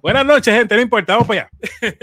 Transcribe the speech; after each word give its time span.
Buenas 0.00 0.26
noches, 0.26 0.54
gente. 0.54 0.74
No 0.76 0.82
importa, 0.82 1.14
vamos 1.14 1.28
para 1.28 1.42
allá. 1.42 1.50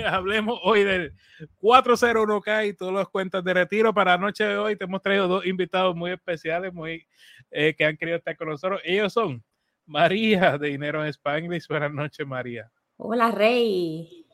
Hablemos 0.15 0.59
hoy 0.63 0.83
del 0.83 1.13
401k 1.61 2.69
y 2.69 2.73
todas 2.73 2.94
las 2.94 3.07
cuentas 3.07 3.44
de 3.44 3.53
retiro. 3.53 3.94
Para 3.94 4.12
la 4.12 4.18
noche 4.18 4.44
de 4.44 4.57
hoy 4.57 4.75
te 4.75 4.86
hemos 4.86 5.02
traído 5.02 5.28
dos 5.28 5.46
invitados 5.46 5.96
muy 5.96 6.12
especiales, 6.12 6.73
muy 6.73 7.05
eh, 7.52 7.76
que 7.78 7.86
han 7.86 7.97
querido 7.97 8.18
estar 8.18 8.36
con 8.38 8.50
nosotros. 8.50 8.81
Ellos 8.84 9.13
son 9.13 9.44
María 9.86 10.58
de 10.58 10.70
Dinero 10.70 11.04
en 11.04 11.10
Spanglish. 11.10 11.68
Buenas 11.68 11.92
noches, 11.92 12.26
María. 12.26 12.71
Hola, 12.97 13.31
Rey. 13.31 14.25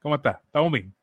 ¿Cómo 0.00 0.16
estás? 0.16 0.36
¿Estamos 0.44 0.70
bien? 0.72 0.94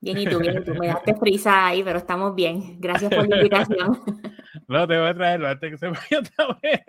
Bien, 0.00 0.18
y 0.18 0.26
tú, 0.26 0.40
bien, 0.40 0.64
tú 0.64 0.74
me 0.74 0.88
daste 0.88 1.14
prisa 1.14 1.68
ahí, 1.68 1.82
pero 1.84 1.98
estamos 1.98 2.34
bien. 2.34 2.80
Gracias 2.80 3.14
por 3.14 3.28
la 3.28 3.36
invitación. 3.36 4.00
No, 4.68 4.86
te 4.86 4.98
voy 4.98 5.08
a 5.08 5.14
traerlo 5.14 5.48
antes 5.48 5.70
que 5.70 5.76
se 5.76 5.88
vaya 5.88 6.20
otra 6.20 6.58
vez. 6.62 6.80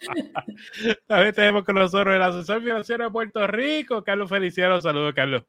También 1.06 1.34
tenemos 1.34 1.64
con 1.64 1.76
nosotros 1.76 2.14
el 2.14 2.22
asesor 2.22 2.62
financiero 2.62 3.04
de 3.04 3.10
Puerto 3.10 3.46
Rico, 3.46 4.02
Carlos 4.04 4.28
Feliciano. 4.28 4.80
Saludos, 4.80 5.14
Carlos. 5.14 5.44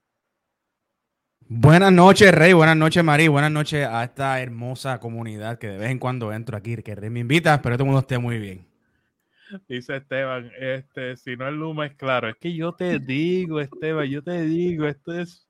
Buenas 1.47 1.91
noches, 1.91 2.33
Rey. 2.33 2.53
Buenas 2.53 2.75
noches, 2.75 3.03
Marí. 3.03 3.27
Buenas 3.27 3.51
noches 3.51 3.87
a 3.87 4.03
esta 4.03 4.41
hermosa 4.41 4.99
comunidad 4.99 5.59
que 5.59 5.67
de 5.67 5.77
vez 5.77 5.91
en 5.91 5.99
cuando 5.99 6.33
entro 6.33 6.57
aquí, 6.57 6.75
que 6.77 6.95
Rey 6.95 7.11
me 7.11 7.19
invita. 7.19 7.53
Espero 7.53 7.73
que 7.73 7.77
todo 7.77 7.83
el 7.83 7.91
mundo 7.91 7.99
esté 7.99 8.17
muy 8.17 8.39
bien. 8.39 8.67
Dice 9.67 9.97
Esteban, 9.97 10.51
este, 10.59 11.15
si 11.17 11.37
no 11.37 11.47
el 11.47 11.55
Luma 11.55 11.85
es 11.85 11.95
claro. 11.95 12.29
Es 12.29 12.35
que 12.37 12.55
yo 12.55 12.73
te 12.73 12.97
digo, 12.97 13.59
Esteban, 13.61 14.07
yo 14.07 14.23
te 14.23 14.41
digo, 14.41 14.87
esto 14.87 15.13
es. 15.13 15.47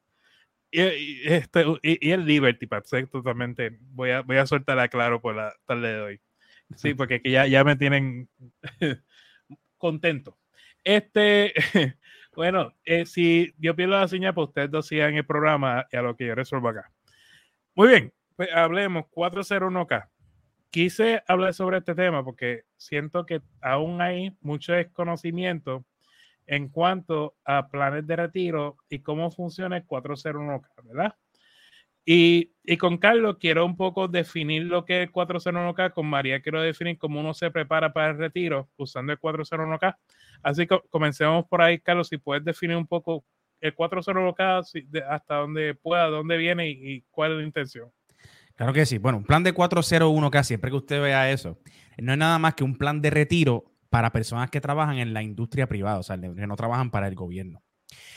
Y, 0.69 0.81
este, 0.81 1.63
y, 1.81 2.11
el 2.11 2.25
Liberty, 2.25 2.67
para 2.67 2.81
totalmente. 2.81 3.77
Voy 3.79 4.11
a, 4.11 4.21
voy 4.21 4.35
a 4.35 4.45
soltar 4.45 4.77
a 4.79 4.89
claro 4.89 5.21
por 5.21 5.35
la 5.35 5.53
tarde 5.65 5.93
de 5.93 6.01
hoy. 6.01 6.21
Sí, 6.75 6.93
porque 6.93 7.21
ya, 7.23 7.45
ya 7.47 7.63
me 7.63 7.75
tienen 7.75 8.29
contento. 9.77 10.37
Este, 10.83 11.53
bueno, 12.35 12.73
eh, 12.85 13.05
si 13.05 13.53
yo 13.57 13.75
pierdo 13.75 13.99
la 13.99 14.07
señal, 14.07 14.33
pues 14.33 14.49
ustedes 14.49 14.71
dos 14.71 14.87
sigan 14.87 15.15
el 15.15 15.25
programa 15.25 15.85
y 15.91 15.97
a 15.97 16.01
lo 16.01 16.15
que 16.15 16.27
yo 16.27 16.35
resuelvo 16.35 16.69
acá. 16.69 16.91
Muy 17.75 17.89
bien, 17.89 18.13
pues 18.35 18.49
hablemos 18.53 19.05
401k. 19.11 20.09
Quise 20.69 21.23
hablar 21.27 21.53
sobre 21.53 21.77
este 21.77 21.95
tema 21.95 22.23
porque 22.23 22.63
siento 22.77 23.25
que 23.25 23.41
aún 23.61 24.01
hay 24.01 24.35
mucho 24.41 24.73
desconocimiento 24.73 25.85
en 26.47 26.69
cuanto 26.69 27.35
a 27.45 27.69
planes 27.69 28.05
de 28.05 28.15
retiro 28.15 28.77
y 28.89 28.99
cómo 28.99 29.31
funciona 29.31 29.77
el 29.77 29.87
401k, 29.87 30.67
¿verdad? 30.83 31.15
Y, 32.05 32.51
con 32.77 32.97
Carlos 32.97 33.37
quiero 33.39 33.65
un 33.65 33.75
poco 33.75 34.07
definir 34.07 34.63
lo 34.63 34.85
que 34.85 35.01
es 35.01 35.07
el 35.07 35.13
401k, 35.13 35.93
con 35.93 36.05
María 36.05 36.41
quiero 36.41 36.61
definir 36.61 36.97
cómo 36.97 37.19
uno 37.19 37.33
se 37.33 37.51
prepara 37.51 37.93
para 37.93 38.11
el 38.11 38.17
retiro 38.17 38.69
usando 38.77 39.11
el 39.11 39.19
401k. 39.19 39.95
Así 40.43 40.67
que 40.67 40.79
comencemos 40.89 41.45
por 41.47 41.61
ahí, 41.61 41.79
Carlos, 41.79 42.07
si 42.07 42.17
puedes 42.17 42.43
definir 42.43 42.77
un 42.77 42.87
poco 42.87 43.23
el 43.59 43.75
401k 43.75 45.03
hasta 45.09 45.35
dónde 45.35 45.73
pueda, 45.75 46.07
dónde 46.09 46.37
viene 46.37 46.69
y, 46.69 47.03
cuál 47.09 47.31
es 47.31 47.37
la 47.37 47.43
intención. 47.43 47.89
Claro 48.55 48.71
que 48.71 48.85
sí. 48.85 48.99
Bueno, 48.99 49.17
un 49.17 49.25
plan 49.25 49.43
de 49.43 49.53
401k, 49.53 50.43
siempre 50.43 50.69
que 50.69 50.77
usted 50.77 51.01
vea 51.01 51.31
eso, 51.31 51.59
no 51.97 52.13
es 52.13 52.17
nada 52.17 52.39
más 52.39 52.53
que 52.53 52.63
un 52.63 52.77
plan 52.77 53.01
de 53.01 53.09
retiro 53.09 53.65
para 53.89 54.11
personas 54.11 54.49
que 54.49 54.61
trabajan 54.61 54.97
en 54.97 55.13
la 55.13 55.23
industria 55.23 55.67
privada, 55.67 55.99
o 55.99 56.03
sea, 56.03 56.19
que 56.19 56.47
no 56.47 56.55
trabajan 56.55 56.91
para 56.91 57.07
el 57.07 57.15
gobierno. 57.15 57.64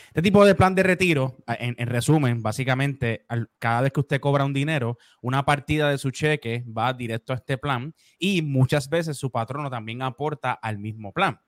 Este 0.09 0.23
tipo 0.23 0.43
de 0.43 0.55
plan 0.55 0.73
de 0.73 0.81
retiro, 0.81 1.37
en, 1.47 1.75
resumen, 1.87 2.41
básicamente, 2.41 3.25
cada 3.59 3.81
vez 3.81 3.91
que 3.91 3.99
usted 3.99 4.19
cobra 4.19 4.43
un 4.43 4.53
dinero, 4.53 4.97
una 5.21 5.45
partida 5.45 5.91
de 5.91 5.99
su 5.99 6.09
cheque 6.09 6.63
va 6.65 6.93
directo 6.93 7.31
a 7.31 7.35
este 7.35 7.59
plan 7.59 7.93
y 8.17 8.41
muchas 8.41 8.89
veces 8.89 9.17
su 9.17 9.31
patrono 9.31 9.69
también 9.69 10.01
aporta 10.01 10.53
al 10.53 10.79
mismo 10.79 11.11
plan. 11.11 11.39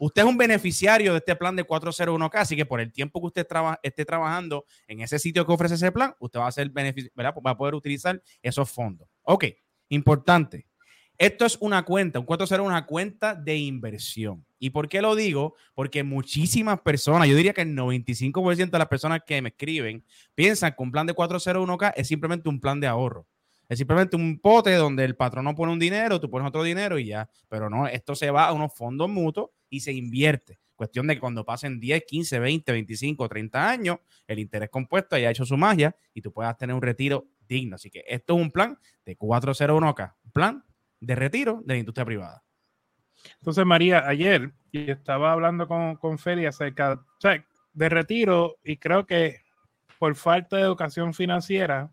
Usted 0.00 0.22
es 0.22 0.28
un 0.28 0.36
beneficiario 0.36 1.12
de 1.12 1.18
este 1.18 1.36
plan 1.36 1.54
de 1.54 1.66
401k, 1.66 2.34
así 2.34 2.56
que 2.56 2.66
por 2.66 2.80
el 2.80 2.92
tiempo 2.92 3.20
que 3.20 3.26
usted 3.26 3.46
esté 3.82 4.04
trabajando 4.04 4.64
en 4.86 5.00
ese 5.00 5.18
sitio 5.18 5.46
que 5.46 5.52
ofrece 5.52 5.74
ese 5.74 5.92
plan, 5.92 6.14
usted 6.18 6.40
va 6.40 6.48
a 6.48 6.52
ser 6.52 6.70
va 6.76 7.50
a 7.50 7.56
poder 7.56 7.74
utilizar 7.74 8.20
esos 8.42 8.70
fondos. 8.70 9.08
Ok, 9.22 9.44
importante. 9.90 10.66
Esto 11.16 11.44
es 11.46 11.56
una 11.60 11.84
cuenta, 11.84 12.18
un 12.20 12.26
401 12.26 12.64
es 12.64 12.68
una 12.68 12.86
cuenta 12.86 13.34
de 13.34 13.56
inversión. 13.56 14.44
¿Y 14.58 14.70
por 14.70 14.88
qué 14.88 15.00
lo 15.00 15.14
digo? 15.14 15.54
Porque 15.74 16.02
muchísimas 16.02 16.80
personas, 16.80 17.28
yo 17.28 17.36
diría 17.36 17.52
que 17.52 17.62
el 17.62 17.76
95% 17.76 18.70
de 18.70 18.78
las 18.78 18.88
personas 18.88 19.20
que 19.26 19.40
me 19.40 19.50
escriben 19.50 20.04
piensan 20.34 20.72
que 20.72 20.82
un 20.82 20.90
plan 20.90 21.06
de 21.06 21.14
401k 21.14 21.92
es 21.96 22.08
simplemente 22.08 22.48
un 22.48 22.60
plan 22.60 22.80
de 22.80 22.86
ahorro. 22.86 23.26
Es 23.68 23.78
simplemente 23.78 24.16
un 24.16 24.40
pote 24.40 24.72
donde 24.74 25.04
el 25.04 25.14
patrón 25.14 25.44
no 25.44 25.54
pone 25.54 25.72
un 25.72 25.78
dinero, 25.78 26.18
tú 26.18 26.30
pones 26.30 26.48
otro 26.48 26.62
dinero 26.62 26.98
y 26.98 27.06
ya. 27.06 27.28
Pero 27.48 27.68
no, 27.68 27.86
esto 27.86 28.14
se 28.14 28.30
va 28.30 28.46
a 28.46 28.52
unos 28.52 28.74
fondos 28.74 29.08
mutuos 29.08 29.50
y 29.68 29.80
se 29.80 29.92
invierte. 29.92 30.58
Cuestión 30.74 31.06
de 31.06 31.14
que 31.14 31.20
cuando 31.20 31.44
pasen 31.44 31.78
10, 31.78 32.04
15, 32.06 32.38
20, 32.38 32.72
25, 32.72 33.28
30 33.28 33.68
años, 33.68 33.98
el 34.26 34.38
interés 34.38 34.70
compuesto 34.70 35.16
haya 35.16 35.30
hecho 35.30 35.44
su 35.44 35.56
magia 35.56 35.94
y 36.14 36.22
tú 36.22 36.32
puedas 36.32 36.56
tener 36.56 36.74
un 36.74 36.80
retiro 36.80 37.26
digno. 37.46 37.74
Así 37.74 37.90
que 37.90 38.04
esto 38.06 38.36
es 38.36 38.40
un 38.40 38.50
plan 38.50 38.78
de 39.04 39.18
401k, 39.18 40.14
un 40.24 40.30
plan 40.30 40.64
de 41.00 41.14
retiro 41.14 41.60
de 41.64 41.74
la 41.74 41.78
industria 41.78 42.04
privada. 42.06 42.44
Entonces, 43.36 43.64
María, 43.64 44.06
ayer 44.06 44.52
estaba 44.72 45.32
hablando 45.32 45.66
con, 45.68 45.96
con 45.96 46.18
Feli 46.18 46.46
acerca 46.46 47.00
de 47.72 47.88
retiro 47.88 48.56
y 48.64 48.76
creo 48.76 49.06
que 49.06 49.42
por 49.98 50.14
falta 50.14 50.56
de 50.56 50.62
educación 50.62 51.14
financiera 51.14 51.90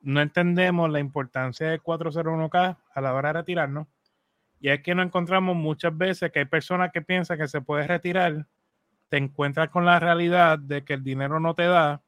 no 0.00 0.20
entendemos 0.20 0.90
la 0.90 1.00
importancia 1.00 1.68
del 1.68 1.82
401k 1.82 2.76
a 2.94 3.00
la 3.00 3.14
hora 3.14 3.28
de 3.30 3.32
retirarnos. 3.34 3.86
Y 4.60 4.68
es 4.68 4.82
que 4.82 4.94
nos 4.94 5.06
encontramos 5.06 5.56
muchas 5.56 5.96
veces 5.96 6.30
que 6.32 6.40
hay 6.40 6.44
personas 6.44 6.90
que 6.92 7.02
piensan 7.02 7.38
que 7.38 7.48
se 7.48 7.60
puede 7.60 7.86
retirar, 7.86 8.46
te 9.08 9.16
encuentras 9.16 9.70
con 9.70 9.84
la 9.84 9.98
realidad 9.98 10.58
de 10.58 10.84
que 10.84 10.94
el 10.94 11.02
dinero 11.02 11.40
no 11.40 11.54
te 11.54 11.64
da 11.64 12.02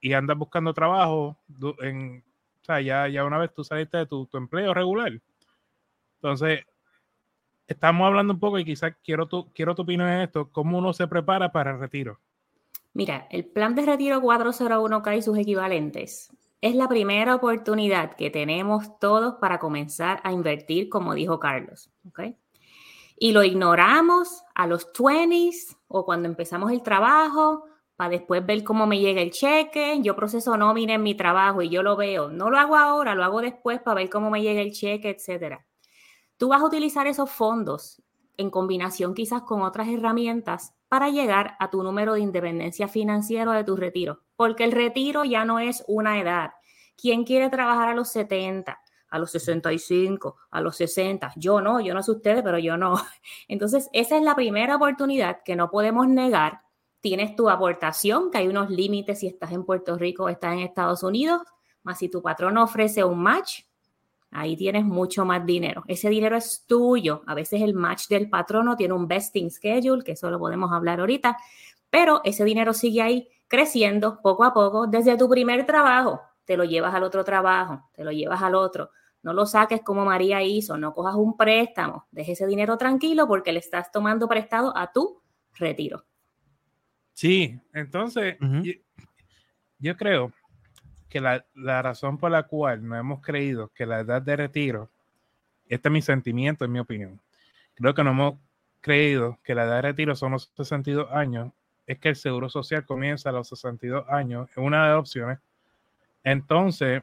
y 0.00 0.12
andas 0.12 0.36
buscando 0.36 0.74
trabajo 0.74 1.38
en, 1.80 2.24
o 2.62 2.64
sea, 2.64 2.80
ya, 2.80 3.08
ya 3.08 3.24
una 3.24 3.38
vez 3.38 3.52
tú 3.54 3.62
saliste 3.64 3.98
de 3.98 4.06
tu, 4.06 4.28
empleo 4.34 4.74
regular. 4.74 5.12
Entonces, 6.16 6.64
estamos 7.66 8.06
hablando 8.06 8.32
un 8.32 8.40
poco 8.40 8.58
y 8.58 8.64
quizás 8.64 8.94
quiero 9.02 9.26
tu, 9.26 9.52
quiero 9.52 9.74
tu 9.74 9.82
opinión 9.82 10.08
en 10.08 10.20
esto, 10.20 10.50
cómo 10.50 10.78
uno 10.78 10.92
se 10.92 11.06
prepara 11.08 11.52
para 11.52 11.72
el 11.72 11.80
retiro. 11.80 12.20
Mira, 12.92 13.26
el 13.30 13.44
plan 13.44 13.74
de 13.74 13.84
retiro 13.84 14.20
401k 14.22 15.18
y 15.18 15.22
sus 15.22 15.36
equivalentes 15.38 16.30
es 16.60 16.74
la 16.74 16.88
primera 16.88 17.34
oportunidad 17.34 18.16
que 18.16 18.30
tenemos 18.30 18.98
todos 18.98 19.34
para 19.34 19.58
comenzar 19.58 20.20
a 20.24 20.32
invertir, 20.32 20.88
como 20.88 21.14
dijo 21.14 21.38
Carlos. 21.38 21.90
¿okay? 22.08 22.36
Y 23.18 23.32
lo 23.32 23.42
ignoramos 23.42 24.42
a 24.54 24.66
los 24.66 24.92
20s 24.92 25.76
o 25.88 26.04
cuando 26.04 26.28
empezamos 26.28 26.72
el 26.72 26.82
trabajo 26.82 27.64
para 27.96 28.10
después 28.10 28.44
ver 28.44 28.62
cómo 28.64 28.86
me 28.86 28.98
llega 28.98 29.20
el 29.20 29.30
cheque. 29.30 29.98
Yo 30.02 30.16
proceso 30.16 30.56
nómina 30.56 30.94
en 30.94 31.02
mi 31.02 31.14
trabajo 31.14 31.62
y 31.62 31.68
yo 31.68 31.82
lo 31.82 31.96
veo. 31.96 32.30
No 32.30 32.50
lo 32.50 32.58
hago 32.58 32.76
ahora, 32.76 33.14
lo 33.14 33.24
hago 33.24 33.40
después 33.40 33.80
para 33.80 33.96
ver 33.96 34.10
cómo 34.10 34.30
me 34.30 34.42
llega 34.42 34.60
el 34.60 34.72
cheque, 34.72 35.10
etcétera. 35.10 35.66
Tú 36.36 36.48
vas 36.48 36.60
a 36.60 36.66
utilizar 36.66 37.06
esos 37.06 37.30
fondos 37.30 38.02
en 38.36 38.50
combinación 38.50 39.14
quizás 39.14 39.42
con 39.42 39.62
otras 39.62 39.88
herramientas 39.88 40.74
para 40.88 41.08
llegar 41.08 41.56
a 41.58 41.70
tu 41.70 41.82
número 41.82 42.14
de 42.14 42.20
independencia 42.20 42.88
financiera 42.88 43.52
de 43.52 43.64
tu 43.64 43.76
retiro, 43.76 44.22
porque 44.36 44.64
el 44.64 44.72
retiro 44.72 45.24
ya 45.24 45.44
no 45.44 45.58
es 45.58 45.84
una 45.88 46.20
edad. 46.20 46.50
¿Quién 46.96 47.24
quiere 47.24 47.50
trabajar 47.50 47.88
a 47.88 47.94
los 47.94 48.08
70? 48.10 48.80
a 49.08 49.20
los 49.20 49.30
65, 49.30 50.36
a 50.50 50.60
los 50.60 50.76
60. 50.76 51.32
Yo 51.36 51.60
no, 51.60 51.80
yo 51.80 51.94
no 51.94 52.02
sé 52.02 52.10
ustedes, 52.10 52.42
pero 52.42 52.58
yo 52.58 52.76
no. 52.76 52.96
Entonces, 53.48 53.88
esa 53.92 54.16
es 54.16 54.22
la 54.22 54.34
primera 54.34 54.76
oportunidad 54.76 55.42
que 55.44 55.54
no 55.54 55.70
podemos 55.70 56.08
negar 56.08 56.60
tienes 57.06 57.36
tu 57.36 57.48
aportación, 57.48 58.32
que 58.32 58.38
hay 58.38 58.48
unos 58.48 58.68
límites 58.68 59.20
si 59.20 59.28
estás 59.28 59.52
en 59.52 59.64
Puerto 59.64 59.96
Rico 59.96 60.24
o 60.24 60.28
estás 60.28 60.54
en 60.54 60.58
Estados 60.58 61.04
Unidos, 61.04 61.40
más 61.84 61.98
si 61.98 62.08
tu 62.08 62.20
patrón 62.20 62.58
ofrece 62.58 63.04
un 63.04 63.22
match, 63.22 63.62
ahí 64.30 64.56
tienes 64.56 64.84
mucho 64.84 65.24
más 65.24 65.44
dinero. 65.44 65.84
Ese 65.88 66.08
dinero 66.08 66.36
es 66.36 66.64
tuyo. 66.66 67.22
A 67.26 67.34
veces 67.34 67.62
el 67.62 67.74
match 67.74 68.08
del 68.08 68.28
patrono 68.28 68.76
tiene 68.76 68.94
un 68.94 69.08
vesting 69.08 69.50
schedule, 69.50 70.02
que 70.02 70.12
eso 70.12 70.30
lo 70.30 70.38
podemos 70.38 70.72
hablar 70.72 71.00
ahorita, 71.00 71.36
pero 71.90 72.20
ese 72.24 72.44
dinero 72.44 72.72
sigue 72.72 73.02
ahí 73.02 73.28
creciendo 73.48 74.20
poco 74.22 74.44
a 74.44 74.52
poco 74.52 74.86
desde 74.86 75.16
tu 75.16 75.28
primer 75.28 75.66
trabajo. 75.66 76.20
Te 76.44 76.56
lo 76.56 76.64
llevas 76.64 76.94
al 76.94 77.02
otro 77.02 77.24
trabajo, 77.24 77.88
te 77.92 78.04
lo 78.04 78.12
llevas 78.12 78.42
al 78.42 78.54
otro. 78.54 78.90
No 79.22 79.32
lo 79.32 79.46
saques 79.46 79.82
como 79.82 80.04
María 80.04 80.42
hizo, 80.42 80.76
no 80.78 80.94
cojas 80.94 81.16
un 81.16 81.36
préstamo, 81.36 82.06
deje 82.12 82.32
ese 82.32 82.46
dinero 82.46 82.76
tranquilo 82.76 83.26
porque 83.26 83.52
le 83.52 83.58
estás 83.58 83.90
tomando 83.90 84.28
prestado 84.28 84.76
a 84.76 84.92
tu 84.92 85.20
retiro. 85.54 86.04
Sí, 87.12 87.58
entonces 87.72 88.36
yo, 89.78 89.96
creo 89.96 90.32
que 91.20 91.42
la, 91.54 91.82
razón 91.82 92.18
por 92.18 92.30
la 92.30 92.44
cual 92.44 92.86
no 92.86 92.96
hemos 92.96 93.20
creído 93.20 93.68
que 93.74 93.86
la 93.86 94.00
edad 94.00 94.22
de 94.22 94.36
retiro, 94.36 94.90
este 95.68 95.88
es 95.88 95.92
mi 95.92 96.02
sentimiento, 96.02 96.64
en 96.64 96.72
mi 96.72 96.78
opinión, 96.78 97.20
creo 97.74 97.94
que 97.94 98.04
no 98.04 98.10
hemos 98.10 98.34
creído 98.80 99.38
que 99.42 99.54
la 99.54 99.64
edad 99.64 99.76
de 99.76 99.82
retiro 99.82 100.14
son 100.14 100.32
los 100.32 100.52
62 100.56 101.10
años, 101.12 101.52
es 101.86 101.98
que 101.98 102.08
el 102.08 102.16
seguro 102.16 102.48
social 102.48 102.84
comienza 102.84 103.30
a 103.30 103.32
los 103.32 103.48
62 103.48 104.08
años, 104.08 104.48
es 104.50 104.56
una 104.56 104.84
de 104.84 104.90
las 104.90 105.00
opciones. 105.00 105.38
Entonces, 106.24 107.02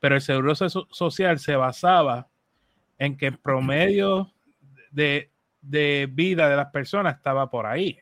pero 0.00 0.16
el 0.16 0.20
seguro 0.20 0.54
social 0.54 1.38
se 1.38 1.54
basaba 1.54 2.26
en 2.98 3.16
que 3.16 3.28
el 3.28 3.38
promedio 3.38 4.32
de 4.90 5.32
de 5.62 6.08
vida 6.12 6.48
de 6.50 6.56
las 6.56 6.70
personas 6.70 7.16
estaba 7.16 7.48
por 7.48 7.64
ahí. 7.66 7.98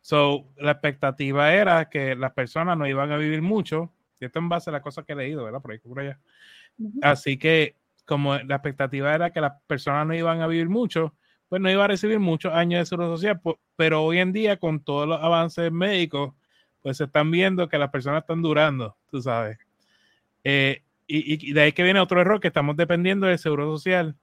So, 0.00 0.48
la 0.56 0.72
expectativa 0.72 1.52
era 1.54 1.88
que 1.88 2.16
las 2.16 2.32
personas 2.32 2.76
no 2.76 2.88
iban 2.88 3.12
a 3.12 3.18
vivir 3.18 3.42
mucho. 3.42 3.92
Y 4.22 4.26
esto 4.26 4.38
en 4.38 4.48
base 4.48 4.70
a 4.70 4.72
las 4.72 4.82
cosas 4.82 5.04
que 5.04 5.14
he 5.14 5.16
leído, 5.16 5.42
¿verdad? 5.42 5.60
Por 5.60 5.72
ahí, 5.72 5.78
por 5.78 5.98
allá. 5.98 6.20
Así 7.02 7.36
que, 7.36 7.74
como 8.04 8.36
la 8.36 8.54
expectativa 8.54 9.12
era 9.12 9.32
que 9.32 9.40
las 9.40 9.54
personas 9.66 10.06
no 10.06 10.14
iban 10.14 10.40
a 10.40 10.46
vivir 10.46 10.68
mucho, 10.68 11.12
pues 11.48 11.60
no 11.60 11.68
iba 11.68 11.84
a 11.84 11.88
recibir 11.88 12.20
muchos 12.20 12.52
años 12.54 12.78
de 12.78 12.86
seguro 12.86 13.08
social. 13.08 13.40
Pero 13.74 14.04
hoy 14.04 14.20
en 14.20 14.32
día, 14.32 14.58
con 14.58 14.78
todos 14.78 15.08
los 15.08 15.20
avances 15.20 15.72
médicos, 15.72 16.34
pues 16.82 16.98
se 16.98 17.04
están 17.04 17.32
viendo 17.32 17.68
que 17.68 17.78
las 17.78 17.90
personas 17.90 18.22
están 18.22 18.42
durando, 18.42 18.96
tú 19.10 19.20
sabes. 19.20 19.58
Eh, 20.44 20.82
y, 21.08 21.50
y, 21.50 21.52
de 21.52 21.62
ahí 21.62 21.72
que 21.72 21.82
viene 21.82 21.98
otro 21.98 22.20
error, 22.20 22.38
que 22.38 22.48
estamos 22.48 22.76
dependiendo 22.76 23.26
del 23.26 23.40
seguro 23.40 23.76
social. 23.76 24.14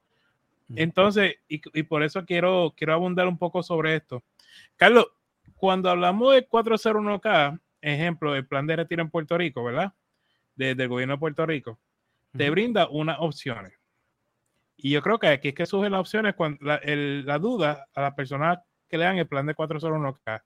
Entonces, 0.75 1.35
y, 1.49 1.61
y, 1.73 1.83
por 1.83 2.03
eso 2.03 2.25
quiero, 2.25 2.73
quiero 2.77 2.93
abundar 2.93 3.27
un 3.27 3.37
poco 3.37 3.63
sobre 3.63 3.95
esto. 3.95 4.23
Carlos, 4.77 5.07
cuando 5.57 5.89
hablamos 5.89 6.33
de 6.33 6.47
401k, 6.47 7.59
ejemplo, 7.81 8.35
el 8.35 8.47
plan 8.47 8.67
de 8.67 8.75
retiro 8.75 9.01
en 9.01 9.09
Puerto 9.09 9.37
Rico, 9.37 9.63
¿verdad? 9.63 9.93
Desde 10.55 10.83
el 10.83 10.89
gobierno 10.89 11.15
de 11.15 11.19
Puerto 11.19 11.45
Rico, 11.45 11.79
te 12.35 12.49
brinda 12.49 12.87
unas 12.89 13.17
opciones. 13.19 13.73
Y 14.75 14.91
yo 14.91 15.01
creo 15.01 15.19
que 15.19 15.27
aquí 15.27 15.49
es 15.49 15.55
que 15.55 15.65
surgen 15.65 15.91
las 15.91 16.01
opciones 16.01 16.35
cuando 16.35 16.57
la, 16.65 16.75
el, 16.75 17.25
la 17.25 17.37
duda 17.37 17.87
a 17.93 18.01
las 18.01 18.13
personas 18.13 18.59
que 18.87 18.97
le 18.97 19.05
dan 19.05 19.17
el 19.17 19.27
plan 19.27 19.45
de 19.45 19.55
401k. 19.55 20.41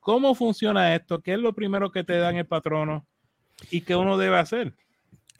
¿Cómo 0.00 0.34
funciona 0.34 0.94
esto? 0.94 1.20
¿Qué 1.20 1.34
es 1.34 1.38
lo 1.38 1.52
primero 1.52 1.90
que 1.92 2.02
te 2.02 2.16
dan 2.16 2.36
el 2.36 2.46
patrono? 2.46 3.06
¿Y 3.70 3.82
qué 3.82 3.94
uno 3.94 4.16
debe 4.16 4.38
hacer? 4.38 4.74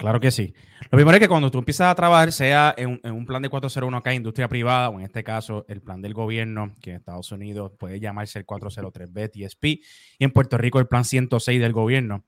Claro 0.01 0.19
que 0.19 0.31
sí. 0.31 0.55
Lo 0.91 0.97
primero 0.97 1.13
es 1.13 1.21
que 1.21 1.29
cuando 1.29 1.51
tú 1.51 1.59
empiezas 1.59 1.89
a 1.89 1.95
trabajar, 1.95 2.33
sea 2.33 2.75
en 2.79 2.89
un, 2.89 3.01
en 3.05 3.13
un 3.13 3.27
plan 3.27 3.43
de 3.43 3.51
401k, 3.51 4.17
industria 4.17 4.49
privada, 4.49 4.89
o 4.89 4.99
en 4.99 5.05
este 5.05 5.23
caso 5.23 5.67
el 5.69 5.83
plan 5.83 6.01
del 6.01 6.15
gobierno, 6.15 6.75
que 6.81 6.93
en 6.93 6.97
Estados 6.97 7.31
Unidos 7.33 7.73
puede 7.79 8.01
llamarse 8.01 8.39
el 8.39 8.47
403B 8.47 9.31
TSP, 9.31 9.65
y 9.67 9.85
en 10.25 10.31
Puerto 10.31 10.57
Rico 10.57 10.79
el 10.79 10.87
plan 10.87 11.05
106 11.05 11.61
del 11.61 11.75
gobierno. 11.75 12.25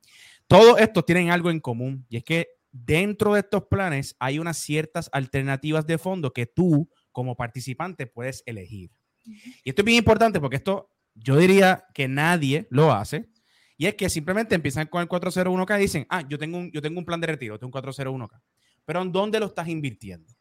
Todos 0.48 0.78
estos 0.80 1.06
tienen 1.06 1.30
algo 1.30 1.48
en 1.50 1.60
común, 1.60 2.04
y 2.10 2.18
es 2.18 2.24
que 2.24 2.48
dentro 2.72 3.32
de 3.32 3.40
estos 3.40 3.64
planes 3.70 4.16
hay 4.18 4.38
unas 4.38 4.58
ciertas 4.58 5.08
alternativas 5.10 5.86
de 5.86 5.96
fondo 5.96 6.34
que 6.34 6.44
tú, 6.44 6.90
como 7.10 7.36
participante, 7.36 8.06
puedes 8.06 8.42
elegir. 8.44 8.90
Y 9.64 9.70
esto 9.70 9.80
es 9.80 9.86
bien 9.86 9.96
importante 9.96 10.40
porque 10.40 10.56
esto 10.56 10.90
yo 11.14 11.38
diría 11.38 11.86
que 11.94 12.06
nadie 12.06 12.66
lo 12.68 12.92
hace. 12.92 13.31
Y 13.76 13.86
es 13.86 13.94
que 13.94 14.08
simplemente 14.08 14.54
empiezan 14.54 14.86
con 14.86 15.02
el 15.02 15.08
401k 15.08 15.78
y 15.78 15.82
dicen, 15.82 16.06
ah, 16.08 16.22
yo 16.28 16.38
tengo 16.38 16.58
un, 16.58 16.70
yo 16.70 16.80
tengo 16.82 16.98
un 16.98 17.04
plan 17.04 17.20
de 17.20 17.26
retiro, 17.26 17.58
tengo 17.58 17.76
un 17.76 17.82
401k. 17.82 18.40
Pero 18.84 19.02
¿en 19.02 19.12
dónde 19.12 19.40
lo 19.40 19.46
estás 19.46 19.68
invirtiendo? 19.68 20.32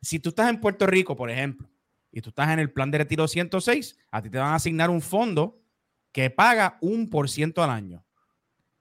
Si 0.00 0.18
tú 0.18 0.30
estás 0.30 0.50
en 0.50 0.60
Puerto 0.60 0.86
Rico, 0.86 1.16
por 1.16 1.30
ejemplo, 1.30 1.68
y 2.10 2.20
tú 2.20 2.30
estás 2.30 2.50
en 2.50 2.58
el 2.58 2.70
plan 2.70 2.90
de 2.90 2.98
retiro 2.98 3.26
106, 3.26 3.98
a 4.10 4.20
ti 4.20 4.28
te 4.28 4.38
van 4.38 4.48
a 4.48 4.56
asignar 4.56 4.90
un 4.90 5.00
fondo 5.00 5.60
que 6.12 6.28
paga 6.28 6.76
un 6.80 7.08
por 7.08 7.30
ciento 7.30 7.62
al 7.62 7.70
año. 7.70 8.04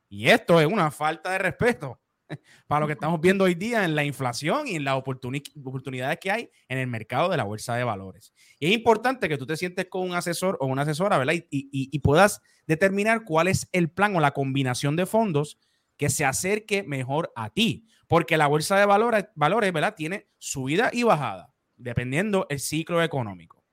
Y 0.10 0.28
esto 0.28 0.60
es 0.60 0.68
una 0.68 0.92
falta 0.92 1.32
de 1.32 1.38
respeto 1.38 2.01
para 2.68 2.82
lo 2.82 2.88
que 2.88 2.94
estamos 2.94 3.20
viendo 3.22 3.44
hoy 3.44 3.56
día 3.56 3.84
en 3.84 3.96
la 3.96 4.04
inflación 4.04 4.68
y 4.68 4.76
en 4.76 4.84
las 4.84 4.96
oportunidades 4.96 6.20
que 6.20 6.32
hay 6.32 6.50
en 6.68 6.78
el 6.78 6.88
mercado 6.88 7.30
de 7.30 7.38
la 7.38 7.44
bolsa 7.44 7.76
de 7.76 7.84
valores. 7.84 8.34
Y 8.60 8.68
es 8.68 8.72
importante 8.74 9.30
que 9.30 9.38
tú 9.38 9.46
te 9.46 9.58
sientes 9.58 9.88
con 9.90 10.04
un 10.04 10.16
asesor 10.16 10.58
o 10.60 10.68
una 10.68 10.84
asesora, 10.84 11.18
¿verdad? 11.18 11.34
Y, 11.50 12.00
puedas 12.00 12.42
determinar 12.66 13.24
cuál 13.24 13.48
es 13.48 13.70
el 13.72 13.90
plan 13.90 14.16
o 14.16 14.20
la 14.20 14.32
combinación 14.32 14.96
de 14.96 15.06
fondos 15.06 15.60
que 15.98 16.10
se 16.10 16.26
acerque 16.26 16.84
mejor 16.84 17.32
a 17.36 17.52
ti. 17.52 17.86
Porque 18.08 18.38
la 18.38 18.48
bolsa 18.48 18.78
de 18.78 18.86
valores, 18.86 19.26
valores, 19.36 19.72
¿verdad? 19.72 19.96
Tiene 19.96 20.28
subida 20.38 20.90
y 20.92 21.04
bajada, 21.04 21.54
dependiendo 21.78 22.48
el 22.50 22.60
ciclo 22.60 23.04
económico. 23.04 23.64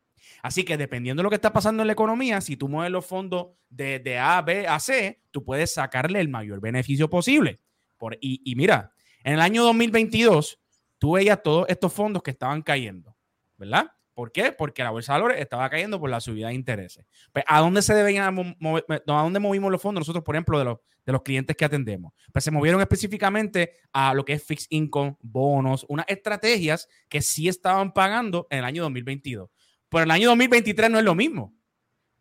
Así 0.42 0.64
que 0.64 0.76
dependiendo 0.76 1.20
de 1.20 1.24
lo 1.24 1.30
que 1.30 1.36
está 1.36 1.52
pasando 1.52 1.82
en 1.82 1.88
la 1.88 1.94
economía, 1.94 2.40
si 2.40 2.56
tú 2.56 2.68
mueves 2.68 2.92
los 2.92 3.04
fondos 3.04 3.48
de, 3.70 3.98
de 3.98 4.18
A, 4.18 4.40
B 4.42 4.68
a 4.68 4.78
C, 4.78 5.20
tú 5.30 5.42
puedes 5.44 5.72
sacarle 5.72 6.20
el 6.20 6.28
mayor 6.28 6.60
beneficio 6.60 7.10
posible. 7.10 7.58
Por, 7.98 8.16
y, 8.20 8.54
mira, 8.56 8.92
en 9.24 9.34
el 9.34 9.40
año 9.40 9.64
2022, 9.64 10.58
tú 10.98 11.12
veías 11.12 11.42
todos 11.42 11.66
estos 11.68 11.92
fondos 11.92 12.22
que 12.22 12.30
estaban 12.30 12.62
cayendo, 12.62 13.16
¿verdad? 13.56 13.90
¿Por 14.14 14.32
qué? 14.32 14.50
Porque 14.50 14.82
la 14.82 14.90
bolsa 14.90 15.12
de 15.12 15.20
valores 15.20 15.40
estaba 15.40 15.68
cayendo 15.70 16.00
por 16.00 16.10
la 16.10 16.20
subida 16.20 16.48
de 16.48 16.54
intereses. 16.54 17.06
Pues, 17.32 17.44
¿A 17.46 17.60
dónde 17.60 17.82
se 17.82 17.94
debían 17.94 18.56
mover? 18.58 18.84
¿A 18.88 19.22
dónde 19.22 19.38
movimos 19.38 19.70
los 19.70 19.80
fondos 19.80 20.00
nosotros, 20.00 20.24
por 20.24 20.34
ejemplo, 20.34 20.58
de 20.58 20.64
los, 20.64 20.78
de 21.06 21.12
los 21.12 21.22
clientes 21.22 21.56
que 21.56 21.64
atendemos? 21.64 22.12
Pues 22.32 22.44
se 22.44 22.50
movieron 22.50 22.80
específicamente 22.80 23.74
a 23.92 24.14
lo 24.14 24.24
que 24.24 24.32
es 24.32 24.44
fixed 24.44 24.66
income, 24.70 25.16
bonos, 25.20 25.86
unas 25.88 26.06
estrategias 26.08 26.88
que 27.08 27.22
sí 27.22 27.46
estaban 27.46 27.92
pagando 27.92 28.48
en 28.50 28.58
el 28.58 28.64
año 28.64 28.82
2022. 28.82 29.50
Pero 29.88 30.04
el 30.04 30.10
año 30.10 30.28
2023 30.30 30.90
no 30.90 30.98
es 30.98 31.04
lo 31.04 31.14
mismo. 31.14 31.54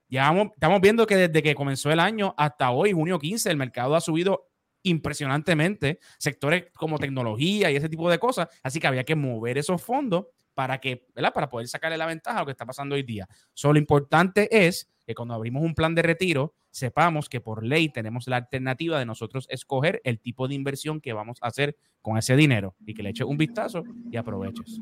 Ya 0.09 0.23
vamos, 0.23 0.49
estamos 0.53 0.79
viendo 0.79 1.05
que 1.05 1.17
desde 1.17 1.43
que 1.43 1.53
comenzó 1.53 1.91
el 1.91 1.99
año 1.99 2.33
hasta 2.37 2.71
hoy, 2.71 2.93
junio 2.93 3.19
15, 3.19 3.49
el 3.49 3.57
mercado 3.57 3.95
ha 3.95 4.01
subido 4.01 4.46
impresionantemente 4.89 5.99
sectores 6.17 6.65
como 6.73 6.97
tecnología 6.97 7.71
y 7.71 7.75
ese 7.75 7.89
tipo 7.89 8.09
de 8.09 8.19
cosas. 8.19 8.47
Así 8.63 8.79
que 8.79 8.87
había 8.87 9.03
que 9.03 9.15
mover 9.15 9.57
esos 9.57 9.81
fondos 9.81 10.25
para 10.53 10.79
que, 10.79 11.05
¿verdad? 11.13 11.33
Para 11.33 11.49
poder 11.49 11.67
sacarle 11.67 11.97
la 11.97 12.07
ventaja 12.07 12.37
a 12.37 12.41
lo 12.41 12.45
que 12.47 12.51
está 12.51 12.65
pasando 12.65 12.95
hoy 12.95 13.03
día. 13.03 13.27
Solo 13.53 13.73
lo 13.73 13.79
importante 13.79 14.65
es 14.65 14.89
que 15.05 15.13
cuando 15.13 15.35
abrimos 15.35 15.63
un 15.63 15.75
plan 15.75 15.93
de 15.93 16.01
retiro, 16.01 16.55
sepamos 16.71 17.29
que 17.29 17.41
por 17.41 17.63
ley 17.63 17.89
tenemos 17.89 18.27
la 18.27 18.37
alternativa 18.37 18.99
de 18.99 19.05
nosotros 19.05 19.45
escoger 19.49 20.01
el 20.03 20.19
tipo 20.19 20.47
de 20.47 20.55
inversión 20.55 20.99
que 20.99 21.13
vamos 21.13 21.37
a 21.41 21.47
hacer 21.47 21.77
con 22.01 22.17
ese 22.17 22.35
dinero 22.35 22.75
y 22.85 22.93
que 22.93 23.03
le 23.03 23.09
eches 23.09 23.27
un 23.27 23.37
vistazo 23.37 23.83
y 24.11 24.17
aproveches. 24.17 24.79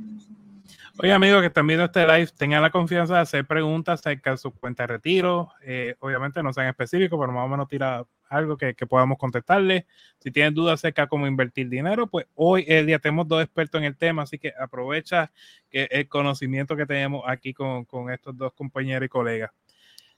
Oye, 0.98 1.12
amigos 1.12 1.42
que 1.42 1.48
están 1.48 1.68
viendo 1.68 1.86
este 1.86 2.08
live, 2.08 2.28
tengan 2.38 2.62
la 2.62 2.70
confianza 2.70 3.16
de 3.16 3.20
hacer 3.20 3.46
preguntas 3.46 4.00
acerca 4.00 4.32
de 4.32 4.38
su 4.38 4.52
cuenta 4.52 4.84
de 4.84 4.88
retiro. 4.88 5.52
Eh, 5.62 5.96
obviamente 6.00 6.42
no 6.42 6.54
sean 6.54 6.68
específicos, 6.68 7.20
pero 7.20 7.34
más 7.34 7.46
o 7.46 7.50
menos 7.50 7.68
tira 7.68 8.06
algo 8.30 8.56
que, 8.56 8.76
que, 8.76 8.88
podamos 8.88 9.18
contestarle. 9.18 9.88
Si 10.20 10.32
tienen 10.32 10.54
dudas 10.54 10.76
acerca 10.76 11.04
de 11.04 11.08
cómo 11.10 11.28
invertir 11.28 11.68
dinero, 11.68 12.08
pues 12.08 12.28
hoy 12.34 12.64
el 12.68 12.86
día 12.86 13.00
tenemos 13.00 13.28
dos 13.28 13.44
expertos 13.44 13.80
en 13.80 13.86
el 13.86 13.98
tema, 13.98 14.24
así 14.24 14.40
que 14.40 14.54
aprovecha 14.58 15.32
que 15.70 15.88
el 15.92 16.08
conocimiento 16.08 16.76
que 16.78 16.86
tenemos 16.86 17.24
aquí 17.28 17.54
con, 17.54 17.84
con 17.86 18.10
estos 18.10 18.38
dos 18.38 18.54
compañeros 18.54 19.06
y 19.06 19.10
colegas. 19.10 19.52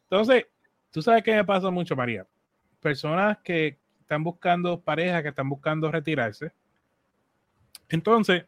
Entonces, 0.03 0.45
tú 0.91 1.01
sabes 1.01 1.23
que 1.23 1.35
me 1.35 1.43
pasa 1.43 1.71
mucho, 1.71 1.95
María. 1.95 2.25
Personas 2.79 3.39
que 3.43 3.79
están 4.01 4.23
buscando 4.23 4.79
pareja, 4.79 5.21
que 5.21 5.29
están 5.29 5.49
buscando 5.49 5.91
retirarse. 5.91 6.51
Entonces, 7.89 8.45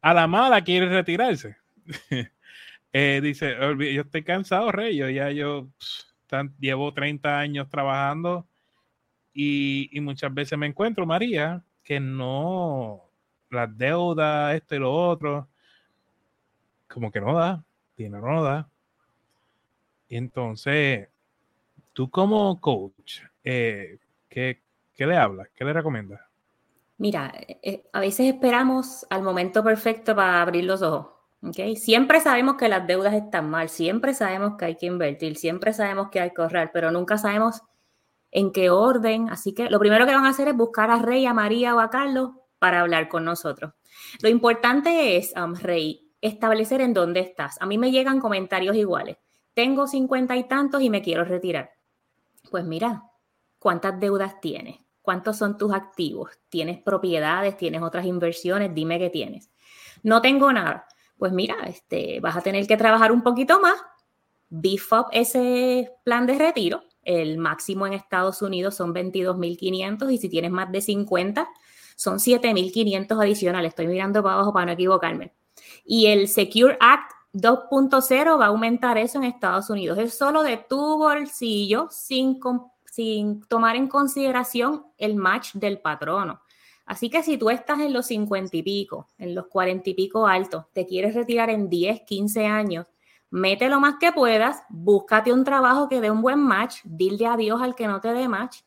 a 0.00 0.14
la 0.14 0.26
mala 0.26 0.62
quiere 0.62 0.88
retirarse. 0.88 1.56
eh, 2.92 3.20
dice, 3.22 3.56
yo 3.58 4.02
estoy 4.02 4.22
cansado, 4.22 4.72
Rey, 4.72 4.96
yo 4.96 5.08
ya 5.08 5.30
yo 5.30 5.68
llevo 6.58 6.92
30 6.92 7.38
años 7.38 7.68
trabajando 7.68 8.46
y, 9.32 9.88
y, 9.96 10.00
muchas 10.00 10.32
veces 10.32 10.58
me 10.58 10.66
encuentro, 10.66 11.06
María, 11.06 11.62
que 11.84 12.00
no, 12.00 13.02
las 13.50 13.76
deudas, 13.76 14.54
esto 14.54 14.74
y 14.74 14.78
lo 14.78 14.92
otro, 14.92 15.48
como 16.88 17.10
que 17.10 17.20
no 17.20 17.34
da, 17.34 17.64
dinero 17.96 18.32
no 18.32 18.42
da. 18.42 18.68
Entonces, 20.08 21.08
tú 21.92 22.10
como 22.10 22.60
coach, 22.60 23.20
eh, 23.44 23.98
¿qué, 24.28 24.62
¿qué 24.94 25.06
le 25.06 25.16
hablas? 25.16 25.48
¿Qué 25.54 25.64
le 25.64 25.72
recomiendas? 25.72 26.20
Mira, 26.98 27.32
eh, 27.36 27.88
a 27.92 28.00
veces 28.00 28.26
esperamos 28.26 29.06
al 29.10 29.22
momento 29.22 29.62
perfecto 29.62 30.16
para 30.16 30.40
abrir 30.40 30.64
los 30.64 30.82
ojos. 30.82 31.08
¿okay? 31.42 31.76
Siempre 31.76 32.20
sabemos 32.20 32.56
que 32.56 32.68
las 32.68 32.86
deudas 32.86 33.14
están 33.14 33.50
mal, 33.50 33.68
siempre 33.68 34.14
sabemos 34.14 34.56
que 34.58 34.64
hay 34.64 34.76
que 34.76 34.86
invertir, 34.86 35.36
siempre 35.36 35.72
sabemos 35.72 36.08
que 36.10 36.20
hay 36.20 36.30
que 36.32 36.40
ahorrar, 36.40 36.70
pero 36.72 36.90
nunca 36.90 37.18
sabemos 37.18 37.62
en 38.30 38.52
qué 38.52 38.70
orden. 38.70 39.28
Así 39.30 39.54
que 39.54 39.68
lo 39.68 39.78
primero 39.78 40.06
que 40.06 40.14
van 40.14 40.24
a 40.24 40.30
hacer 40.30 40.48
es 40.48 40.56
buscar 40.56 40.90
a 40.90 40.98
Rey, 40.98 41.26
a 41.26 41.34
María 41.34 41.74
o 41.74 41.80
a 41.80 41.90
Carlos 41.90 42.30
para 42.58 42.80
hablar 42.80 43.08
con 43.08 43.24
nosotros. 43.24 43.74
Lo 44.22 44.28
importante 44.28 45.16
es, 45.16 45.34
um, 45.36 45.54
Rey, 45.54 46.12
establecer 46.20 46.80
en 46.80 46.94
dónde 46.94 47.20
estás. 47.20 47.60
A 47.60 47.66
mí 47.66 47.76
me 47.78 47.90
llegan 47.90 48.20
comentarios 48.20 48.74
iguales. 48.76 49.18
Tengo 49.54 49.86
cincuenta 49.86 50.36
y 50.36 50.44
tantos 50.44 50.82
y 50.82 50.90
me 50.90 51.02
quiero 51.02 51.24
retirar. 51.24 51.70
Pues 52.50 52.64
mira, 52.64 53.04
¿cuántas 53.58 53.98
deudas 54.00 54.40
tienes? 54.40 54.85
¿Cuántos 55.06 55.36
son 55.36 55.56
tus 55.56 55.72
activos? 55.72 56.32
¿Tienes 56.48 56.82
propiedades? 56.82 57.56
¿Tienes 57.56 57.80
otras 57.80 58.06
inversiones? 58.06 58.74
Dime 58.74 58.98
qué 58.98 59.08
tienes. 59.08 59.52
No 60.02 60.20
tengo 60.20 60.52
nada. 60.52 60.88
Pues 61.16 61.30
mira, 61.30 61.54
este, 61.68 62.18
vas 62.18 62.36
a 62.36 62.40
tener 62.40 62.66
que 62.66 62.76
trabajar 62.76 63.12
un 63.12 63.22
poquito 63.22 63.60
más, 63.60 63.76
beef 64.48 64.92
up 64.92 65.06
ese 65.12 65.92
plan 66.02 66.26
de 66.26 66.36
retiro. 66.36 66.82
El 67.04 67.38
máximo 67.38 67.86
en 67.86 67.92
Estados 67.92 68.42
Unidos 68.42 68.74
son 68.74 68.92
22.500 68.92 70.12
y 70.12 70.18
si 70.18 70.28
tienes 70.28 70.50
más 70.50 70.72
de 70.72 70.80
50 70.80 71.48
son 71.94 72.18
7.500 72.18 73.22
adicionales. 73.22 73.68
Estoy 73.68 73.86
mirando 73.86 74.24
para 74.24 74.34
abajo 74.34 74.52
para 74.52 74.66
no 74.66 74.72
equivocarme. 74.72 75.32
Y 75.84 76.06
el 76.06 76.26
Secure 76.26 76.76
Act 76.80 77.12
2.0 77.32 78.40
va 78.40 78.46
a 78.46 78.48
aumentar 78.48 78.98
eso 78.98 79.18
en 79.18 79.24
Estados 79.24 79.70
Unidos. 79.70 79.98
Es 79.98 80.18
solo 80.18 80.42
de 80.42 80.56
tu 80.56 80.98
bolsillo 80.98 81.86
sin 81.92 82.40
sin 82.96 83.42
tomar 83.42 83.76
en 83.76 83.88
consideración 83.88 84.86
el 84.96 85.16
match 85.16 85.52
del 85.52 85.80
patrono. 85.80 86.40
Así 86.86 87.10
que 87.10 87.22
si 87.22 87.36
tú 87.36 87.50
estás 87.50 87.80
en 87.80 87.92
los 87.92 88.06
50 88.06 88.56
y 88.56 88.62
pico, 88.62 89.08
en 89.18 89.34
los 89.34 89.48
40 89.48 89.90
y 89.90 89.92
pico 89.92 90.26
altos, 90.26 90.64
te 90.72 90.86
quieres 90.86 91.14
retirar 91.14 91.50
en 91.50 91.68
10, 91.68 92.02
15 92.06 92.46
años, 92.46 92.86
mete 93.28 93.68
lo 93.68 93.80
más 93.80 93.96
que 94.00 94.12
puedas, 94.12 94.62
búscate 94.70 95.30
un 95.30 95.44
trabajo 95.44 95.90
que 95.90 96.00
dé 96.00 96.10
un 96.10 96.22
buen 96.22 96.38
match, 96.38 96.78
dile 96.84 97.26
adiós 97.26 97.60
al 97.60 97.74
que 97.74 97.86
no 97.86 98.00
te 98.00 98.14
dé 98.14 98.28
match 98.28 98.60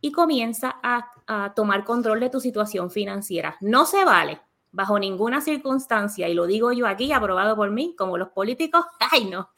y 0.00 0.10
comienza 0.10 0.80
a, 0.82 1.08
a 1.28 1.54
tomar 1.54 1.84
control 1.84 2.18
de 2.18 2.30
tu 2.30 2.40
situación 2.40 2.90
financiera. 2.90 3.56
No 3.60 3.86
se 3.86 4.04
vale 4.04 4.40
bajo 4.72 4.98
ninguna 4.98 5.40
circunstancia, 5.40 6.28
y 6.28 6.34
lo 6.34 6.46
digo 6.46 6.72
yo 6.72 6.88
aquí, 6.88 7.12
aprobado 7.12 7.54
por 7.54 7.70
mí, 7.70 7.94
como 7.96 8.18
los 8.18 8.30
políticos, 8.30 8.84
ay 9.12 9.26
no, 9.26 9.50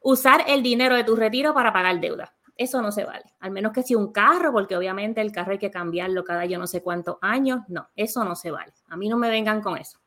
usar 0.00 0.44
el 0.48 0.64
dinero 0.64 0.96
de 0.96 1.04
tu 1.04 1.14
retiro 1.14 1.54
para 1.54 1.72
pagar 1.72 2.00
deuda. 2.00 2.34
Eso 2.60 2.82
no 2.82 2.92
se 2.92 3.06
vale. 3.06 3.24
Al 3.40 3.52
menos 3.52 3.72
que 3.72 3.82
sea 3.82 3.96
un 3.96 4.12
carro, 4.12 4.52
porque 4.52 4.76
obviamente 4.76 5.22
el 5.22 5.32
carro 5.32 5.52
hay 5.52 5.58
que 5.58 5.70
cambiarlo 5.70 6.24
cada 6.24 6.44
yo 6.44 6.58
no 6.58 6.66
sé 6.66 6.82
cuántos 6.82 7.16
años. 7.22 7.62
No, 7.68 7.88
eso 7.96 8.22
no 8.22 8.36
se 8.36 8.50
vale. 8.50 8.70
A 8.88 8.98
mí 8.98 9.08
no 9.08 9.16
me 9.16 9.30
vengan 9.30 9.62
con 9.62 9.78
eso. 9.78 9.98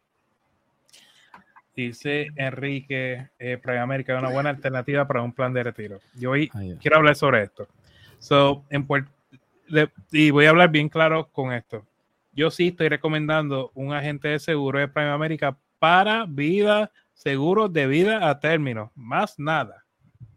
Dice 1.76 2.28
Enrique, 2.36 3.32
eh, 3.40 3.60
América 3.82 4.14
es 4.14 4.20
una 4.20 4.30
buena 4.30 4.52
alternativa 4.52 5.08
para 5.08 5.24
un 5.24 5.34
plan 5.34 5.52
de 5.52 5.64
retiro. 5.64 6.00
Yo 6.14 6.30
hoy 6.30 6.48
quiero 6.80 6.98
hablar 6.98 7.16
sobre 7.16 7.42
esto. 7.42 7.68
So, 8.20 8.64
en 8.70 8.86
y 10.12 10.30
voy 10.30 10.46
a 10.46 10.52
hablar 10.52 10.70
bien 10.70 10.90
claro 10.90 11.30
con 11.32 11.54
esto. 11.54 11.88
Yo 12.34 12.52
sí 12.52 12.68
estoy 12.68 12.88
recomendando 12.88 13.72
un 13.74 13.94
agente 13.94 14.28
de 14.28 14.38
seguro 14.38 14.78
de 14.78 14.88
Prime 14.88 15.10
América 15.10 15.58
para 15.80 16.28
vida, 16.28 16.92
seguros 17.14 17.74
de 17.74 17.88
vida 17.88 18.30
a 18.30 18.40
término. 18.40 18.92
Más 18.94 19.40
nada. 19.40 19.84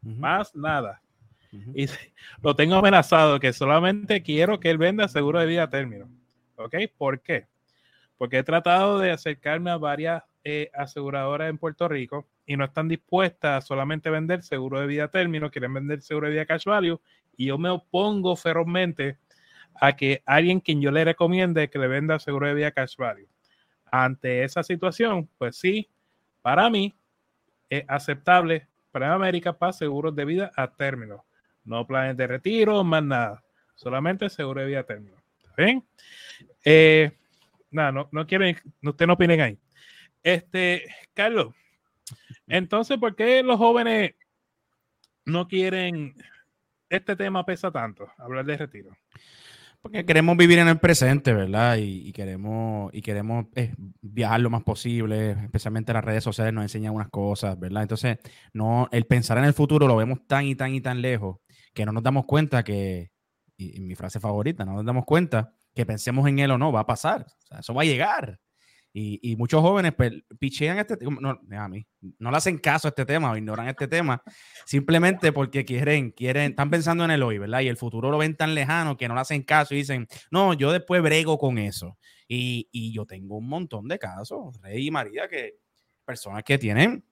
Más 0.00 0.54
nada. 0.54 1.02
Y 1.74 1.86
lo 2.42 2.54
tengo 2.56 2.76
amenazado 2.76 3.40
que 3.40 3.52
solamente 3.52 4.22
quiero 4.22 4.60
que 4.60 4.70
él 4.70 4.78
venda 4.78 5.08
seguro 5.08 5.40
de 5.40 5.46
vida 5.46 5.64
a 5.64 5.70
término. 5.70 6.08
¿Ok? 6.56 6.74
¿Por 6.96 7.20
qué? 7.20 7.46
Porque 8.18 8.38
he 8.38 8.42
tratado 8.42 8.98
de 8.98 9.10
acercarme 9.10 9.70
a 9.70 9.76
varias 9.76 10.22
eh, 10.44 10.70
aseguradoras 10.74 11.50
en 11.50 11.58
Puerto 11.58 11.88
Rico 11.88 12.26
y 12.46 12.56
no 12.56 12.64
están 12.64 12.88
dispuestas 12.88 13.64
a 13.64 13.66
solamente 13.66 14.10
vender 14.10 14.42
seguro 14.42 14.80
de 14.80 14.86
vida 14.86 15.04
a 15.04 15.10
término, 15.10 15.50
quieren 15.50 15.74
vender 15.74 16.00
seguro 16.02 16.28
de 16.28 16.34
vida 16.34 16.46
cash 16.46 16.64
value 16.64 17.00
y 17.36 17.46
yo 17.46 17.58
me 17.58 17.68
opongo 17.68 18.36
ferozmente 18.36 19.18
a 19.74 19.96
que 19.96 20.22
alguien 20.24 20.60
quien 20.60 20.80
yo 20.80 20.90
le 20.90 21.04
recomiende 21.04 21.68
que 21.68 21.78
le 21.78 21.88
venda 21.88 22.18
seguro 22.18 22.46
de 22.46 22.54
vida 22.54 22.70
cash 22.70 22.96
value. 22.96 23.28
Ante 23.90 24.44
esa 24.44 24.62
situación, 24.62 25.28
pues 25.36 25.56
sí, 25.56 25.90
para 26.42 26.70
mí 26.70 26.94
es 27.68 27.84
aceptable 27.88 28.68
para 28.90 29.12
América 29.12 29.52
para 29.52 29.72
seguros 29.72 30.14
de 30.14 30.24
vida 30.24 30.52
a 30.56 30.68
término. 30.68 31.24
No 31.66 31.86
planes 31.86 32.16
de 32.16 32.26
retiro, 32.26 32.82
más 32.84 33.02
nada. 33.02 33.42
Solamente 33.74 34.30
seguro 34.30 34.60
de 34.60 34.68
vida 34.68 34.84
término. 34.84 35.16
¿Está 35.42 35.62
bien? 35.62 35.84
Eh, 36.64 37.10
nada, 37.70 37.92
no, 37.92 38.08
no 38.12 38.26
quieren, 38.26 38.56
ustedes 38.82 39.06
no 39.06 39.14
opinen 39.14 39.40
ahí. 39.40 39.58
Este, 40.22 40.84
Carlos, 41.12 41.54
entonces, 42.46 42.98
¿por 42.98 43.14
qué 43.16 43.42
los 43.42 43.58
jóvenes 43.58 44.14
no 45.24 45.48
quieren 45.48 46.14
este 46.88 47.16
tema 47.16 47.44
pesa 47.44 47.70
tanto, 47.70 48.08
hablar 48.16 48.44
de 48.44 48.56
retiro? 48.56 48.96
Porque 49.82 50.04
queremos 50.04 50.36
vivir 50.36 50.58
en 50.58 50.68
el 50.68 50.78
presente, 50.78 51.32
¿verdad? 51.32 51.76
Y, 51.78 52.12
queremos, 52.12 52.92
y 52.92 53.02
queremos 53.02 53.46
eh, 53.54 53.72
viajar 54.00 54.40
lo 54.40 54.50
más 54.50 54.64
posible, 54.64 55.32
especialmente 55.44 55.92
las 55.92 56.04
redes 56.04 56.24
sociales 56.24 56.52
nos 56.52 56.64
enseñan 56.64 56.94
unas 56.94 57.08
cosas, 57.08 57.58
¿verdad? 57.58 57.82
Entonces, 57.82 58.18
no, 58.52 58.88
el 58.90 59.04
pensar 59.04 59.38
en 59.38 59.44
el 59.44 59.54
futuro 59.54 59.86
lo 59.86 59.96
vemos 59.96 60.26
tan 60.26 60.44
y 60.44 60.56
tan 60.56 60.74
y 60.74 60.80
tan 60.80 61.02
lejos 61.02 61.38
que 61.76 61.86
no 61.86 61.92
nos 61.92 62.02
damos 62.02 62.24
cuenta 62.24 62.64
que, 62.64 63.12
y, 63.56 63.78
mi 63.80 63.94
frase 63.94 64.18
favorita, 64.18 64.64
no 64.64 64.72
nos 64.72 64.84
damos 64.84 65.04
cuenta 65.04 65.52
que 65.74 65.84
pensemos 65.86 66.26
en 66.26 66.38
él 66.38 66.50
o 66.50 66.58
no, 66.58 66.72
va 66.72 66.80
a 66.80 66.86
pasar. 66.86 67.26
O 67.28 67.46
sea, 67.46 67.58
eso 67.60 67.74
va 67.74 67.82
a 67.82 67.84
llegar. 67.84 68.40
Y, 68.94 69.20
y 69.22 69.36
muchos 69.36 69.60
jóvenes 69.60 69.92
pues, 69.94 70.10
pichean 70.38 70.78
este 70.78 70.96
tema, 70.96 71.18
no, 71.20 71.38
a 71.58 71.68
mí, 71.68 71.86
no 72.18 72.30
le 72.30 72.36
hacen 72.38 72.56
caso 72.56 72.88
a 72.88 72.90
este 72.90 73.04
tema 73.04 73.30
o 73.30 73.36
ignoran 73.36 73.68
este 73.68 73.86
tema 73.86 74.22
simplemente 74.64 75.32
porque 75.32 75.66
quieren, 75.66 76.12
quieren, 76.12 76.52
están 76.52 76.70
pensando 76.70 77.04
en 77.04 77.10
el 77.10 77.22
hoy, 77.22 77.36
¿verdad? 77.36 77.60
Y 77.60 77.68
el 77.68 77.76
futuro 77.76 78.10
lo 78.10 78.16
ven 78.16 78.36
tan 78.36 78.54
lejano 78.54 78.96
que 78.96 79.06
no 79.06 79.14
le 79.14 79.20
hacen 79.20 79.42
caso 79.42 79.74
y 79.74 79.78
dicen, 79.78 80.08
no, 80.30 80.54
yo 80.54 80.72
después 80.72 81.02
brego 81.02 81.36
con 81.36 81.58
eso. 81.58 81.98
Y, 82.26 82.70
y 82.72 82.94
yo 82.94 83.04
tengo 83.04 83.36
un 83.36 83.48
montón 83.48 83.86
de 83.86 83.98
casos, 83.98 84.58
Rey 84.62 84.86
y 84.86 84.90
María, 84.90 85.28
que 85.28 85.58
personas 86.06 86.42
que 86.42 86.56
tienen 86.56 87.04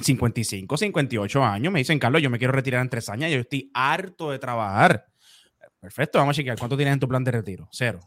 55, 0.00 0.76
58 0.76 1.44
años, 1.44 1.72
me 1.72 1.78
dicen, 1.78 1.98
Carlos, 1.98 2.20
yo 2.20 2.30
me 2.30 2.38
quiero 2.38 2.52
retirar 2.52 2.82
en 2.82 2.88
tres 2.88 3.08
años, 3.08 3.30
yo 3.30 3.38
estoy 3.38 3.70
harto 3.74 4.30
de 4.30 4.38
trabajar. 4.38 5.06
Perfecto, 5.78 6.18
vamos 6.18 6.34
a 6.34 6.36
chequear. 6.36 6.58
¿Cuánto 6.58 6.76
tienes 6.76 6.94
en 6.94 7.00
tu 7.00 7.08
plan 7.08 7.22
de 7.22 7.30
retiro? 7.30 7.68
Cero. 7.70 8.00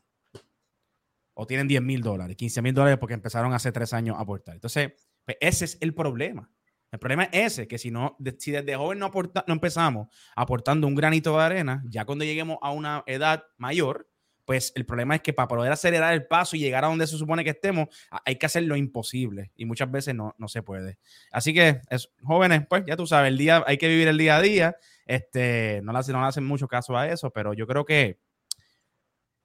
O 1.34 1.46
tienen 1.46 1.68
10 1.68 1.82
mil 1.84 2.02
dólares, 2.02 2.36
15 2.36 2.62
mil 2.62 2.74
dólares 2.74 2.98
porque 2.98 3.14
empezaron 3.14 3.54
hace 3.54 3.72
tres 3.72 3.94
años 3.94 4.18
a 4.18 4.22
aportar. 4.22 4.56
Entonces, 4.56 4.94
pues, 5.24 5.38
ese 5.40 5.66
es 5.66 5.78
el 5.82 5.94
problema. 5.94 6.50
El 6.92 7.00
problema 7.00 7.26
es 7.26 7.54
ese, 7.54 7.68
que 7.68 7.78
si, 7.78 7.92
no, 7.92 8.18
si 8.40 8.52
desde 8.52 8.76
joven 8.76 8.98
no, 9.00 9.06
aporta, 9.08 9.44
no 9.48 9.54
empezamos 9.54 10.08
aportando 10.36 10.88
un 10.88 10.96
granito 10.96 11.38
de 11.38 11.44
arena, 11.44 11.84
ya 11.88 12.06
cuando 12.06 12.24
lleguemos 12.24 12.58
a 12.62 12.72
una 12.72 13.04
edad 13.06 13.44
mayor, 13.58 14.10
pues 14.48 14.72
el 14.76 14.86
problema 14.86 15.14
es 15.14 15.22
que 15.22 15.34
para 15.34 15.50
poder 15.50 15.74
acelerar 15.74 16.14
el 16.14 16.26
paso 16.26 16.56
y 16.56 16.60
llegar 16.60 16.86
a 16.86 16.88
donde 16.88 17.06
se 17.06 17.18
supone 17.18 17.44
que 17.44 17.50
estemos, 17.50 17.90
hay 18.24 18.38
que 18.38 18.46
hacer 18.46 18.64
lo 18.64 18.78
imposible 18.78 19.52
y 19.58 19.66
muchas 19.66 19.92
veces 19.92 20.16
no, 20.16 20.36
no 20.38 20.48
se 20.48 20.64
puede. 20.64 21.00
Así 21.34 21.54
que, 21.54 21.82
es, 21.90 22.14
jóvenes, 22.24 22.66
pues 22.66 22.86
ya 22.88 22.96
tú 22.96 23.06
sabes, 23.06 23.28
el 23.28 23.38
día, 23.38 23.62
hay 23.68 23.78
que 23.78 23.90
vivir 23.90 24.08
el 24.08 24.18
día 24.18 24.38
a 24.38 24.42
día. 24.42 24.78
Este, 25.06 25.82
no, 25.84 25.92
le 25.92 26.00
hacen, 26.00 26.14
no 26.14 26.26
hacen 26.26 26.46
mucho 26.46 26.70
caso 26.70 26.96
a 26.96 27.10
eso, 27.10 27.30
pero 27.32 27.54
yo 27.54 27.68
creo 27.68 27.84
que 27.84 28.20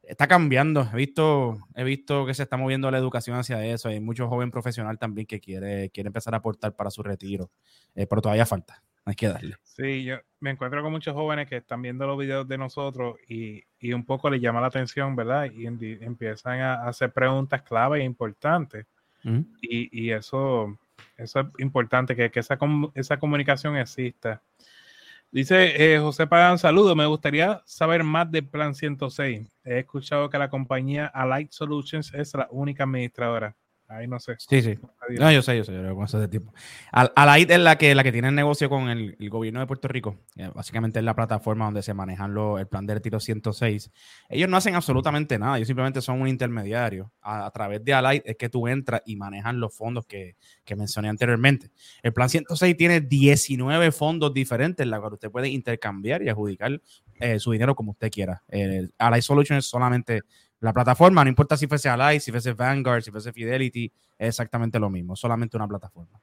está 0.04 0.28
cambiando. 0.28 0.88
He 0.92 0.96
visto, 0.96 1.58
he 1.74 1.82
visto 1.82 2.24
que 2.24 2.34
se 2.34 2.44
está 2.44 2.56
moviendo 2.56 2.88
la 2.92 2.98
educación 2.98 3.36
hacia 3.36 3.66
eso. 3.66 3.88
Hay 3.88 3.98
muchos 3.98 4.28
jóvenes 4.28 4.52
profesional 4.52 5.00
también 5.00 5.26
que 5.26 5.40
quiere, 5.40 5.90
quiere 5.90 6.10
empezar 6.10 6.32
a 6.34 6.36
aportar 6.36 6.76
para 6.76 6.92
su 6.92 7.02
retiro, 7.02 7.50
eh, 7.96 8.06
pero 8.06 8.22
todavía 8.22 8.46
falta. 8.46 8.84
Hay 9.04 9.14
que 9.14 9.28
darle. 9.28 9.56
Sí, 9.62 10.04
yo 10.04 10.16
me 10.40 10.50
encuentro 10.50 10.82
con 10.82 10.92
muchos 10.92 11.14
jóvenes 11.14 11.48
que 11.48 11.56
están 11.56 11.82
viendo 11.82 12.06
los 12.06 12.18
videos 12.18 12.46
de 12.46 12.58
nosotros 12.58 13.16
y, 13.28 13.62
y 13.78 13.92
un 13.92 14.04
poco 14.04 14.30
les 14.30 14.40
llama 14.40 14.60
la 14.60 14.68
atención, 14.68 15.16
¿verdad? 15.16 15.50
Y 15.50 15.66
empiezan 15.66 16.60
a 16.60 16.74
hacer 16.86 17.12
preguntas 17.12 17.62
clave 17.62 18.00
e 18.00 18.04
importantes. 18.04 18.86
y, 19.24 20.06
y, 20.06 20.10
eso, 20.10 20.78
eso 21.16 21.40
es 21.40 21.46
importante, 21.58 22.14
que, 22.14 22.30
que 22.30 22.40
esa, 22.40 22.58
esa 22.94 23.18
comunicación 23.18 23.76
exista. 23.76 24.42
Dice 25.32 25.94
eh, 25.94 25.98
José 25.98 26.26
Pagan, 26.26 26.58
saludo. 26.58 26.94
Me 26.94 27.06
gustaría 27.06 27.62
saber 27.64 28.04
más 28.04 28.30
del 28.30 28.46
Plan 28.46 28.74
106. 28.74 29.48
He 29.64 29.78
escuchado 29.78 30.28
que 30.28 30.36
la 30.36 30.50
compañía 30.50 31.06
Alight 31.06 31.50
Solutions 31.52 32.12
es 32.12 32.34
la 32.34 32.48
única 32.50 32.84
administradora. 32.84 33.56
Ahí 33.92 34.06
no 34.06 34.18
sé. 34.18 34.36
Sí, 34.38 34.62
sí. 34.62 34.78
No, 35.18 35.30
yo 35.30 35.42
sé, 35.42 35.56
yo 35.56 35.64
sé, 35.64 35.72
yo 35.72 36.06
sé 36.06 36.18
de 36.18 36.28
tipo. 36.28 36.52
Alaid 36.92 37.50
es 37.50 37.58
la 37.58 37.76
que, 37.76 37.94
la 37.94 38.02
que 38.02 38.12
tiene 38.12 38.28
el 38.28 38.34
negocio 38.34 38.70
con 38.70 38.88
el, 38.88 39.16
gobierno 39.28 39.60
de 39.60 39.66
Puerto 39.66 39.86
Rico. 39.88 40.16
Eh, 40.36 40.50
básicamente 40.54 40.98
es 40.98 41.04
la 41.04 41.14
plataforma 41.14 41.66
donde 41.66 41.82
se 41.82 41.92
manejan 41.92 42.34
el 42.58 42.66
plan 42.66 42.86
de 42.86 42.94
retiro 42.94 43.20
106. 43.20 43.90
Ellos 44.30 44.48
no 44.48 44.56
hacen 44.56 44.74
absolutamente 44.74 45.38
nada, 45.38 45.56
ellos 45.56 45.66
simplemente 45.66 46.00
son 46.00 46.22
un 46.22 46.28
intermediario. 46.28 47.12
A, 47.20 47.50
través 47.50 47.84
de 47.84 47.92
Alaid 47.92 48.22
es 48.24 48.36
que 48.36 48.48
tú 48.48 48.66
entras 48.66 49.02
y 49.04 49.16
manejan 49.16 49.60
los 49.60 49.76
fondos 49.76 50.06
que, 50.06 50.36
que 50.64 50.74
mencioné 50.74 51.08
anteriormente. 51.08 51.70
El 52.02 52.14
plan 52.14 52.30
106 52.30 52.76
tiene 52.76 53.00
19 53.00 53.92
fondos 53.92 54.32
diferentes, 54.32 54.84
en 54.84 54.90
los 54.90 55.00
cuales 55.00 55.14
usted 55.14 55.30
puede 55.30 55.48
intercambiar 55.48 56.22
y 56.22 56.30
adjudicar 56.30 56.80
eh, 57.20 57.38
su 57.38 57.52
dinero 57.52 57.74
como 57.74 57.92
usted 57.92 58.10
quiera. 58.10 58.42
El 58.48 58.94
Alaid 58.96 59.22
Solutions 59.22 59.64
es 59.64 59.70
solamente 59.70 60.22
la 60.62 60.72
plataforma, 60.72 61.24
no 61.24 61.28
importa 61.28 61.56
si 61.56 61.66
fuese 61.66 61.88
Alive, 61.88 62.20
si 62.20 62.30
fuese 62.30 62.52
Vanguard, 62.52 63.02
si 63.02 63.10
fuese 63.10 63.32
Fidelity, 63.32 63.92
es 64.16 64.28
exactamente 64.28 64.78
lo 64.78 64.88
mismo, 64.88 65.16
solamente 65.16 65.56
una 65.56 65.66
plataforma. 65.66 66.20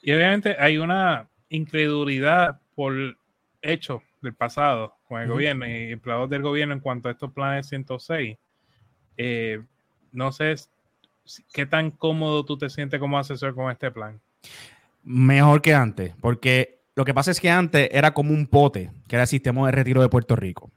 Y 0.00 0.12
obviamente 0.12 0.56
hay 0.58 0.78
una 0.78 1.28
incredulidad 1.48 2.60
por 2.74 2.92
hecho 3.62 4.02
del 4.20 4.34
pasado 4.34 4.96
con 5.06 5.22
el 5.22 5.28
gobierno 5.28 5.66
y 5.66 5.92
empleados 5.92 6.28
del 6.28 6.42
gobierno 6.42 6.74
en 6.74 6.80
cuanto 6.80 7.08
a 7.08 7.12
estos 7.12 7.32
planes 7.32 7.68
106. 7.68 8.36
Eh, 9.16 9.62
no 10.10 10.32
sé 10.32 10.56
qué 11.52 11.64
tan 11.64 11.92
cómodo 11.92 12.44
tú 12.44 12.58
te 12.58 12.68
sientes 12.68 12.98
como 12.98 13.16
asesor 13.16 13.54
con 13.54 13.70
este 13.70 13.92
plan. 13.92 14.20
Mejor 15.04 15.62
que 15.62 15.72
antes, 15.72 16.14
porque 16.20 16.80
lo 16.96 17.04
que 17.04 17.14
pasa 17.14 17.30
es 17.30 17.40
que 17.40 17.48
antes 17.48 17.88
era 17.92 18.12
como 18.12 18.32
un 18.32 18.48
pote, 18.48 18.90
que 19.06 19.14
era 19.14 19.22
el 19.22 19.28
sistema 19.28 19.66
de 19.66 19.72
retiro 19.72 20.02
de 20.02 20.08
Puerto 20.08 20.34
Rico. 20.34 20.72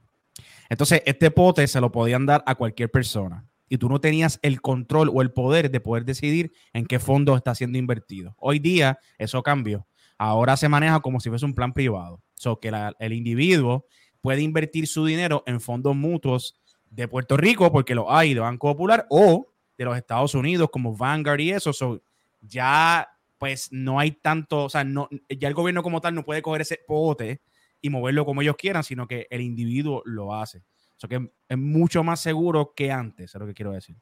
Entonces, 0.68 1.02
este 1.06 1.30
pote 1.30 1.66
se 1.66 1.80
lo 1.80 1.92
podían 1.92 2.26
dar 2.26 2.42
a 2.46 2.54
cualquier 2.54 2.90
persona 2.90 3.46
y 3.68 3.78
tú 3.78 3.88
no 3.88 4.00
tenías 4.00 4.38
el 4.42 4.60
control 4.60 5.10
o 5.12 5.22
el 5.22 5.32
poder 5.32 5.70
de 5.70 5.80
poder 5.80 6.04
decidir 6.04 6.52
en 6.72 6.86
qué 6.86 6.98
fondo 6.98 7.36
está 7.36 7.54
siendo 7.54 7.78
invertido. 7.78 8.34
Hoy 8.38 8.58
día 8.58 8.98
eso 9.18 9.42
cambió. 9.42 9.86
Ahora 10.18 10.56
se 10.56 10.68
maneja 10.68 11.00
como 11.00 11.20
si 11.20 11.28
fuese 11.28 11.44
un 11.44 11.54
plan 11.54 11.72
privado. 11.72 12.22
So 12.34 12.60
que 12.60 12.72
el 12.98 13.12
individuo 13.12 13.86
puede 14.20 14.42
invertir 14.42 14.86
su 14.86 15.04
dinero 15.04 15.42
en 15.46 15.60
fondos 15.60 15.96
mutuos 15.96 16.60
de 16.90 17.08
Puerto 17.08 17.36
Rico, 17.36 17.70
porque 17.72 17.94
lo 17.94 18.12
hay 18.12 18.34
de 18.34 18.40
Banco 18.40 18.68
Popular, 18.68 19.06
o 19.10 19.46
de 19.76 19.84
los 19.84 19.96
Estados 19.96 20.34
Unidos, 20.34 20.68
como 20.70 20.96
Vanguard 20.96 21.40
y 21.40 21.50
eso. 21.50 21.72
So, 21.72 22.02
ya 22.40 23.08
pues 23.38 23.68
no 23.70 23.98
hay 23.98 24.12
tanto, 24.12 24.64
o 24.64 24.68
sea, 24.70 24.84
no, 24.84 25.08
ya 25.28 25.48
el 25.48 25.54
gobierno 25.54 25.82
como 25.82 26.00
tal 26.00 26.14
no 26.14 26.24
puede 26.24 26.40
coger 26.40 26.62
ese 26.62 26.80
pote 26.86 27.42
y 27.80 27.90
moverlo 27.90 28.24
como 28.24 28.42
ellos 28.42 28.56
quieran, 28.56 28.84
sino 28.84 29.06
que 29.06 29.26
el 29.30 29.40
individuo 29.40 30.02
lo 30.04 30.34
hace. 30.34 30.64
Eso 30.96 31.08
que 31.08 31.30
es 31.48 31.58
mucho 31.58 32.02
más 32.02 32.20
seguro 32.20 32.72
que 32.74 32.90
antes, 32.90 33.34
es 33.34 33.40
lo 33.40 33.46
que 33.46 33.54
quiero 33.54 33.72
decir. 33.72 33.96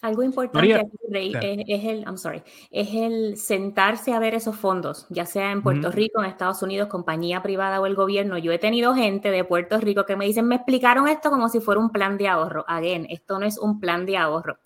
Algo 0.00 0.22
importante 0.22 0.70
es, 0.70 1.84
el, 1.84 2.04
I'm 2.04 2.18
sorry, 2.18 2.44
es 2.70 2.94
el 2.94 3.36
sentarse 3.36 4.12
a 4.12 4.20
ver 4.20 4.32
esos 4.32 4.54
fondos, 4.54 5.06
ya 5.10 5.26
sea 5.26 5.50
en 5.50 5.60
Puerto 5.60 5.90
Rico, 5.90 6.22
en 6.22 6.30
Estados 6.30 6.62
Unidos, 6.62 6.86
compañía 6.86 7.42
privada 7.42 7.80
o 7.80 7.86
el 7.86 7.96
gobierno. 7.96 8.38
Yo 8.38 8.52
he 8.52 8.60
tenido 8.60 8.94
gente 8.94 9.32
de 9.32 9.42
Puerto 9.42 9.76
Rico 9.80 10.06
que 10.06 10.14
me 10.14 10.24
dicen, 10.24 10.46
me 10.46 10.54
explicaron 10.54 11.08
esto 11.08 11.30
como 11.30 11.48
si 11.48 11.58
fuera 11.58 11.80
un 11.80 11.90
plan 11.90 12.16
de 12.16 12.28
ahorro. 12.28 12.64
Again, 12.68 13.08
esto 13.10 13.40
no 13.40 13.46
es 13.46 13.58
un 13.58 13.80
plan 13.80 14.06
de 14.06 14.16
ahorro. 14.16 14.58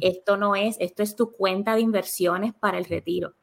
Esto 0.00 0.36
no 0.36 0.54
es, 0.54 0.76
esto 0.78 1.02
es 1.02 1.16
tu 1.16 1.32
cuenta 1.32 1.74
de 1.74 1.80
inversiones 1.80 2.52
para 2.52 2.76
el 2.76 2.84
retiro. 2.84 3.34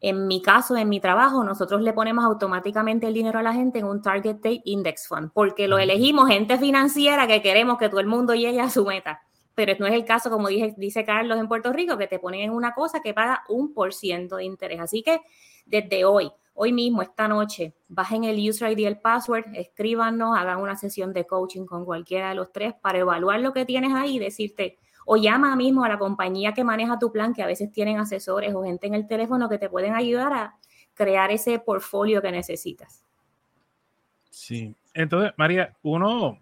En 0.00 0.26
mi 0.26 0.42
caso, 0.42 0.76
en 0.76 0.88
mi 0.88 1.00
trabajo, 1.00 1.44
nosotros 1.44 1.80
le 1.80 1.92
ponemos 1.92 2.24
automáticamente 2.24 3.06
el 3.06 3.14
dinero 3.14 3.38
a 3.38 3.42
la 3.42 3.54
gente 3.54 3.78
en 3.78 3.86
un 3.86 4.02
Target 4.02 4.36
Date 4.36 4.62
Index 4.64 5.08
Fund, 5.08 5.30
porque 5.32 5.66
lo 5.68 5.78
elegimos 5.78 6.28
gente 6.28 6.58
financiera 6.58 7.26
que 7.26 7.40
queremos 7.40 7.78
que 7.78 7.88
todo 7.88 8.00
el 8.00 8.06
mundo 8.06 8.34
llegue 8.34 8.60
a 8.60 8.70
su 8.70 8.84
meta 8.84 9.20
pero 9.54 9.74
no 9.78 9.86
es 9.86 9.94
el 9.94 10.04
caso, 10.04 10.30
como 10.30 10.48
dije, 10.48 10.74
dice 10.76 11.04
Carlos 11.04 11.38
en 11.38 11.48
Puerto 11.48 11.72
Rico, 11.72 11.96
que 11.96 12.06
te 12.06 12.18
ponen 12.18 12.40
en 12.40 12.50
una 12.50 12.74
cosa 12.74 13.00
que 13.00 13.14
paga 13.14 13.44
un 13.48 13.72
por 13.72 13.94
ciento 13.94 14.36
de 14.36 14.44
interés. 14.44 14.80
Así 14.80 15.02
que 15.02 15.20
desde 15.64 16.04
hoy, 16.04 16.30
hoy 16.54 16.72
mismo, 16.72 17.02
esta 17.02 17.28
noche, 17.28 17.74
bajen 17.88 18.24
el 18.24 18.48
user 18.48 18.72
ID 18.72 18.78
y 18.78 18.84
el 18.86 19.00
password, 19.00 19.54
escríbanos, 19.54 20.36
hagan 20.36 20.60
una 20.60 20.76
sesión 20.76 21.12
de 21.12 21.26
coaching 21.26 21.66
con 21.66 21.84
cualquiera 21.84 22.30
de 22.30 22.34
los 22.34 22.52
tres 22.52 22.74
para 22.74 22.98
evaluar 22.98 23.40
lo 23.40 23.52
que 23.52 23.64
tienes 23.64 23.94
ahí 23.94 24.16
y 24.16 24.18
decirte, 24.18 24.78
o 25.04 25.16
llama 25.16 25.56
mismo 25.56 25.84
a 25.84 25.88
la 25.88 25.98
compañía 25.98 26.54
que 26.54 26.64
maneja 26.64 26.98
tu 26.98 27.12
plan, 27.12 27.34
que 27.34 27.42
a 27.42 27.46
veces 27.46 27.70
tienen 27.72 27.98
asesores 27.98 28.54
o 28.54 28.64
gente 28.64 28.86
en 28.86 28.94
el 28.94 29.06
teléfono 29.06 29.48
que 29.48 29.58
te 29.58 29.68
pueden 29.68 29.94
ayudar 29.94 30.32
a 30.32 30.54
crear 30.94 31.30
ese 31.30 31.58
portfolio 31.58 32.22
que 32.22 32.30
necesitas. 32.30 33.04
Sí, 34.30 34.74
entonces, 34.92 35.32
María, 35.36 35.76
uno, 35.82 36.38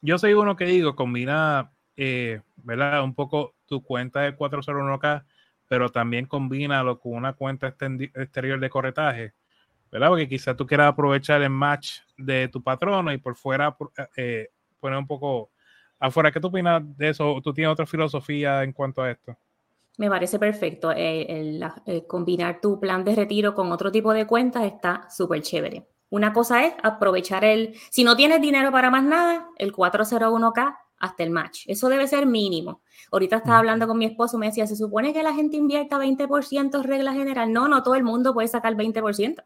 yo 0.00 0.18
soy 0.18 0.34
uno 0.34 0.56
que 0.56 0.66
digo, 0.66 0.94
combina 0.96 1.70
eh, 2.00 2.42
¿verdad? 2.58 3.02
Un 3.02 3.12
poco 3.12 3.56
tu 3.66 3.82
cuenta 3.82 4.20
de 4.20 4.36
401k, 4.36 5.24
pero 5.66 5.90
también 5.90 6.26
combínalo 6.26 7.00
con 7.00 7.14
una 7.14 7.32
cuenta 7.32 7.66
exterior 7.66 8.60
de 8.60 8.70
corretaje, 8.70 9.34
¿verdad? 9.90 10.08
Porque 10.08 10.28
quizás 10.28 10.56
tú 10.56 10.64
quieras 10.64 10.92
aprovechar 10.92 11.42
el 11.42 11.50
match 11.50 11.98
de 12.16 12.46
tu 12.46 12.62
patrono 12.62 13.12
y 13.12 13.18
por 13.18 13.34
fuera 13.34 13.76
eh, 14.16 14.48
poner 14.78 14.96
un 14.96 15.08
poco 15.08 15.50
afuera. 15.98 16.30
¿Qué 16.30 16.40
tú 16.40 16.48
opinas 16.48 16.82
de 16.96 17.10
eso? 17.10 17.40
¿Tú 17.42 17.52
tienes 17.52 17.72
otra 17.72 17.86
filosofía 17.86 18.62
en 18.62 18.72
cuanto 18.72 19.02
a 19.02 19.10
esto? 19.10 19.36
Me 19.98 20.08
parece 20.08 20.38
perfecto. 20.38 20.92
Eh, 20.94 21.60
combinar 22.06 22.60
tu 22.60 22.78
plan 22.78 23.04
de 23.04 23.14
retiro 23.14 23.54
con 23.54 23.72
otro 23.72 23.90
tipo 23.90 24.12
de 24.12 24.26
cuentas 24.26 24.64
está 24.64 25.08
súper 25.10 25.42
chévere. 25.42 25.88
Una 26.10 26.32
cosa 26.32 26.64
es 26.64 26.74
aprovechar 26.82 27.44
el, 27.44 27.74
si 27.90 28.04
no 28.04 28.16
tienes 28.16 28.40
dinero 28.40 28.72
para 28.72 28.90
más 28.90 29.04
nada, 29.04 29.48
el 29.56 29.72
401k 29.72 30.76
hasta 30.98 31.22
el 31.22 31.30
match. 31.30 31.64
Eso 31.66 31.88
debe 31.88 32.06
ser 32.08 32.26
mínimo. 32.26 32.82
Ahorita 33.12 33.36
estaba 33.36 33.58
hablando 33.58 33.86
con 33.86 33.98
mi 33.98 34.06
esposo, 34.06 34.38
me 34.38 34.46
decía, 34.46 34.66
se 34.66 34.76
supone 34.76 35.12
que 35.12 35.22
la 35.22 35.34
gente 35.34 35.56
invierta 35.56 35.98
20% 35.98 36.82
regla 36.82 37.12
general. 37.12 37.52
No, 37.52 37.68
no 37.68 37.82
todo 37.82 37.94
el 37.94 38.04
mundo 38.04 38.34
puede 38.34 38.48
sacar 38.48 38.74
20%, 38.74 39.44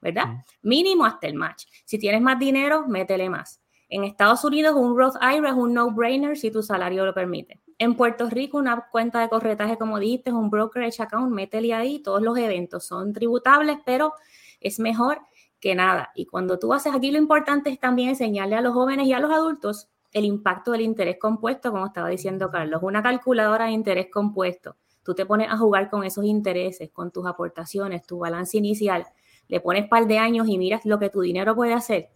¿verdad? 0.00 0.44
Mínimo 0.62 1.04
hasta 1.04 1.26
el 1.26 1.34
match. 1.34 1.64
Si 1.84 1.98
tienes 1.98 2.20
más 2.20 2.38
dinero, 2.38 2.86
métele 2.86 3.30
más. 3.30 3.60
En 3.88 4.04
Estados 4.04 4.44
Unidos, 4.44 4.74
un 4.74 4.96
Roth 4.96 5.16
IRA 5.16 5.50
es 5.50 5.54
un 5.54 5.74
no-brainer 5.74 6.36
si 6.36 6.50
tu 6.50 6.62
salario 6.62 7.04
lo 7.04 7.14
permite. 7.14 7.60
En 7.78 7.94
Puerto 7.94 8.30
Rico, 8.30 8.58
una 8.58 8.88
cuenta 8.90 9.20
de 9.20 9.28
corretaje, 9.28 9.76
como 9.76 9.98
dijiste, 9.98 10.30
es 10.30 10.34
un 10.34 10.50
brokerage 10.50 11.02
account, 11.02 11.32
métele 11.32 11.74
ahí. 11.74 11.98
Todos 12.00 12.22
los 12.22 12.36
eventos 12.38 12.86
son 12.86 13.12
tributables, 13.12 13.78
pero 13.84 14.12
es 14.60 14.78
mejor 14.78 15.18
que 15.60 15.74
nada. 15.74 16.10
Y 16.14 16.26
cuando 16.26 16.58
tú 16.58 16.72
haces 16.72 16.94
aquí, 16.94 17.10
lo 17.10 17.18
importante 17.18 17.70
es 17.70 17.80
también 17.80 18.10
enseñarle 18.10 18.56
a 18.56 18.60
los 18.60 18.74
jóvenes 18.74 19.06
y 19.06 19.12
a 19.12 19.20
los 19.20 19.32
adultos 19.32 19.88
el 20.12 20.24
impacto 20.24 20.70
del 20.70 20.82
interés 20.82 21.18
compuesto, 21.18 21.72
como 21.72 21.86
estaba 21.86 22.08
diciendo 22.08 22.50
Carlos, 22.50 22.82
una 22.82 23.02
calculadora 23.02 23.66
de 23.66 23.72
interés 23.72 24.06
compuesto. 24.10 24.76
Tú 25.02 25.14
te 25.14 25.26
pones 25.26 25.50
a 25.50 25.58
jugar 25.58 25.90
con 25.90 26.04
esos 26.04 26.24
intereses, 26.24 26.90
con 26.90 27.10
tus 27.10 27.26
aportaciones, 27.26 28.06
tu 28.06 28.18
balance 28.18 28.56
inicial, 28.56 29.04
le 29.48 29.60
pones 29.60 29.88
par 29.88 30.06
de 30.06 30.18
años 30.18 30.48
y 30.48 30.56
miras 30.56 30.84
lo 30.84 30.98
que 30.98 31.10
tu 31.10 31.20
dinero 31.20 31.54
puede 31.54 31.74
hacer. 31.74 32.08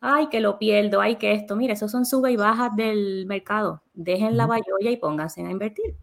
Ay, 0.00 0.28
que 0.28 0.40
lo 0.40 0.58
pierdo, 0.58 1.00
ay, 1.00 1.16
que 1.16 1.32
esto. 1.32 1.56
Mira, 1.56 1.74
esos 1.74 1.90
son 1.90 2.04
sube 2.04 2.32
y 2.32 2.36
bajas 2.36 2.74
del 2.76 3.26
mercado. 3.26 3.82
Dejen 3.94 4.36
la 4.36 4.46
bayolla 4.46 4.90
y 4.90 4.96
pónganse 4.96 5.44
a 5.44 5.50
invertir. 5.50 5.96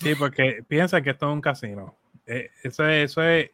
Sí, 0.00 0.14
porque 0.14 0.64
piensa 0.66 1.00
que 1.02 1.10
esto 1.10 1.28
es 1.28 1.34
un 1.34 1.40
casino. 1.40 1.96
Eh, 2.26 2.50
eso 2.62 2.86
es, 2.88 3.10
eso 3.10 3.22
es. 3.22 3.50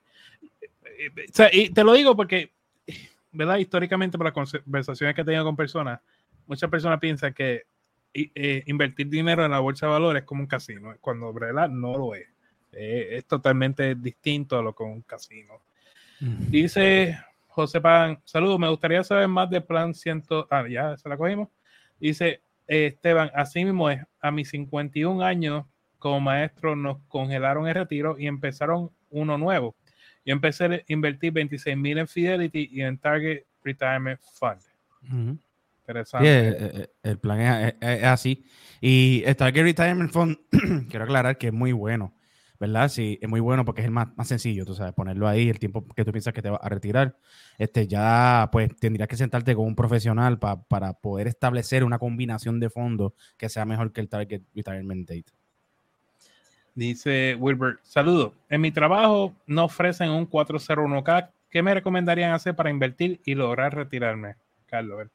Eh, 0.83 1.51
y 1.53 1.71
te 1.71 1.85
lo 1.85 1.93
digo 1.93 2.17
porque, 2.17 2.53
¿verdad? 3.33 3.59
Históricamente, 3.59 4.17
por 4.17 4.27
las 4.27 4.63
conversaciones 4.63 5.15
que 5.15 5.23
he 5.23 5.25
tenido 5.25 5.45
con 5.45 5.57
personas, 5.57 6.01
muchas 6.47 6.71
personas 6.71 7.01
piensan 7.01 7.35
que 7.35 7.65
eh, 8.15 8.63
invertir 8.67 9.09
dinero 9.09 9.45
en 9.45 9.53
la 9.53 9.61
bolsa 9.61 9.87
de 9.87 9.93
valores 9.93 10.23
es 10.23 10.27
como 10.27 10.43
un 10.43 10.47
casino, 10.47 10.95
cuando 11.01 11.33
verdad 11.33 11.69
no 11.69 11.97
lo 11.97 12.15
es. 12.15 12.29
Eh, 12.73 13.17
es 13.17 13.27
totalmente 13.27 13.95
distinto 13.95 14.59
a 14.59 14.63
lo 14.63 14.75
que 14.75 14.85
es 14.85 14.91
un 14.91 15.03
casino. 15.03 15.63
Dice 16.21 17.19
José 17.53 17.83
Pan, 17.83 18.19
saludos, 18.25 18.59
me 18.59 18.69
gustaría 18.71 19.05
saber 19.05 19.29
más 19.29 19.51
de 19.51 19.61
plan 19.61 19.93
100. 19.93 20.25
Ah, 20.51 20.65
ya 20.67 20.97
se 20.97 21.07
la 21.07 21.19
cogimos. 21.19 21.49
Dice 22.01 22.41
eh, 22.67 22.87
Esteban, 22.87 23.31
así 23.35 23.63
mismo 23.63 23.91
es, 23.91 24.03
a 24.21 24.31
mis 24.31 24.49
51 24.49 25.23
años 25.23 25.67
como 25.99 26.19
maestro 26.19 26.75
nos 26.75 26.99
congelaron 27.09 27.69
el 27.69 27.75
retiro 27.75 28.17
y 28.19 28.27
empezaron 28.27 28.91
uno 29.11 29.37
nuevo. 29.37 29.77
Yo 30.25 30.33
empecé 30.33 30.65
a 30.65 30.81
invertir 30.89 31.33
26 31.33 31.77
mil 31.77 31.99
en 31.99 32.09
Fidelity 32.09 32.71
y 32.73 32.81
en 32.81 32.97
Target 32.97 33.45
Retirement 33.63 34.19
Fund. 34.35 34.63
Interesante. 35.81 36.29
Eh, 36.29 36.57
eh, 36.59 36.87
el 37.03 37.19
plan 37.19 37.75
es, 37.81 38.05
así. 38.05 38.47
Y 38.81 39.23
el 39.27 39.37
Target 39.37 39.63
Retirement 39.63 40.11
Fund, 40.11 40.39
quiero 40.89 41.05
aclarar 41.05 41.37
que 41.37 41.49
es 41.49 41.53
muy 41.53 41.73
bueno, 41.73 42.15
¿verdad? 42.63 42.89
Sí, 42.89 43.19
es 43.21 43.29
muy 43.29 43.41
bueno 43.41 43.65
porque 43.65 43.81
es 43.81 43.87
el 43.87 43.91
más, 43.91 44.17
más 44.17 44.29
sencillo, 44.29 44.65
tú 44.65 44.73
sabes, 44.73 44.93
ponerlo 44.93 45.27
ahí, 45.27 45.49
el 45.49 45.59
tiempo 45.59 45.85
que 45.97 46.05
tú 46.05 46.13
piensas 46.13 46.33
que 46.33 46.43
te 46.43 46.49
va 46.49 46.59
a 46.59 46.69
retirar. 46.69 47.17
Este, 47.59 47.89
ya, 47.89 48.49
pues, 48.53 48.71
tendrías 48.77 49.09
que 49.09 49.17
sentarte 49.17 49.57
con 49.57 49.67
un 49.67 49.75
profesional 49.75 50.39
para 50.39 50.93
poder 50.93 51.27
establecer 51.27 51.83
una 51.83 51.99
combinación 51.99 52.61
de 52.61 52.71
fondos 52.71 53.15
que 53.37 53.49
sea 53.49 53.65
mejor 53.65 53.93
que 53.93 54.01
el 54.01 54.09
Target 54.09 54.43
Retirement 54.55 55.09
Date. 55.09 55.33
Dice 56.77 57.35
Wilbert, 57.35 57.81
saludo. 57.83 58.33
En 58.49 58.61
mi 58.61 58.71
trabajo 58.71 59.35
no 59.49 59.65
ofrecen 59.65 60.11
un 60.11 60.31
401k. 60.31 61.31
¿Qué 61.51 61.65
me 61.65 61.75
recomendarían 61.75 62.31
hacer 62.31 62.55
para 62.55 62.71
invertir 62.71 63.21
y 63.25 63.35
lograr 63.35 63.75
retirarme? 63.75 64.37
Carlos. 64.67 65.09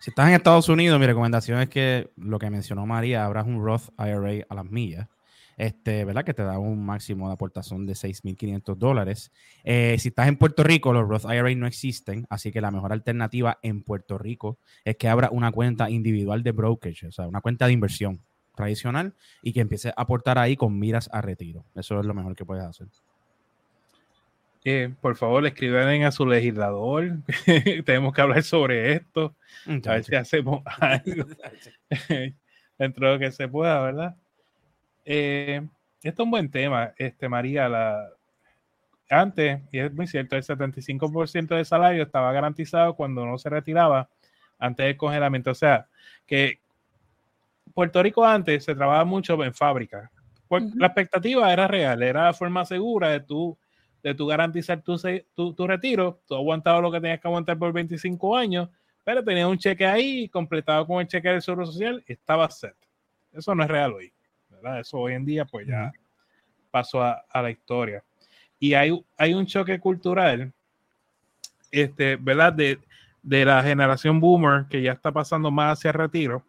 Si 0.00 0.10
estás 0.10 0.26
en 0.26 0.34
Estados 0.34 0.68
Unidos, 0.68 0.98
mi 0.98 1.06
recomendación 1.06 1.60
es 1.60 1.68
que 1.68 2.10
lo 2.16 2.40
que 2.40 2.50
mencionó 2.50 2.86
María, 2.86 3.24
abras 3.24 3.46
un 3.46 3.64
Roth 3.64 3.88
IRA 3.98 4.44
a 4.48 4.54
las 4.56 4.64
millas. 4.64 5.06
Este, 5.56 6.04
¿verdad? 6.04 6.24
Que 6.24 6.34
te 6.34 6.42
da 6.42 6.58
un 6.58 6.84
máximo 6.84 7.28
de 7.28 7.34
aportación 7.34 7.86
de 7.86 7.94
6.500 7.94 8.76
dólares. 8.76 9.32
Eh, 9.64 9.96
si 9.98 10.08
estás 10.08 10.28
en 10.28 10.36
Puerto 10.36 10.62
Rico, 10.62 10.92
los 10.92 11.08
Roth 11.08 11.24
IRA 11.24 11.54
no 11.54 11.66
existen, 11.66 12.26
así 12.28 12.52
que 12.52 12.60
la 12.60 12.70
mejor 12.70 12.92
alternativa 12.92 13.58
en 13.62 13.82
Puerto 13.82 14.18
Rico 14.18 14.58
es 14.84 14.96
que 14.96 15.08
abra 15.08 15.30
una 15.30 15.52
cuenta 15.52 15.88
individual 15.88 16.42
de 16.42 16.52
brokerage, 16.52 17.06
o 17.06 17.12
sea, 17.12 17.26
una 17.26 17.40
cuenta 17.40 17.66
de 17.66 17.72
inversión 17.72 18.20
tradicional 18.54 19.14
y 19.42 19.52
que 19.52 19.60
empiece 19.60 19.88
a 19.88 19.94
aportar 19.96 20.38
ahí 20.38 20.56
con 20.56 20.78
miras 20.78 21.08
a 21.12 21.20
retiro. 21.20 21.64
Eso 21.74 21.98
es 22.00 22.06
lo 22.06 22.14
mejor 22.14 22.36
que 22.36 22.44
puedes 22.44 22.64
hacer 22.64 22.88
por 25.00 25.16
favor, 25.16 25.46
escriban 25.46 26.02
a 26.02 26.10
su 26.10 26.26
legislador. 26.26 27.18
Tenemos 27.84 28.12
que 28.12 28.20
hablar 28.20 28.42
sobre 28.42 28.94
esto. 28.94 29.36
A 29.66 29.92
ver 29.92 30.04
si 30.04 30.16
hacemos 30.16 30.62
algo 30.80 31.24
dentro 32.78 33.06
de 33.06 33.12
lo 33.12 33.18
que 33.18 33.30
se 33.30 33.48
pueda, 33.48 33.80
¿verdad? 33.80 34.16
Eh, 35.06 35.66
esto 36.02 36.22
es 36.22 36.24
un 36.26 36.30
buen 36.30 36.50
tema, 36.50 36.92
este, 36.98 37.28
María. 37.28 37.68
La, 37.68 38.10
antes, 39.08 39.62
y 39.72 39.78
es 39.78 39.92
muy 39.94 40.06
cierto, 40.06 40.36
el 40.36 40.42
75% 40.42 41.54
del 41.54 41.64
salario 41.64 42.02
estaba 42.02 42.32
garantizado 42.32 42.94
cuando 42.94 43.22
uno 43.22 43.38
se 43.38 43.48
retiraba 43.48 44.10
antes 44.58 44.84
del 44.84 44.96
congelamiento. 44.96 45.52
O 45.52 45.54
sea, 45.54 45.88
que 46.26 46.60
Puerto 47.72 48.02
Rico 48.02 48.24
antes 48.26 48.64
se 48.64 48.74
trabajaba 48.74 49.04
mucho 49.04 49.42
en 49.42 49.54
fábrica. 49.54 50.10
La 50.74 50.88
expectativa 50.88 51.52
era 51.52 51.66
real, 51.66 52.02
era 52.02 52.24
la 52.24 52.34
forma 52.34 52.64
segura 52.64 53.08
de 53.08 53.20
tú 53.20 53.56
de 54.06 54.14
tu 54.14 54.24
garantizar 54.24 54.80
tu, 54.82 54.96
tu, 55.52 55.66
retiro, 55.66 56.20
tú 56.28 56.36
aguantado 56.36 56.80
lo 56.80 56.92
que 56.92 57.00
tenías 57.00 57.20
que 57.20 57.26
aguantar 57.26 57.58
por 57.58 57.72
25 57.72 58.36
años, 58.36 58.68
pero 59.02 59.24
tenías 59.24 59.48
un 59.48 59.58
cheque 59.58 59.84
ahí 59.84 60.28
completado 60.28 60.86
con 60.86 61.00
el 61.00 61.08
cheque 61.08 61.28
del 61.28 61.42
Seguro 61.42 61.66
Social, 61.66 62.04
estaba 62.06 62.48
set. 62.48 62.76
Eso 63.32 63.52
no 63.56 63.64
es 63.64 63.68
real 63.68 63.94
hoy, 63.94 64.12
¿verdad? 64.66 64.80
Eso 64.80 64.98
hoy 64.98 65.14
en 65.14 65.24
día 65.24 65.44
pues 65.44 65.66
ya 65.66 65.92
pasó 66.70 67.02
a, 67.02 67.24
la 67.34 67.50
historia. 67.50 68.02
Y 68.58 68.74
hay, 68.74 68.98
hay 69.16 69.34
un 69.34 69.46
choque 69.46 69.78
cultural, 69.78 70.52
este, 71.70 72.16
¿verdad? 72.16 72.52
De, 72.52 72.78
de 73.22 73.44
la 73.44 73.62
generación 73.62 74.20
boomer 74.20 74.66
que 74.68 74.82
ya 74.82 74.92
está 74.92 75.12
pasando 75.12 75.50
más 75.50 75.78
hacia 75.78 75.90
el 75.90 75.94
retiro, 75.94 76.42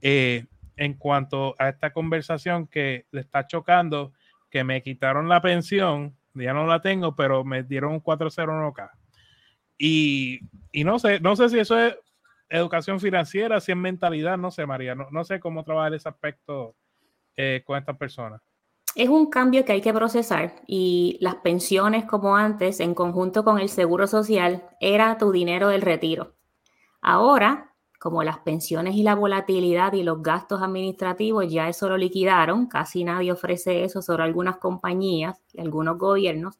eh, 0.00 0.44
en 0.76 0.94
cuanto 0.94 1.54
a 1.58 1.70
esta 1.70 1.92
conversación 1.92 2.66
que 2.66 3.06
le 3.10 3.22
está 3.22 3.46
chocando, 3.46 4.12
que 4.50 4.62
me 4.64 4.82
quitaron 4.82 5.28
la 5.28 5.40
pensión 5.40 6.14
ya 6.34 6.52
no 6.52 6.66
la 6.66 6.82
tengo, 6.82 7.16
pero 7.16 7.44
me 7.44 7.62
dieron 7.62 7.92
un 7.92 8.02
401k. 8.02 8.90
Y, 9.78 10.40
y 10.70 10.84
no 10.84 10.98
sé, 10.98 11.18
no 11.20 11.34
sé 11.34 11.48
si 11.48 11.58
eso 11.58 11.78
es 11.78 11.96
educación 12.50 13.00
financiera, 13.00 13.58
si 13.58 13.72
es 13.72 13.78
mentalidad, 13.78 14.36
no 14.36 14.50
sé, 14.50 14.66
María, 14.66 14.94
no, 14.94 15.08
no 15.10 15.24
sé 15.24 15.40
cómo 15.40 15.64
trabajar 15.64 15.94
ese 15.94 16.10
aspecto 16.10 16.74
eh, 17.36 17.62
con? 17.64 17.84
Es 18.94 19.08
un 19.08 19.28
cambio 19.28 19.64
que 19.64 19.72
hay 19.72 19.82
que 19.82 19.92
procesar 19.92 20.62
y 20.66 21.18
las 21.20 21.36
pensiones 21.36 22.06
como 22.06 22.36
antes, 22.36 22.80
en 22.80 22.94
conjunto 22.94 23.44
con 23.44 23.58
el 23.58 23.68
seguro 23.68 24.06
social, 24.06 24.64
era 24.80 25.18
tu 25.18 25.32
dinero 25.32 25.68
del 25.68 25.82
retiro. 25.82 26.34
Ahora, 27.02 27.74
como 27.98 28.22
las 28.22 28.38
pensiones 28.38 28.94
y 28.94 29.02
la 29.02 29.14
volatilidad 29.14 29.92
y 29.92 30.02
los 30.02 30.22
gastos 30.22 30.62
administrativos 30.62 31.50
ya 31.50 31.68
eso 31.68 31.88
lo 31.88 31.96
liquidaron, 31.96 32.66
casi 32.68 33.04
nadie 33.04 33.32
ofrece 33.32 33.84
eso, 33.84 34.00
sobre 34.00 34.22
algunas 34.22 34.56
compañías 34.58 35.42
y 35.52 35.60
algunos 35.60 35.98
gobiernos, 35.98 36.58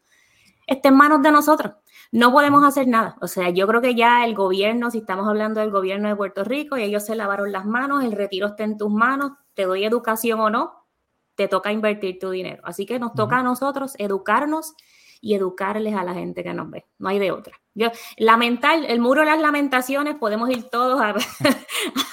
está 0.67 0.89
en 0.89 0.97
manos 0.97 1.23
de 1.23 1.31
nosotros. 1.31 1.75
No 2.13 2.33
podemos 2.33 2.65
hacer 2.65 2.87
nada. 2.87 3.17
O 3.21 3.27
sea, 3.27 3.51
yo 3.51 3.67
creo 3.67 3.81
que 3.81 3.95
ya 3.95 4.25
el 4.25 4.35
gobierno, 4.35 4.91
si 4.91 4.99
estamos 4.99 5.29
hablando 5.29 5.61
del 5.61 5.71
gobierno 5.71 6.09
de 6.09 6.17
Puerto 6.17 6.45
Rico 6.45 6.77
y 6.77 6.83
ellos 6.83 7.05
se 7.05 7.17
lavaron 7.17 7.53
las 7.53 7.67
manos, 7.67 8.05
el 8.05 8.13
retiro 8.13 8.49
está 8.49 8.65
en 8.65 8.77
tus 8.77 8.91
manos, 8.91 9.33
te 9.55 9.65
doy 9.65 9.85
educación 9.85 10.41
o 10.41 10.51
no, 10.51 10.87
te 11.35 11.49
toca 11.49 11.73
invertir 11.73 12.19
tu 12.19 12.31
dinero. 12.31 12.63
Así 12.65 12.87
que 12.87 12.99
nos 12.99 13.13
toca 13.15 13.39
a 13.39 13.43
nosotros 13.43 13.95
educarnos 13.99 14.75
y 15.21 15.35
educarles 15.35 15.95
a 15.95 16.05
la 16.05 16.15
gente 16.15 16.43
que 16.43 16.55
nos 16.55 16.71
ve. 16.71 16.87
No 16.99 17.09
hay 17.09 17.19
de 17.19 17.33
otra. 17.33 17.61
Yo, 17.75 17.89
lamentar, 18.17 18.85
el 18.87 19.01
muro 19.01 19.21
de 19.21 19.27
las 19.27 19.41
lamentaciones, 19.41 20.15
podemos 20.17 20.49
ir 20.51 20.65
todos 20.71 21.01
a, 21.01 21.15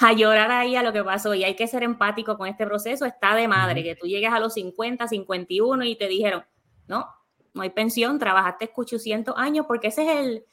a, 0.06 0.12
llorar 0.12 0.50
ahí 0.50 0.76
a 0.76 0.82
lo 0.82 0.92
que 0.92 1.04
pasó 1.04 1.34
y 1.34 1.44
hay 1.44 1.54
que 1.54 1.66
ser 1.66 1.82
empático 1.82 2.36
con 2.36 2.48
este 2.48 2.66
proceso. 2.66 3.06
Está 3.06 3.34
de 3.34 3.48
madre 3.48 3.82
que 3.82 3.96
tú 3.96 4.06
llegues 4.06 4.32
a 4.32 4.40
los 4.40 4.54
50, 4.54 5.06
51 5.08 5.84
y 5.84 5.96
te 5.96 6.08
dijeron, 6.08 6.44
no, 6.86 7.06
no 7.54 7.62
hay 7.62 7.70
pensión, 7.70 8.18
trabajaste 8.18 8.70
800 8.74 9.34
años, 9.38 9.66
porque 9.66 9.88
ese 9.88 10.02
es 10.02 10.18
el, 10.18 10.44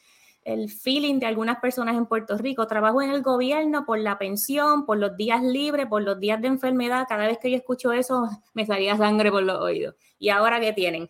el 0.44 0.70
feeling 0.70 1.20
de 1.20 1.26
algunas 1.26 1.60
personas 1.60 1.96
en 1.96 2.06
Puerto 2.06 2.38
Rico. 2.38 2.68
Trabajo 2.68 3.02
en 3.02 3.12
el 3.12 3.22
gobierno 3.22 3.86
por 3.86 4.00
la 4.00 4.18
pensión, 4.18 4.86
por 4.86 4.98
los 4.98 5.18
días 5.18 5.44
libres, 5.44 5.88
por 5.88 6.04
los 6.04 6.20
días 6.20 6.42
de 6.42 6.48
enfermedad. 6.48 7.06
Cada 7.10 7.28
vez 7.28 7.40
que 7.40 7.52
yo 7.52 7.58
escucho 7.58 7.92
eso, 7.92 8.30
me 8.54 8.66
salía 8.66 8.96
sangre 8.98 9.32
por 9.32 9.44
los 9.44 9.60
oídos. 9.60 9.96
¿Y 10.20 10.30
ahora 10.30 10.60
qué 10.60 10.74
tienen? 10.74 11.10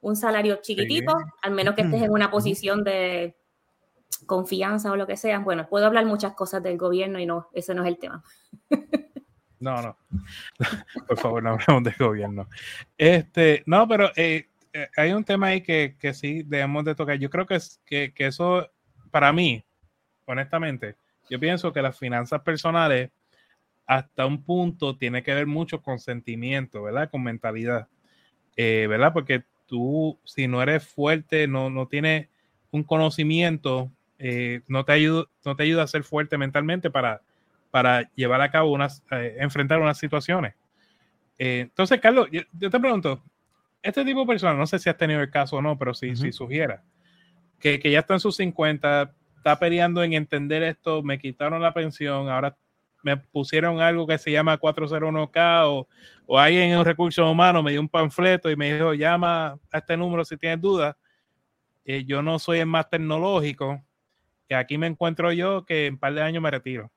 Un 0.00 0.16
salario 0.16 0.56
chiquitito, 0.62 1.14
al 1.42 1.52
menos 1.52 1.74
que 1.74 1.82
estés 1.82 2.02
en 2.02 2.10
una 2.10 2.28
posición 2.28 2.82
de 2.82 3.36
confianza 4.26 4.90
o 4.90 4.96
lo 4.96 5.06
que 5.06 5.16
sea. 5.16 5.38
Bueno, 5.38 5.68
puedo 5.68 5.86
hablar 5.86 6.06
muchas 6.06 6.34
cosas 6.34 6.60
del 6.62 6.76
gobierno 6.76 7.20
y 7.20 7.26
no, 7.26 7.48
ese 7.52 7.72
no 7.72 7.82
es 7.82 7.88
el 7.88 7.98
tema. 7.98 8.22
No, 9.60 9.80
no. 9.80 9.96
Por 11.06 11.18
favor, 11.18 11.40
no 11.40 11.50
hablemos 11.50 11.84
del 11.84 11.94
gobierno. 11.96 12.48
Este, 12.98 13.62
no, 13.66 13.86
pero 13.86 14.10
eh, 14.16 14.48
hay 14.96 15.12
un 15.12 15.24
tema 15.24 15.48
ahí 15.48 15.60
que, 15.60 15.96
que, 15.98 16.14
sí 16.14 16.42
debemos 16.42 16.84
de 16.84 16.94
tocar. 16.94 17.18
Yo 17.18 17.30
creo 17.30 17.46
que, 17.46 17.58
que, 17.86 18.12
eso, 18.26 18.70
para 19.10 19.32
mí, 19.32 19.64
honestamente, 20.26 20.96
yo 21.28 21.38
pienso 21.38 21.72
que 21.72 21.82
las 21.82 21.98
finanzas 21.98 22.40
personales 22.42 23.10
hasta 23.86 24.26
un 24.26 24.42
punto 24.42 24.96
tiene 24.96 25.22
que 25.22 25.34
ver 25.34 25.46
mucho 25.46 25.82
con 25.82 25.98
sentimiento, 25.98 26.82
¿verdad? 26.82 27.10
Con 27.10 27.22
mentalidad, 27.22 27.88
eh, 28.56 28.86
¿verdad? 28.88 29.12
Porque 29.12 29.44
tú, 29.66 30.18
si 30.24 30.48
no 30.48 30.62
eres 30.62 30.86
fuerte, 30.86 31.46
no, 31.48 31.70
no 31.70 31.88
tienes 31.88 32.28
un 32.70 32.82
conocimiento, 32.82 33.90
eh, 34.18 34.60
no, 34.68 34.84
te 34.84 34.92
ayuda, 34.92 35.24
no 35.44 35.56
te 35.56 35.62
ayuda 35.62 35.82
a 35.82 35.86
ser 35.86 36.04
fuerte 36.04 36.38
mentalmente 36.38 36.90
para, 36.90 37.20
para 37.70 38.10
llevar 38.14 38.40
a 38.40 38.50
cabo 38.50 38.72
unas, 38.72 39.02
eh, 39.10 39.36
enfrentar 39.38 39.80
unas 39.80 39.98
situaciones. 39.98 40.54
Eh, 41.38 41.60
entonces, 41.60 42.00
Carlos, 42.00 42.28
yo, 42.30 42.42
te 42.70 42.80
pregunto, 42.80 43.22
este 43.82 44.04
tipo 44.04 44.20
de 44.20 44.26
personas, 44.26 44.56
no 44.56 44.66
sé 44.66 44.78
si 44.78 44.88
has 44.88 44.96
tenido 44.96 45.20
el 45.20 45.30
caso 45.30 45.56
o 45.56 45.62
no, 45.62 45.78
pero 45.78 45.94
si, 45.94 46.10
uh 46.10 46.12
-huh. 46.12 46.16
si 46.16 46.32
sugiera, 46.32 46.82
que, 47.58 47.78
que, 47.78 47.90
ya 47.90 48.00
está 48.00 48.14
en 48.14 48.20
sus 48.20 48.36
50, 48.36 49.14
está 49.36 49.58
peleando 49.58 50.02
en 50.02 50.12
entender 50.12 50.62
esto, 50.62 51.02
me 51.02 51.18
quitaron 51.18 51.60
la 51.60 51.74
pensión, 51.74 52.28
ahora 52.28 52.56
me 53.02 53.16
pusieron 53.16 53.80
algo 53.80 54.06
que 54.06 54.18
se 54.18 54.30
llama 54.30 54.58
401k 54.58 55.64
o, 55.66 55.88
o 56.26 56.38
alguien 56.38 56.70
en 56.70 56.84
recursos 56.84 57.28
humanos 57.28 57.62
me 57.64 57.72
dio 57.72 57.80
un 57.80 57.88
panfleto 57.88 58.50
y 58.50 58.56
me 58.56 58.72
dijo, 58.72 58.94
llama 58.94 59.58
a 59.72 59.78
este 59.78 59.96
número 59.96 60.24
si 60.24 60.36
tienes 60.36 60.60
dudas. 60.60 60.96
Eh, 61.84 62.04
yo 62.04 62.22
no 62.22 62.38
soy 62.38 62.60
el 62.60 62.66
más 62.66 62.88
tecnológico, 62.88 63.82
que 64.48 64.54
aquí 64.54 64.78
me 64.78 64.86
encuentro 64.86 65.32
yo 65.32 65.64
que 65.64 65.86
en 65.86 65.94
un 65.94 65.98
par 65.98 66.14
de 66.14 66.22
años 66.22 66.42
me 66.42 66.50
retiro. 66.50 66.92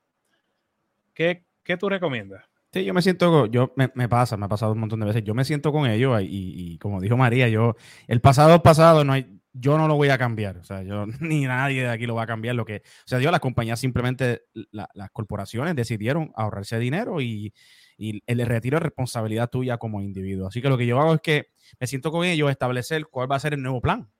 ¿Qué, 1.12 1.44
qué 1.64 1.76
tú 1.76 1.88
recomiendas? 1.88 2.44
Sí, 2.76 2.84
yo 2.84 2.92
me 2.92 3.00
siento, 3.00 3.46
yo 3.46 3.72
me, 3.74 3.90
me, 3.94 4.06
pasa, 4.06 4.36
me 4.36 4.44
ha 4.44 4.48
pasado 4.50 4.72
un 4.72 4.80
montón 4.80 5.00
de 5.00 5.06
veces, 5.06 5.24
yo 5.24 5.32
me 5.32 5.46
siento 5.46 5.72
con 5.72 5.88
ellos 5.88 6.20
y, 6.20 6.74
y, 6.74 6.78
como 6.78 7.00
dijo 7.00 7.16
María, 7.16 7.48
yo, 7.48 7.74
el 8.06 8.20
pasado 8.20 8.62
pasado, 8.62 9.02
no 9.02 9.14
hay, 9.14 9.40
yo 9.54 9.78
no 9.78 9.88
lo 9.88 9.94
voy 9.94 10.10
a 10.10 10.18
cambiar, 10.18 10.58
o 10.58 10.62
sea, 10.62 10.82
yo 10.82 11.06
ni 11.20 11.46
nadie 11.46 11.84
de 11.84 11.88
aquí 11.88 12.04
lo 12.04 12.14
va 12.14 12.24
a 12.24 12.26
cambiar, 12.26 12.54
lo 12.54 12.66
que, 12.66 12.82
o 12.84 13.08
sea, 13.08 13.18
yo 13.18 13.30
las 13.30 13.40
compañías 13.40 13.80
simplemente, 13.80 14.42
la, 14.72 14.90
las 14.92 15.10
corporaciones 15.10 15.74
decidieron 15.74 16.32
ahorrarse 16.36 16.78
dinero 16.78 17.22
y, 17.22 17.54
y 17.96 18.22
el 18.26 18.44
retiro 18.44 18.76
es 18.76 18.82
responsabilidad 18.82 19.48
tuya 19.48 19.78
como 19.78 20.02
individuo, 20.02 20.48
así 20.48 20.60
que 20.60 20.68
lo 20.68 20.76
que 20.76 20.84
yo 20.84 21.00
hago 21.00 21.14
es 21.14 21.22
que 21.22 21.46
me 21.80 21.86
siento 21.86 22.10
con 22.12 22.26
ellos, 22.26 22.50
establecer 22.50 23.06
cuál 23.06 23.32
va 23.32 23.36
a 23.36 23.40
ser 23.40 23.54
el 23.54 23.62
nuevo 23.62 23.80
plan, 23.80 24.10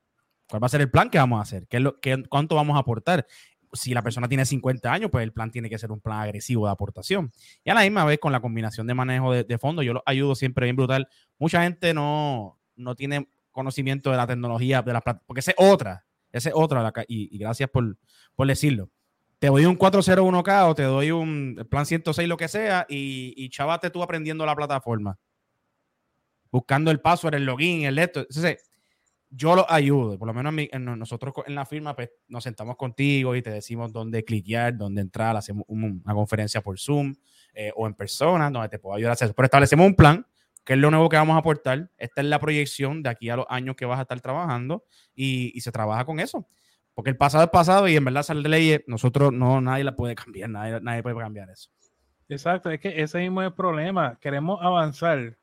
cuál 0.48 0.62
va 0.62 0.66
a 0.66 0.70
ser 0.70 0.80
el 0.80 0.90
plan 0.90 1.10
que 1.10 1.18
vamos 1.18 1.40
a 1.40 1.42
hacer, 1.42 1.66
qué 1.68 1.92
qué, 2.00 2.24
cuánto 2.30 2.54
vamos 2.54 2.74
a 2.76 2.80
aportar, 2.80 3.26
si 3.76 3.94
la 3.94 4.02
persona 4.02 4.28
tiene 4.28 4.44
50 4.44 4.92
años, 4.92 5.10
pues 5.10 5.22
el 5.22 5.32
plan 5.32 5.50
tiene 5.50 5.70
que 5.70 5.78
ser 5.78 5.92
un 5.92 6.00
plan 6.00 6.20
agresivo 6.20 6.66
de 6.66 6.72
aportación. 6.72 7.32
Y 7.64 7.70
a 7.70 7.74
la 7.74 7.82
misma 7.82 8.04
vez, 8.04 8.18
con 8.18 8.32
la 8.32 8.40
combinación 8.40 8.86
de 8.86 8.94
manejo 8.94 9.32
de, 9.32 9.44
de 9.44 9.58
fondos, 9.58 9.84
yo 9.84 9.92
los 9.92 10.02
ayudo 10.06 10.34
siempre 10.34 10.66
bien 10.66 10.76
brutal. 10.76 11.08
Mucha 11.38 11.62
gente 11.62 11.94
no, 11.94 12.58
no 12.76 12.94
tiene 12.94 13.28
conocimiento 13.56 14.10
de 14.10 14.18
la 14.18 14.26
tecnología, 14.26 14.82
de 14.82 14.92
la 14.92 15.00
porque 15.00 15.40
esa 15.40 15.52
es 15.52 15.56
otra, 15.58 16.04
esa 16.30 16.50
es 16.50 16.54
otra, 16.54 16.92
y, 17.08 17.34
y 17.34 17.38
gracias 17.38 17.70
por, 17.70 17.96
por, 18.34 18.46
decirlo. 18.46 18.90
Te 19.38 19.48
doy 19.48 19.64
un 19.64 19.78
401k 19.78 20.68
o 20.68 20.74
te 20.74 20.82
doy 20.82 21.10
un 21.10 21.66
plan 21.70 21.86
106, 21.86 22.28
lo 22.28 22.36
que 22.36 22.48
sea, 22.48 22.86
y, 22.88 23.32
y 23.36 23.48
chavate 23.48 23.90
tú 23.90 24.02
aprendiendo 24.02 24.44
la 24.44 24.54
plataforma. 24.54 25.18
Buscando 26.50 26.90
el 26.90 27.00
password, 27.00 27.34
el 27.34 27.46
login, 27.46 27.84
el 27.84 27.98
esto. 27.98 28.20
Entonces, 28.20 28.65
yo 29.37 29.55
lo 29.55 29.70
ayudo, 29.70 30.18
por 30.18 30.27
lo 30.27 30.35
menos 30.35 30.55
nosotros 30.81 31.35
en 31.46 31.55
la 31.55 31.66
firma 31.66 31.94
pues, 31.94 32.11
nos 32.29 32.42
sentamos 32.42 32.77
contigo 32.77 33.37
y 33.37 33.42
te 33.42 33.51
decimos 33.51 33.92
dónde 33.92 34.25
cliquear, 34.25 34.77
dónde 34.77 35.03
entrar, 35.03 35.37
hacemos 35.37 35.64
un, 35.68 36.01
una 36.05 36.14
conferencia 36.14 36.62
por 36.62 36.79
Zoom 36.79 37.14
eh, 37.53 37.70
o 37.77 37.87
en 37.87 37.94
persona, 37.94 38.51
donde 38.51 38.68
te 38.68 38.79
puedo 38.79 38.96
ayudar 38.96 39.11
a 39.11 39.12
hacer 39.12 39.27
eso. 39.27 39.35
Pero 39.35 39.46
establecemos 39.46 39.87
un 39.87 39.94
plan, 39.94 40.27
que 40.64 40.72
es 40.72 40.79
lo 40.79 40.90
nuevo 40.90 41.09
que 41.09 41.16
vamos 41.16 41.37
a 41.37 41.40
aportar. 41.40 41.90
Esta 41.99 42.22
es 42.22 42.27
la 42.27 42.40
proyección 42.40 43.03
de 43.03 43.11
aquí 43.11 43.29
a 43.29 43.37
los 43.37 43.46
años 43.49 43.77
que 43.77 43.85
vas 43.85 43.99
a 43.99 44.03
estar 44.03 44.20
trabajando 44.20 44.85
y, 45.14 45.61
se 45.61 45.70
trabaja 45.70 46.05
con 46.07 46.18
eso. 46.18 46.49
Porque 46.94 47.11
el 47.11 47.16
pasado 47.16 47.44
es 47.44 47.51
pasado 47.51 47.88
y 47.88 47.96
en 47.96 48.05
verdad 48.05 48.22
sale 48.22 48.42
de 48.42 48.49
ley, 48.49 48.85
nosotros 48.87 49.33
no, 49.33 49.61
nadie 49.61 49.85
la 49.85 49.94
puede 49.94 50.14
cambiar, 50.14 50.49
nadie, 50.49 50.81
nadie 50.81 51.03
puede 51.03 51.16
cambiar 51.16 51.51
eso. 51.51 51.70
Exacto, 52.29 52.70
es 52.70 52.81
que 52.81 53.03
ese 53.03 53.18
mismo 53.18 53.42
es 53.42 53.49
el 53.49 53.55
problema. 53.55 54.18
Queremos 54.20 54.59
avanzar 54.62 55.37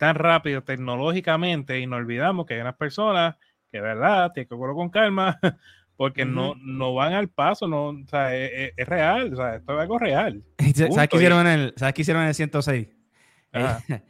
tan 0.00 0.14
rápido 0.14 0.62
tecnológicamente 0.62 1.78
y 1.78 1.86
nos 1.86 1.98
olvidamos 1.98 2.46
que 2.46 2.54
hay 2.54 2.60
unas 2.62 2.76
personas 2.76 3.36
que, 3.70 3.82
verdad, 3.82 4.32
tienen 4.32 4.48
que 4.48 4.56
cogerlo 4.56 4.74
con 4.74 4.88
calma 4.88 5.38
porque 5.96 6.22
uh 6.22 6.26
-huh. 6.26 6.32
no, 6.32 6.54
no 6.54 6.94
van 6.94 7.12
al 7.12 7.28
paso, 7.28 7.68
no, 7.68 7.88
o 7.88 8.06
sea, 8.08 8.34
es, 8.34 8.72
es, 8.78 8.88
real, 8.88 9.30
o 9.34 9.36
sea, 9.36 9.56
esto 9.56 9.74
es 9.74 9.78
algo 9.78 9.98
real. 9.98 10.42
¿Sabes 10.74 11.08
qué 11.10 11.16
hicieron 11.18 11.46
en 11.46 11.60
el, 11.60 11.74
¿sabes 11.76 11.92
qué 11.92 12.00
hicieron 12.00 12.22
en 12.22 12.28
el 12.28 12.34
106? 12.34 12.88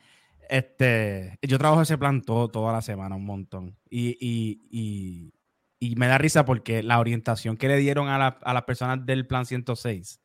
este, 0.48 1.36
yo 1.42 1.58
trabajo 1.58 1.82
ese 1.82 1.98
plan 1.98 2.22
todo, 2.22 2.46
toda 2.46 2.72
la 2.72 2.82
semana, 2.82 3.16
un 3.16 3.26
montón. 3.26 3.76
Y, 3.88 4.10
y, 4.20 4.60
y, 4.70 5.34
y, 5.80 5.96
me 5.96 6.06
da 6.06 6.18
risa 6.18 6.44
porque 6.44 6.84
la 6.84 7.00
orientación 7.00 7.56
que 7.56 7.66
le 7.66 7.78
dieron 7.78 8.08
a, 8.08 8.16
la, 8.16 8.38
a 8.44 8.54
las 8.54 8.62
personas 8.62 9.04
del 9.04 9.26
plan 9.26 9.44
106 9.44 10.20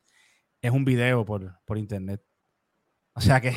es 0.62 0.70
un 0.70 0.84
video 0.84 1.24
por, 1.24 1.58
por 1.64 1.76
internet. 1.76 2.22
O 3.14 3.20
sea 3.20 3.40
que 3.40 3.52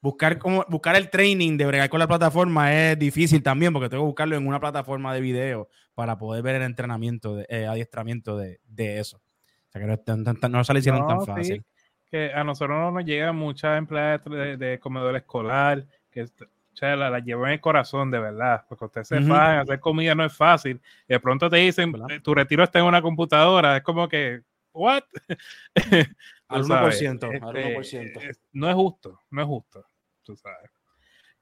buscar, 0.00 0.38
como, 0.38 0.64
buscar 0.68 0.96
el 0.96 1.10
training 1.10 1.56
de 1.56 1.66
bregar 1.66 1.88
con 1.88 2.00
la 2.00 2.08
plataforma 2.08 2.74
es 2.74 2.98
difícil 2.98 3.42
también, 3.42 3.72
porque 3.72 3.88
tengo 3.88 4.04
que 4.04 4.08
buscarlo 4.08 4.36
en 4.36 4.46
una 4.46 4.60
plataforma 4.60 5.14
de 5.14 5.20
video 5.20 5.68
para 5.94 6.18
poder 6.18 6.42
ver 6.42 6.56
el 6.56 6.62
entrenamiento, 6.62 7.36
de, 7.36 7.46
eh, 7.48 7.66
adiestramiento 7.66 8.36
de, 8.36 8.60
de, 8.66 8.98
eso. 8.98 9.18
O 9.18 9.72
sea 9.72 9.80
que 9.80 9.86
no, 9.86 10.16
no, 10.16 10.48
no 10.48 10.64
se 10.64 10.72
le 10.72 10.78
hicieron 10.78 11.02
no, 11.02 11.08
tan 11.08 11.26
fácil. 11.26 11.64
Sí. 11.64 11.84
Que 12.10 12.32
a 12.32 12.44
nosotros 12.44 12.78
no 12.78 12.90
nos 12.90 13.04
llegan 13.04 13.36
muchas 13.36 13.78
empleadas 13.78 14.24
de, 14.24 14.56
de, 14.56 14.78
comedor 14.78 15.16
escolar 15.16 15.84
que 16.10 16.28
o 16.76 16.78
sea, 16.78 16.94
la, 16.94 17.08
la 17.08 17.20
llevan 17.20 17.46
en 17.46 17.52
el 17.54 17.60
corazón 17.60 18.10
de 18.10 18.18
verdad, 18.18 18.66
porque 18.68 18.84
ustedes 18.84 19.08
se 19.08 19.16
uh 19.16 19.20
-huh. 19.20 19.62
hacer 19.62 19.80
comida 19.80 20.14
no 20.14 20.26
es 20.26 20.36
fácil. 20.36 20.78
Y 21.08 21.14
de 21.14 21.20
pronto 21.20 21.48
te 21.48 21.56
dicen, 21.56 21.90
¿verdad? 21.90 22.08
tu 22.22 22.34
retiro 22.34 22.62
está 22.62 22.80
en 22.80 22.84
una 22.84 23.00
computadora, 23.00 23.78
es 23.78 23.82
como 23.82 24.06
que, 24.08 24.42
¿what? 24.74 25.02
Al 26.48 26.62
1%, 26.62 26.92
este, 26.92 27.24
al 27.24 27.54
1%. 27.54 28.38
No 28.52 28.68
es 28.68 28.74
justo, 28.74 29.20
no 29.30 29.42
es 29.42 29.46
justo, 29.46 29.86
tú 30.22 30.36
sabes. 30.36 30.70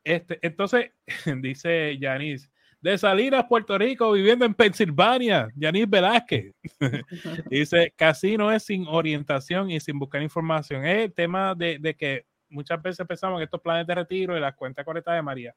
Este, 0.02 0.38
entonces, 0.42 0.92
dice 1.42 1.98
Yanis, 1.98 2.50
de 2.80 2.98
salir 2.98 3.34
a 3.34 3.48
Puerto 3.48 3.78
Rico 3.78 4.12
viviendo 4.12 4.44
en 4.44 4.52
Pensilvania, 4.52 5.48
Yanis 5.56 5.88
Velázquez. 5.88 6.54
dice, 7.50 7.92
casino 7.96 8.52
es 8.52 8.64
sin 8.64 8.86
orientación 8.86 9.70
y 9.70 9.80
sin 9.80 9.98
buscar 9.98 10.20
información. 10.20 10.84
Es 10.84 11.04
el 11.04 11.14
tema 11.14 11.54
de, 11.54 11.78
de, 11.78 11.94
que 11.94 12.26
muchas 12.50 12.82
veces 12.82 13.06
pensamos 13.06 13.38
que 13.38 13.44
estos 13.44 13.62
planes 13.62 13.86
de 13.86 13.94
retiro 13.94 14.36
y 14.36 14.40
las 14.40 14.54
cuentas 14.54 14.84
correctas 14.84 15.14
de 15.14 15.22
María 15.22 15.54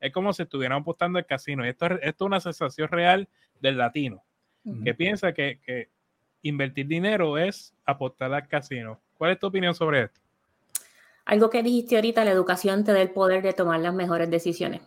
es 0.00 0.12
como 0.12 0.32
si 0.32 0.42
estuvieran 0.42 0.80
apostando 0.80 1.18
el 1.18 1.26
casino. 1.26 1.64
Y 1.64 1.68
esto, 1.68 1.86
esto 1.86 2.24
es 2.24 2.26
una 2.26 2.40
sensación 2.40 2.88
real 2.88 3.28
del 3.60 3.76
latino, 3.76 4.24
uh 4.64 4.72
-huh. 4.72 4.84
que 4.84 4.94
piensa 4.94 5.34
que, 5.34 5.60
que 5.62 5.90
invertir 6.42 6.86
dinero 6.86 7.38
es 7.38 7.74
apostar 7.84 8.32
al 8.32 8.48
casino. 8.48 9.00
¿Cuál 9.16 9.32
es 9.32 9.38
tu 9.38 9.46
opinión 9.46 9.74
sobre 9.74 10.04
esto? 10.04 10.20
Algo 11.24 11.50
que 11.50 11.62
dijiste 11.62 11.96
ahorita, 11.96 12.24
la 12.24 12.32
educación 12.32 12.84
te 12.84 12.92
da 12.92 13.00
el 13.00 13.10
poder 13.10 13.42
de 13.42 13.52
tomar 13.52 13.80
las 13.80 13.94
mejores 13.94 14.30
decisiones. 14.30 14.82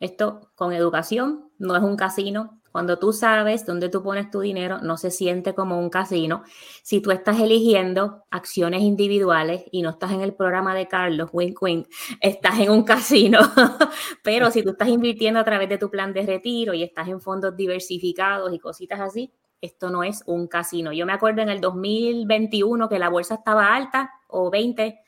Esto 0.00 0.50
con 0.54 0.72
educación 0.72 1.50
no 1.58 1.76
es 1.76 1.82
un 1.82 1.96
casino. 1.96 2.60
Cuando 2.72 2.98
tú 2.98 3.12
sabes 3.12 3.64
dónde 3.64 3.88
tú 3.88 4.02
pones 4.02 4.30
tu 4.30 4.40
dinero, 4.40 4.78
no 4.82 4.96
se 4.96 5.12
siente 5.12 5.54
como 5.54 5.78
un 5.78 5.90
casino. 5.90 6.42
Si 6.82 7.00
tú 7.00 7.12
estás 7.12 7.40
eligiendo 7.40 8.24
acciones 8.30 8.82
individuales 8.82 9.62
y 9.70 9.82
no 9.82 9.90
estás 9.90 10.10
en 10.10 10.22
el 10.22 10.34
programa 10.34 10.74
de 10.74 10.88
Carlos, 10.88 11.30
wink 11.32 11.62
wink, 11.62 11.88
estás 12.20 12.58
en 12.58 12.70
un 12.70 12.82
casino. 12.82 13.38
Pero 14.24 14.50
si 14.50 14.62
tú 14.62 14.70
estás 14.70 14.88
invirtiendo 14.88 15.38
a 15.38 15.44
través 15.44 15.68
de 15.68 15.78
tu 15.78 15.88
plan 15.88 16.12
de 16.12 16.26
retiro 16.26 16.74
y 16.74 16.82
estás 16.82 17.08
en 17.08 17.20
fondos 17.20 17.56
diversificados 17.56 18.52
y 18.52 18.58
cositas 18.58 19.00
así, 19.00 19.32
esto 19.64 19.90
no 19.90 20.02
es 20.04 20.22
un 20.26 20.46
casino. 20.46 20.92
Yo 20.92 21.06
me 21.06 21.12
acuerdo 21.12 21.42
en 21.42 21.48
el 21.48 21.60
2021 21.60 22.88
que 22.88 22.98
la 22.98 23.08
bolsa 23.08 23.36
estaba 23.36 23.74
alta 23.74 24.12
o 24.28 24.50
20, 24.50 25.00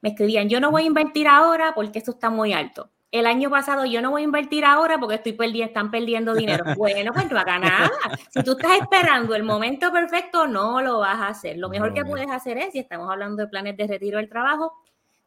me 0.00 0.08
escribían, 0.10 0.48
yo 0.48 0.60
no 0.60 0.70
voy 0.70 0.82
a 0.82 0.86
invertir 0.86 1.28
ahora 1.28 1.72
porque 1.74 1.98
esto 1.98 2.12
está 2.12 2.30
muy 2.30 2.52
alto 2.52 2.90
el 3.14 3.26
año 3.26 3.48
pasado 3.48 3.84
yo 3.84 4.02
no 4.02 4.10
voy 4.10 4.22
a 4.22 4.24
invertir 4.24 4.64
ahora 4.64 4.98
porque 4.98 5.14
estoy 5.14 5.34
perdiendo, 5.34 5.68
están 5.68 5.90
perdiendo 5.92 6.34
dinero. 6.34 6.64
Bueno, 6.76 7.12
pues 7.12 7.30
no 7.30 7.38
haga 7.38 7.60
nada. 7.60 7.90
Si 8.30 8.42
tú 8.42 8.52
estás 8.52 8.80
esperando 8.80 9.36
el 9.36 9.44
momento 9.44 9.92
perfecto, 9.92 10.48
no 10.48 10.82
lo 10.82 10.98
vas 10.98 11.20
a 11.20 11.28
hacer. 11.28 11.56
Lo 11.56 11.68
mejor 11.68 11.94
que 11.94 12.04
puedes 12.04 12.28
hacer 12.28 12.58
es, 12.58 12.72
si 12.72 12.80
estamos 12.80 13.08
hablando 13.08 13.44
de 13.44 13.48
planes 13.48 13.76
de 13.76 13.86
retiro 13.86 14.18
del 14.18 14.28
trabajo, 14.28 14.72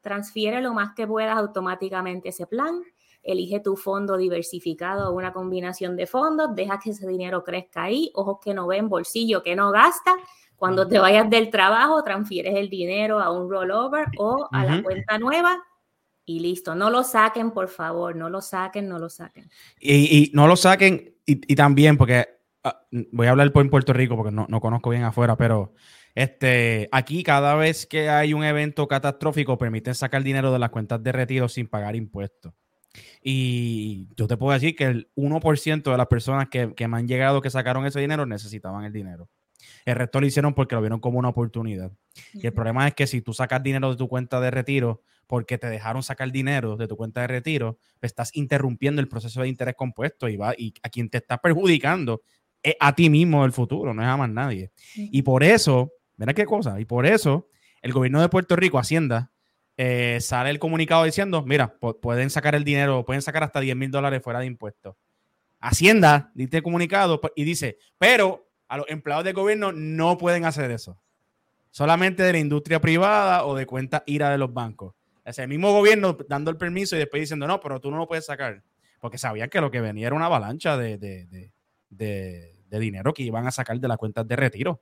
transfiere 0.01 0.61
lo 0.61 0.73
más 0.73 0.93
que 0.95 1.07
puedas 1.07 1.37
automáticamente 1.37 2.29
ese 2.29 2.45
plan. 2.45 2.81
Elige 3.23 3.59
tu 3.59 3.75
fondo 3.75 4.17
diversificado 4.17 5.09
o 5.09 5.13
una 5.13 5.33
combinación 5.33 5.95
de 5.95 6.07
fondos, 6.07 6.55
deja 6.55 6.79
que 6.79 6.91
ese 6.91 7.07
dinero 7.07 7.43
crezca 7.43 7.83
ahí, 7.83 8.11
ojos 8.13 8.37
que 8.43 8.53
no 8.53 8.67
ven, 8.67 8.89
bolsillo 8.89 9.43
que 9.43 9.55
no 9.55 9.71
gasta. 9.71 10.15
Cuando 10.55 10.87
te 10.87 10.97
vayas 10.97 11.29
del 11.29 11.51
trabajo, 11.51 12.03
transfieres 12.03 12.55
el 12.55 12.69
dinero 12.69 13.19
a 13.19 13.31
un 13.31 13.49
rollover 13.49 14.07
o 14.17 14.47
a 14.51 14.65
la 14.65 14.81
cuenta 14.81 15.19
nueva 15.19 15.63
y 16.27 16.41
listo. 16.41 16.75
No 16.75 16.89
lo 16.89 17.03
saquen, 17.03 17.51
por 17.51 17.69
favor, 17.69 18.15
no 18.15 18.29
lo 18.29 18.41
saquen, 18.41 18.87
no 18.87 18.99
lo 18.99 19.09
saquen. 19.09 19.49
Y, 19.79 20.29
no 20.33 20.45
lo 20.45 20.55
saquen, 20.55 21.15
y, 21.25 21.55
también, 21.55 21.97
porque 21.97 22.27
ah, 22.63 22.85
voy 23.11 23.27
a 23.27 23.31
hablar 23.31 23.51
por 23.51 23.67
Puerto 23.69 23.93
Rico, 23.93 24.15
porque 24.15 24.31
no, 24.31 24.59
conozco 24.59 24.89
bien 24.89 25.03
afuera, 25.03 25.37
pero 25.37 25.73
este, 26.15 26.89
aquí 26.91 27.23
cada 27.23 27.55
vez 27.55 27.85
que 27.85 28.09
hay 28.09 28.33
un 28.33 28.43
evento 28.43 28.87
catastrófico, 28.87 29.57
permiten 29.57 29.95
sacar 29.95 30.21
dinero 30.21 30.51
de 30.51 30.59
las 30.59 30.69
cuentas 30.69 31.01
de 31.01 31.11
retiro 31.13 31.47
sin 31.47 31.67
pagar 31.67 31.95
impuestos. 31.95 32.53
Y 33.23 34.07
yo 34.15 34.27
te 34.27 34.37
puedo 34.37 34.53
decir 34.53 34.75
que 34.75 34.85
el 34.85 35.09
1% 35.15 35.91
de 35.91 35.97
las 35.97 36.07
personas 36.07 36.49
que, 36.49 36.73
que 36.75 36.87
me 36.87 36.97
han 36.97 37.07
llegado 37.07 37.41
que 37.41 37.49
sacaron 37.49 37.85
ese 37.85 37.99
dinero 37.99 38.25
necesitaban 38.25 38.85
el 38.85 38.93
dinero. 38.93 39.29
El 39.85 39.95
resto 39.95 40.19
lo 40.19 40.27
hicieron 40.27 40.53
porque 40.53 40.75
lo 40.75 40.81
vieron 40.81 40.99
como 40.99 41.19
una 41.19 41.29
oportunidad. 41.29 41.91
Y 42.33 42.45
el 42.45 42.53
problema 42.53 42.87
es 42.87 42.93
que 42.93 43.07
si 43.07 43.21
tú 43.21 43.33
sacas 43.33 43.63
dinero 43.63 43.89
de 43.89 43.97
tu 43.97 44.07
cuenta 44.07 44.39
de 44.39 44.51
retiro 44.51 45.01
porque 45.27 45.57
te 45.57 45.67
dejaron 45.67 46.03
sacar 46.03 46.31
dinero 46.31 46.77
de 46.77 46.87
tu 46.87 46.95
cuenta 46.95 47.21
de 47.21 47.27
retiro, 47.27 47.77
estás 48.01 48.35
interrumpiendo 48.35 49.01
el 49.01 49.07
proceso 49.07 49.41
de 49.41 49.49
interés 49.49 49.75
compuesto 49.75 50.29
y, 50.29 50.37
va, 50.37 50.53
y 50.57 50.73
a 50.83 50.89
quien 50.89 51.09
te 51.09 51.17
está 51.17 51.37
perjudicando 51.37 52.21
es 52.63 52.75
a 52.79 52.95
ti 52.95 53.09
mismo 53.09 53.45
el 53.45 53.51
futuro, 53.51 53.93
no 53.93 54.01
es 54.01 54.07
a 54.07 54.17
más 54.17 54.29
nadie. 54.29 54.71
Y 54.95 55.21
por 55.21 55.43
eso, 55.43 55.91
mira 56.15 56.33
qué 56.33 56.45
cosa, 56.45 56.79
y 56.79 56.85
por 56.85 57.05
eso 57.05 57.49
el 57.81 57.93
gobierno 57.93 58.21
de 58.21 58.29
Puerto 58.29 58.55
Rico, 58.55 58.79
Hacienda, 58.79 59.31
eh, 59.77 60.17
sale 60.21 60.49
el 60.49 60.57
comunicado 60.59 61.03
diciendo, 61.03 61.43
mira, 61.45 61.77
pueden 61.77 62.31
sacar 62.31 62.55
el 62.55 62.63
dinero, 62.63 63.05
pueden 63.05 63.21
sacar 63.21 63.43
hasta 63.43 63.59
10 63.59 63.75
mil 63.75 63.91
dólares 63.91 64.23
fuera 64.23 64.39
de 64.39 64.47
impuestos. 64.47 64.95
Hacienda 65.59 66.31
dice 66.33 66.61
comunicado 66.61 67.21
y 67.35 67.43
dice, 67.43 67.77
pero 67.97 68.49
a 68.67 68.77
los 68.77 68.89
empleados 68.89 69.23
del 69.23 69.33
gobierno 69.33 69.71
no 69.71 70.17
pueden 70.17 70.45
hacer 70.45 70.71
eso. 70.71 70.99
Solamente 71.71 72.23
de 72.23 72.31
la 72.31 72.39
industria 72.39 72.81
privada 72.81 73.45
o 73.45 73.55
de 73.55 73.65
cuenta 73.65 74.03
IRA 74.07 74.31
de 74.31 74.37
los 74.39 74.51
bancos. 74.51 74.95
Es 75.23 75.37
el 75.39 75.47
mismo 75.47 75.71
gobierno 75.71 76.17
dando 76.27 76.49
el 76.49 76.57
permiso 76.57 76.95
y 76.95 76.99
después 76.99 77.21
diciendo, 77.21 77.45
no, 77.47 77.59
pero 77.59 77.79
tú 77.79 77.91
no 77.91 77.97
lo 77.97 78.07
puedes 78.07 78.25
sacar. 78.25 78.63
Porque 78.99 79.17
sabían 79.17 79.49
que 79.49 79.61
lo 79.61 79.69
que 79.69 79.81
venía 79.81 80.07
era 80.07 80.15
una 80.15 80.25
avalancha 80.25 80.75
de, 80.77 81.51
dinero 82.69 83.13
que 83.13 83.23
iban 83.23 83.45
a 83.45 83.51
sacar 83.51 83.79
de 83.79 83.87
las 83.87 83.97
cuentas 83.97 84.27
de 84.27 84.35
retiro. 84.35 84.81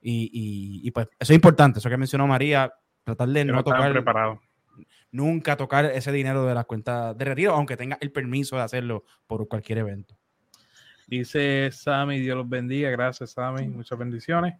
Y, 0.00 0.90
pues 0.92 1.08
eso 1.18 1.32
es 1.32 1.36
importante, 1.36 1.78
eso 1.78 1.90
que 1.90 1.96
mencionó 1.98 2.26
María, 2.26 2.72
tratar 3.10 3.28
de 3.28 3.44
no, 3.44 3.62
tocar. 3.62 3.92
Preparado. 3.92 4.40
Nunca 5.12 5.56
tocar 5.56 5.86
ese 5.86 6.12
dinero 6.12 6.44
de 6.46 6.54
las 6.54 6.66
cuentas 6.66 7.16
de 7.16 7.24
retiro, 7.24 7.54
aunque 7.54 7.76
tenga 7.76 7.98
el 8.00 8.12
permiso 8.12 8.56
de 8.56 8.62
hacerlo 8.62 9.04
por 9.26 9.46
cualquier 9.48 9.78
evento. 9.78 10.16
Dice 11.08 11.70
Sammy, 11.72 12.20
Dios 12.20 12.36
los 12.36 12.48
bendiga. 12.48 12.88
Gracias, 12.90 13.32
Sammy. 13.32 13.66
Muchas 13.66 13.98
bendiciones. 13.98 14.54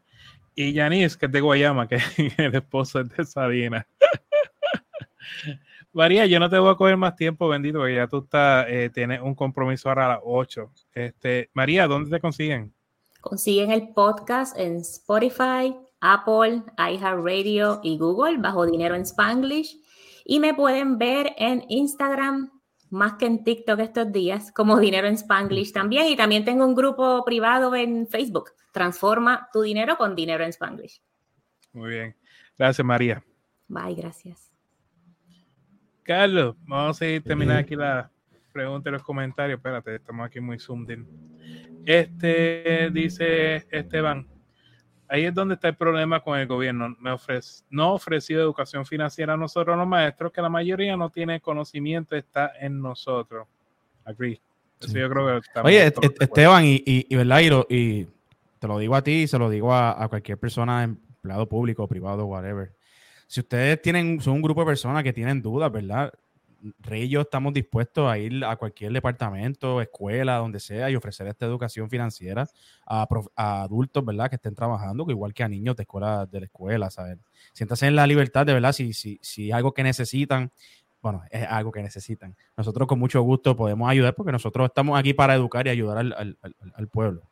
Y 0.57 0.73
Yanis, 0.73 1.17
que 1.17 1.27
es 1.27 1.33
de 1.33 1.41
Guayama, 1.41 1.87
que 1.87 1.97
es 1.97 2.05
el 2.39 2.55
esposo 2.55 3.05
de 3.05 3.25
Sadina. 3.25 3.87
María, 5.93 6.27
yo 6.27 6.39
no 6.39 6.51
te 6.51 6.59
voy 6.59 6.73
a 6.73 6.77
coger 6.77 6.97
más 6.97 7.17
tiempo, 7.17 7.49
bendito, 7.49 7.79
porque 7.79 7.95
ya 7.95 8.07
tú 8.07 8.19
estás, 8.19 8.67
eh, 8.69 8.91
tienes 8.93 9.21
un 9.21 9.35
compromiso 9.35 9.89
ahora 9.89 10.07
a 10.07 10.09
las 10.11 10.21
8. 10.23 10.71
Este, 10.93 11.51
María, 11.53 11.87
¿dónde 11.87 12.11
te 12.11 12.21
consiguen? 12.21 12.73
Consiguen 13.21 13.71
el 13.71 13.89
podcast 13.91 14.59
en 14.59 14.77
Spotify, 14.77 15.77
Apple, 16.01 16.63
iHeartRadio 16.79 17.81
y 17.83 17.99
Google 17.99 18.39
bajo 18.39 18.67
Dinero 18.67 18.95
en 18.95 19.03
Spanglish. 19.03 19.77
Y 20.25 20.41
me 20.41 20.55
pueden 20.55 20.99
ver 20.99 21.35
en 21.37 21.65
Instagram, 21.69 22.51
más 22.91 23.15
que 23.15 23.27
en 23.27 23.45
TikTok 23.45 23.81
estos 23.81 24.13
días, 24.13 24.53
como 24.53 24.79
Dinero 24.79 25.09
en 25.09 25.15
Spanglish 25.15 25.73
también. 25.73 26.07
Y 26.09 26.17
también 26.17 26.45
tengo 26.45 26.67
un 26.67 26.75
grupo 26.75 27.25
privado 27.25 27.75
en 27.75 28.07
Facebook. 28.07 28.51
Transforma 28.73 29.49
tu 29.53 29.63
dinero 29.63 29.97
con 29.97 30.15
Dinero 30.15 30.45
en 30.45 30.51
Spanglish. 30.51 31.03
Muy 31.73 31.91
bien. 31.91 32.17
Gracias, 32.59 32.85
María. 32.85 33.25
Bye, 33.69 33.95
gracias. 33.95 34.53
Carlos, 36.03 36.57
vamos 36.67 37.01
a 37.01 37.07
ir 37.07 37.23
terminar 37.23 37.59
aquí 37.59 37.77
la 37.77 38.11
pregunta 38.53 38.89
y 38.89 38.93
los 38.93 39.03
comentarios. 39.03 39.59
Espérate, 39.59 39.95
estamos 39.95 40.27
aquí 40.27 40.41
muy 40.41 40.59
zoomed 40.59 40.91
in. 40.91 41.83
Este 41.87 42.91
dice 42.93 43.67
Esteban, 43.71 44.27
ahí 45.11 45.25
es 45.25 45.35
donde 45.35 45.55
está 45.55 45.69
el 45.69 45.77
problema 45.77 46.21
con 46.21 46.39
el 46.39 46.47
gobierno. 46.47 46.97
Me 47.01 47.11
ofrece, 47.11 47.65
no 47.71 47.85
ha 47.85 47.93
ofrecido 47.93 48.41
educación 48.41 48.87
financiera 48.87 49.35
a 49.35 49.37
nosotros 49.37 49.77
los 49.77 49.87
maestros, 49.87 50.33
que 50.33 50.41
la 50.41 50.49
mayoría 50.49 50.97
no 50.97 51.11
tiene 51.11 51.41
conocimiento, 51.41 52.17
está 52.17 52.53
en 52.59 52.81
nosotros. 52.81 53.47
Agree. 54.05 54.41
Eso 54.81 54.97
yo 54.97 55.11
creo 55.11 55.41
que 55.43 55.61
Oye, 55.61 55.93
Esteban, 56.21 56.65
y, 56.65 56.83
y, 56.87 57.15
¿verdad? 57.15 57.41
Y, 57.69 58.07
te 58.59 58.67
lo 58.67 58.79
digo 58.79 58.95
a 58.95 59.03
ti 59.03 59.23
y 59.23 59.27
se 59.27 59.39
lo 59.39 59.51
digo 59.51 59.75
a, 59.75 60.07
cualquier 60.09 60.39
persona, 60.39 60.85
empleado 60.85 61.47
público, 61.47 61.87
privado, 61.87 62.27
whatever. 62.27 62.73
Si 63.27 63.41
ustedes 63.41 63.81
tienen, 63.83 64.21
son 64.21 64.35
un 64.35 64.43
grupo 64.43 64.61
de 64.61 64.67
personas 64.67 65.03
que 65.03 65.13
tienen 65.13 65.43
dudas, 65.43 65.71
¿verdad? 65.71 66.13
Rey 66.79 67.05
y 67.05 67.09
yo 67.09 67.23
estamos 67.23 67.53
dispuestos 67.53 68.11
a 68.11 68.19
ir 68.19 68.45
a 68.45 68.57
cualquier 68.57 68.93
departamento, 68.93 69.81
escuela, 69.81 70.37
donde 70.37 70.61
sea, 70.61 70.91
y 70.91 70.97
ofrecer 70.97 71.27
esta 71.27 71.47
educación 71.47 71.89
financiera 71.89 72.47
a, 72.87 73.07
adultos, 73.37 74.05
¿verdad? 74.05 74.29
Que 74.29 74.37
estén 74.37 74.55
trabajando, 74.55 75.07
igual 75.09 75.33
que 75.33 75.43
a 75.43 75.49
niños 75.49 75.77
de 75.77 75.83
escuela, 75.85 76.27
de 76.27 76.41
la 76.41 76.47
escuela, 76.47 76.91
¿sabes? 76.91 77.19
Siéntanse 77.53 77.87
en 77.87 77.97
la 77.97 78.07
libertad, 78.07 78.47
de 78.47 78.55
verdad, 78.55 78.73
si, 78.73 78.93
si, 78.93 79.19
si 79.23 79.53
algo 79.53 79.73
que 79.73 79.83
necesitan, 79.83 80.53
bueno, 81.03 81.23
es 81.31 81.47
algo 81.49 81.73
que 81.73 81.83
necesitan. 81.83 82.37
Nosotros 82.57 82.87
con 82.87 82.99
mucho 82.99 83.23
gusto 83.23 83.57
podemos 83.57 83.89
ayudar 83.89 84.15
porque 84.15 84.33
nosotros 84.33 84.67
estamos 84.67 84.99
aquí 84.99 85.15
para 85.15 85.35
educar 85.35 85.67
y 85.67 85.71
ayudar 85.71 85.99
al, 85.99 86.89
pueblo. 86.89 87.23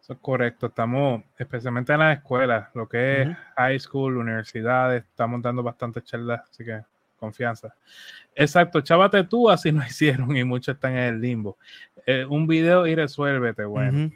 Eso 0.00 0.12
es 0.12 0.18
correcto. 0.20 0.66
Estamos, 0.66 1.22
especialmente 1.38 1.92
en 1.92 2.00
las 2.00 2.18
escuelas, 2.18 2.68
lo 2.74 2.88
que 2.88 3.22
es 3.22 3.36
high 3.56 3.78
school, 3.78 4.16
universidades, 4.16 5.04
estamos 5.04 5.42
dando 5.42 5.62
bastantes 5.62 6.04
charlas, 6.04 6.42
así 6.48 6.64
que 6.64 6.82
confianza. 7.22 7.74
Exacto, 8.34 8.80
chávate 8.80 9.22
tú, 9.24 9.48
así 9.48 9.70
no 9.70 9.82
hicieron 9.86 10.36
y 10.36 10.42
muchos 10.44 10.74
están 10.74 10.92
en 10.92 11.14
el 11.14 11.20
limbo. 11.20 11.56
Eh, 12.04 12.24
un 12.24 12.46
video 12.46 12.86
y 12.86 12.94
resuélvete, 12.96 13.64
bueno. 13.64 14.10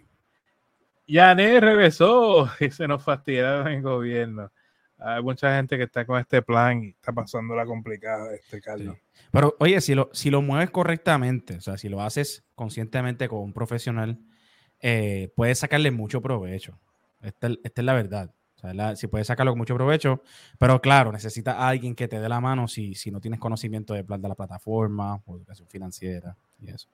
ya 1.06 1.34
regresó 1.34 2.50
y 2.60 2.70
se 2.70 2.88
nos 2.88 3.02
fastidiaron 3.04 3.68
el 3.68 3.82
gobierno. 3.82 4.50
Hay 4.98 5.22
mucha 5.22 5.54
gente 5.54 5.76
que 5.76 5.84
está 5.84 6.04
con 6.06 6.18
este 6.18 6.40
plan 6.42 6.82
y 6.82 6.88
está 6.88 7.12
pasando 7.12 7.54
la 7.54 7.66
complicada, 7.66 8.34
este 8.34 8.60
Carlos. 8.60 8.96
Pero 9.30 9.54
oye, 9.60 9.80
si 9.82 9.94
lo, 9.94 10.08
si 10.12 10.30
lo 10.30 10.40
mueves 10.40 10.70
correctamente, 10.70 11.56
o 11.56 11.60
sea, 11.60 11.76
si 11.76 11.88
lo 11.88 12.02
haces 12.02 12.44
conscientemente 12.54 13.28
con 13.28 13.40
un 13.40 13.52
profesional, 13.52 14.18
eh, 14.80 15.30
puedes 15.36 15.58
sacarle 15.58 15.90
mucho 15.90 16.22
provecho. 16.22 16.78
esta 17.20 17.48
es 17.48 17.84
la 17.84 17.92
verdad 17.92 18.34
si 18.94 19.06
puedes 19.06 19.26
sacarlo 19.26 19.52
con 19.52 19.58
mucho 19.58 19.74
provecho, 19.74 20.22
pero 20.58 20.80
claro, 20.80 21.12
necesitas 21.12 21.56
a 21.56 21.68
alguien 21.68 21.94
que 21.94 22.08
te 22.08 22.20
dé 22.20 22.28
la 22.28 22.40
mano 22.40 22.68
si, 22.68 22.94
si 22.94 23.10
no 23.10 23.20
tienes 23.20 23.40
conocimiento 23.40 23.94
de, 23.94 24.02
de 24.02 24.28
la 24.28 24.34
plataforma 24.34 25.20
o 25.26 25.36
educación 25.36 25.68
financiera 25.68 26.36
y 26.60 26.70
eso. 26.70 26.88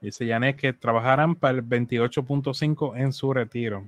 Dice 0.00 0.26
Janet 0.26 0.56
que 0.56 0.72
trabajarán 0.72 1.34
para 1.34 1.58
el 1.58 1.64
28.5 1.64 2.96
en 2.96 3.12
su 3.12 3.34
retiro. 3.34 3.86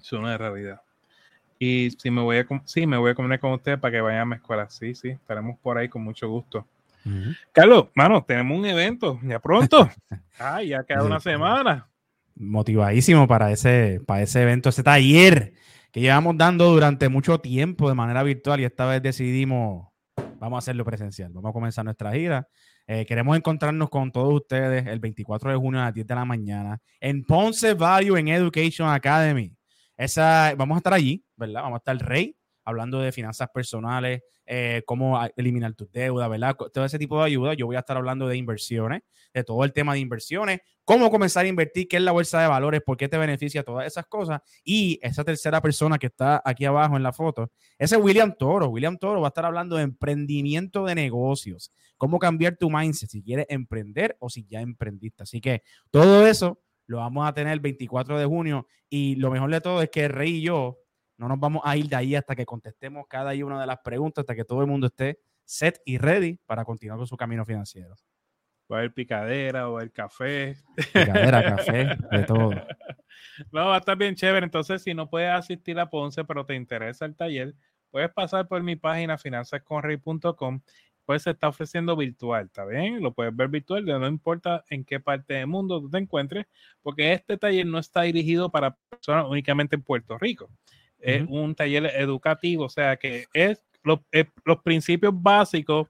Es 0.00 0.12
una 0.12 0.38
realidad. 0.38 0.80
Y 1.58 1.90
si 1.90 2.10
me 2.10 2.22
voy 2.22 2.38
a, 2.38 2.46
sí, 2.64 2.86
me 2.86 2.96
voy 2.96 3.10
a 3.10 3.14
comunicar 3.14 3.40
con 3.40 3.52
usted 3.52 3.78
para 3.78 3.92
que 3.92 4.00
vayan 4.00 4.20
a 4.20 4.24
mi 4.26 4.34
escuela. 4.36 4.68
Sí, 4.68 4.94
sí, 4.94 5.10
estaremos 5.10 5.58
por 5.58 5.78
ahí 5.78 5.88
con 5.88 6.02
mucho 6.02 6.28
gusto. 6.28 6.66
Carlos, 7.50 7.88
mano, 7.94 8.22
tenemos 8.22 8.56
un 8.56 8.64
evento 8.64 9.18
ya 9.24 9.40
pronto. 9.40 9.90
Ay, 10.38 10.68
ya 10.68 10.84
queda 10.84 11.02
una 11.02 11.18
semana 11.18 11.88
motivadísimo 12.34 13.26
para 13.28 13.50
ese, 13.52 14.00
para 14.06 14.22
ese 14.22 14.42
evento, 14.42 14.68
ese 14.68 14.82
taller 14.82 15.54
que 15.92 16.00
llevamos 16.00 16.36
dando 16.38 16.72
durante 16.72 17.08
mucho 17.08 17.38
tiempo 17.38 17.88
de 17.88 17.94
manera 17.94 18.22
virtual 18.22 18.60
y 18.60 18.64
esta 18.64 18.86
vez 18.86 19.02
decidimos, 19.02 19.88
vamos 20.38 20.56
a 20.56 20.58
hacerlo 20.58 20.84
presencial, 20.84 21.32
vamos 21.32 21.50
a 21.50 21.52
comenzar 21.52 21.84
nuestra 21.84 22.12
gira. 22.12 22.48
Eh, 22.86 23.06
queremos 23.06 23.36
encontrarnos 23.36 23.90
con 23.90 24.10
todos 24.10 24.34
ustedes 24.34 24.86
el 24.86 24.98
24 24.98 25.50
de 25.50 25.56
junio 25.56 25.80
a 25.80 25.84
las 25.84 25.94
10 25.94 26.06
de 26.06 26.14
la 26.14 26.24
mañana 26.24 26.78
en 27.00 27.24
Ponce 27.24 27.74
Value 27.74 28.16
en 28.18 28.28
Education 28.28 28.88
Academy. 28.88 29.54
Esa, 29.96 30.54
vamos 30.56 30.76
a 30.76 30.78
estar 30.78 30.94
allí, 30.94 31.24
¿verdad? 31.36 31.62
Vamos 31.62 31.76
a 31.76 31.78
estar 31.78 32.08
Rey 32.08 32.36
hablando 32.64 33.00
de 33.00 33.12
finanzas 33.12 33.48
personales, 33.52 34.22
eh, 34.44 34.82
cómo 34.86 35.18
eliminar 35.36 35.72
tus 35.74 35.90
deudas, 35.92 36.28
¿verdad? 36.28 36.56
Todo 36.72 36.84
ese 36.84 36.98
tipo 36.98 37.18
de 37.18 37.26
ayuda. 37.26 37.54
Yo 37.54 37.66
voy 37.66 37.76
a 37.76 37.80
estar 37.80 37.96
hablando 37.96 38.26
de 38.26 38.36
inversiones, 38.36 39.02
de 39.32 39.44
todo 39.44 39.64
el 39.64 39.72
tema 39.72 39.94
de 39.94 40.00
inversiones, 40.00 40.60
cómo 40.84 41.10
comenzar 41.10 41.44
a 41.44 41.48
invertir, 41.48 41.86
qué 41.88 41.96
es 41.96 42.02
la 42.02 42.12
bolsa 42.12 42.40
de 42.40 42.48
valores, 42.48 42.80
por 42.84 42.96
qué 42.96 43.08
te 43.08 43.18
beneficia, 43.18 43.62
todas 43.62 43.86
esas 43.86 44.06
cosas. 44.06 44.40
Y 44.64 44.98
esa 45.02 45.24
tercera 45.24 45.60
persona 45.60 45.98
que 45.98 46.08
está 46.08 46.42
aquí 46.44 46.64
abajo 46.64 46.96
en 46.96 47.02
la 47.02 47.12
foto, 47.12 47.52
ese 47.78 47.96
es 47.96 48.02
William 48.02 48.34
Toro. 48.36 48.68
William 48.68 48.98
Toro 48.98 49.20
va 49.20 49.28
a 49.28 49.30
estar 49.30 49.44
hablando 49.44 49.76
de 49.76 49.84
emprendimiento 49.84 50.84
de 50.84 50.94
negocios, 50.96 51.72
cómo 51.96 52.18
cambiar 52.18 52.56
tu 52.56 52.68
mindset, 52.68 53.10
si 53.10 53.22
quieres 53.22 53.46
emprender 53.48 54.16
o 54.18 54.28
si 54.28 54.44
ya 54.46 54.60
emprendiste. 54.60 55.22
Así 55.22 55.40
que 55.40 55.62
todo 55.90 56.26
eso 56.26 56.60
lo 56.86 56.98
vamos 56.98 57.26
a 57.28 57.32
tener 57.32 57.52
el 57.52 57.60
24 57.60 58.18
de 58.18 58.26
junio 58.26 58.66
y 58.90 59.14
lo 59.16 59.30
mejor 59.30 59.50
de 59.50 59.60
todo 59.60 59.80
es 59.82 59.88
que 59.88 60.08
Rey 60.08 60.36
y 60.36 60.42
yo 60.42 60.81
no 61.22 61.28
nos 61.28 61.38
vamos 61.38 61.62
a 61.64 61.76
ir 61.76 61.88
de 61.88 61.94
ahí 61.94 62.16
hasta 62.16 62.34
que 62.34 62.44
contestemos 62.44 63.06
cada 63.08 63.32
una 63.44 63.60
de 63.60 63.66
las 63.66 63.78
preguntas, 63.78 64.22
hasta 64.22 64.34
que 64.34 64.44
todo 64.44 64.60
el 64.60 64.66
mundo 64.66 64.88
esté 64.88 65.20
set 65.44 65.80
y 65.84 65.96
ready 65.96 66.40
para 66.46 66.64
continuar 66.64 66.98
con 66.98 67.06
su 67.06 67.16
camino 67.16 67.44
financiero. 67.44 67.94
Va 68.70 68.76
a 68.76 68.78
haber 68.80 68.92
picadera 68.92 69.68
o 69.68 69.80
el 69.80 69.92
café. 69.92 70.56
Picadera, 70.74 71.56
café, 71.56 71.96
de 72.10 72.24
todo. 72.26 72.50
No, 73.52 73.66
va 73.66 73.76
a 73.76 73.78
estar 73.78 73.96
bien 73.96 74.16
chévere. 74.16 74.44
Entonces, 74.44 74.82
si 74.82 74.94
no 74.94 75.08
puedes 75.08 75.30
asistir 75.30 75.78
a 75.78 75.90
Ponce, 75.90 76.24
pero 76.24 76.44
te 76.44 76.56
interesa 76.56 77.04
el 77.04 77.14
taller, 77.14 77.54
puedes 77.90 78.10
pasar 78.10 78.48
por 78.48 78.60
mi 78.64 78.74
página 78.74 79.16
finanzasconrey.com. 79.16 80.60
Pues 81.04 81.22
se 81.22 81.30
está 81.30 81.48
ofreciendo 81.48 81.94
virtual, 81.96 82.46
¿está 82.46 82.64
bien? 82.64 83.00
Lo 83.00 83.12
puedes 83.12 83.34
ver 83.34 83.48
virtual, 83.48 83.84
no 83.84 84.08
importa 84.08 84.64
en 84.70 84.84
qué 84.84 84.98
parte 84.98 85.34
del 85.34 85.46
mundo 85.46 85.80
tú 85.80 85.88
te 85.90 85.98
encuentres, 85.98 86.46
porque 86.80 87.12
este 87.12 87.36
taller 87.38 87.66
no 87.66 87.78
está 87.78 88.02
dirigido 88.02 88.50
para 88.50 88.76
personas 88.88 89.26
únicamente 89.28 89.76
en 89.76 89.82
Puerto 89.82 90.18
Rico 90.18 90.50
es 91.02 91.24
un 91.28 91.54
taller 91.54 91.86
educativo, 91.96 92.64
o 92.64 92.68
sea 92.68 92.96
que 92.96 93.26
es 93.32 93.62
eh, 94.12 94.26
los, 94.44 94.58
principios 94.62 95.12
básicos 95.14 95.88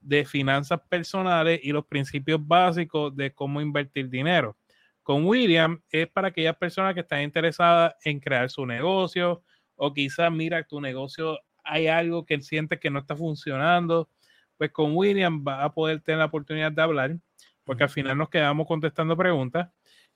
de 0.00 0.24
finanzas 0.24 0.80
personales 0.88 1.60
y 1.62 1.72
los 1.72 1.86
principios 1.86 2.46
básicos 2.46 3.16
de 3.16 3.32
cómo 3.32 3.60
invertir 3.60 4.08
dinero. 4.08 4.56
Con 5.02 5.24
William 5.24 5.80
es 5.90 6.06
para 6.08 6.28
aquellas 6.28 6.56
personas 6.56 6.94
que 6.94 7.00
están 7.00 7.22
interesadas 7.22 7.94
en 8.04 8.20
crear 8.20 8.50
su 8.50 8.66
negocio 8.66 9.42
o 9.76 9.92
quizás 9.92 10.30
mira 10.30 10.62
tu 10.62 10.80
negocio 10.80 11.38
hay 11.64 11.86
algo 11.86 12.24
que 12.24 12.34
él 12.34 12.42
siente 12.42 12.78
que 12.78 12.90
no 12.90 12.98
está 12.98 13.16
funcionando, 13.16 14.08
pues 14.56 14.70
con 14.72 14.94
William 14.94 15.44
va 15.46 15.64
a 15.64 15.72
poder 15.72 16.00
tener 16.00 16.18
la 16.18 16.26
oportunidad 16.26 16.72
de 16.72 16.82
hablar, 16.82 17.16
porque 17.64 17.84
al 17.84 17.90
final 17.90 18.18
nos 18.18 18.28
quedamos 18.28 18.66
contestando 18.66 19.16
preguntas 19.16 19.68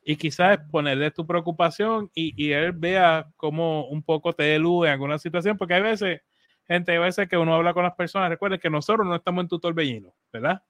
y 0.05 0.17
quizás 0.17 0.59
ponerle 0.71 1.11
tu 1.11 1.27
preocupación 1.27 2.11
y, 2.15 2.35
y, 2.37 2.53
él 2.53 2.73
vea 2.73 3.27
cómo 3.37 3.87
un 3.89 4.03
poco 4.03 4.35
te 4.35 4.55
elude 4.55 4.89
en 4.89 4.93
alguna 4.93 5.19
situación, 5.19 5.57
porque 5.57 5.75
hay 5.75 5.83
veces, 5.83 6.21
gente, 6.67 6.93
hay 6.93 6.99
veces 6.99 7.27
que 7.27 7.39
uno 7.39 7.55
habla 7.55 7.73
con 7.73 7.85
las 7.85 7.95
personas, 7.95 8.29
recuerden 8.29 8.61
que 8.61 8.69
nosotros 8.69 9.07
no 9.07 9.15
estamos 9.15 9.43
en 9.43 9.49
tu 9.49 9.59
torbellino, 9.59 10.15
¿verdad? 10.31 10.63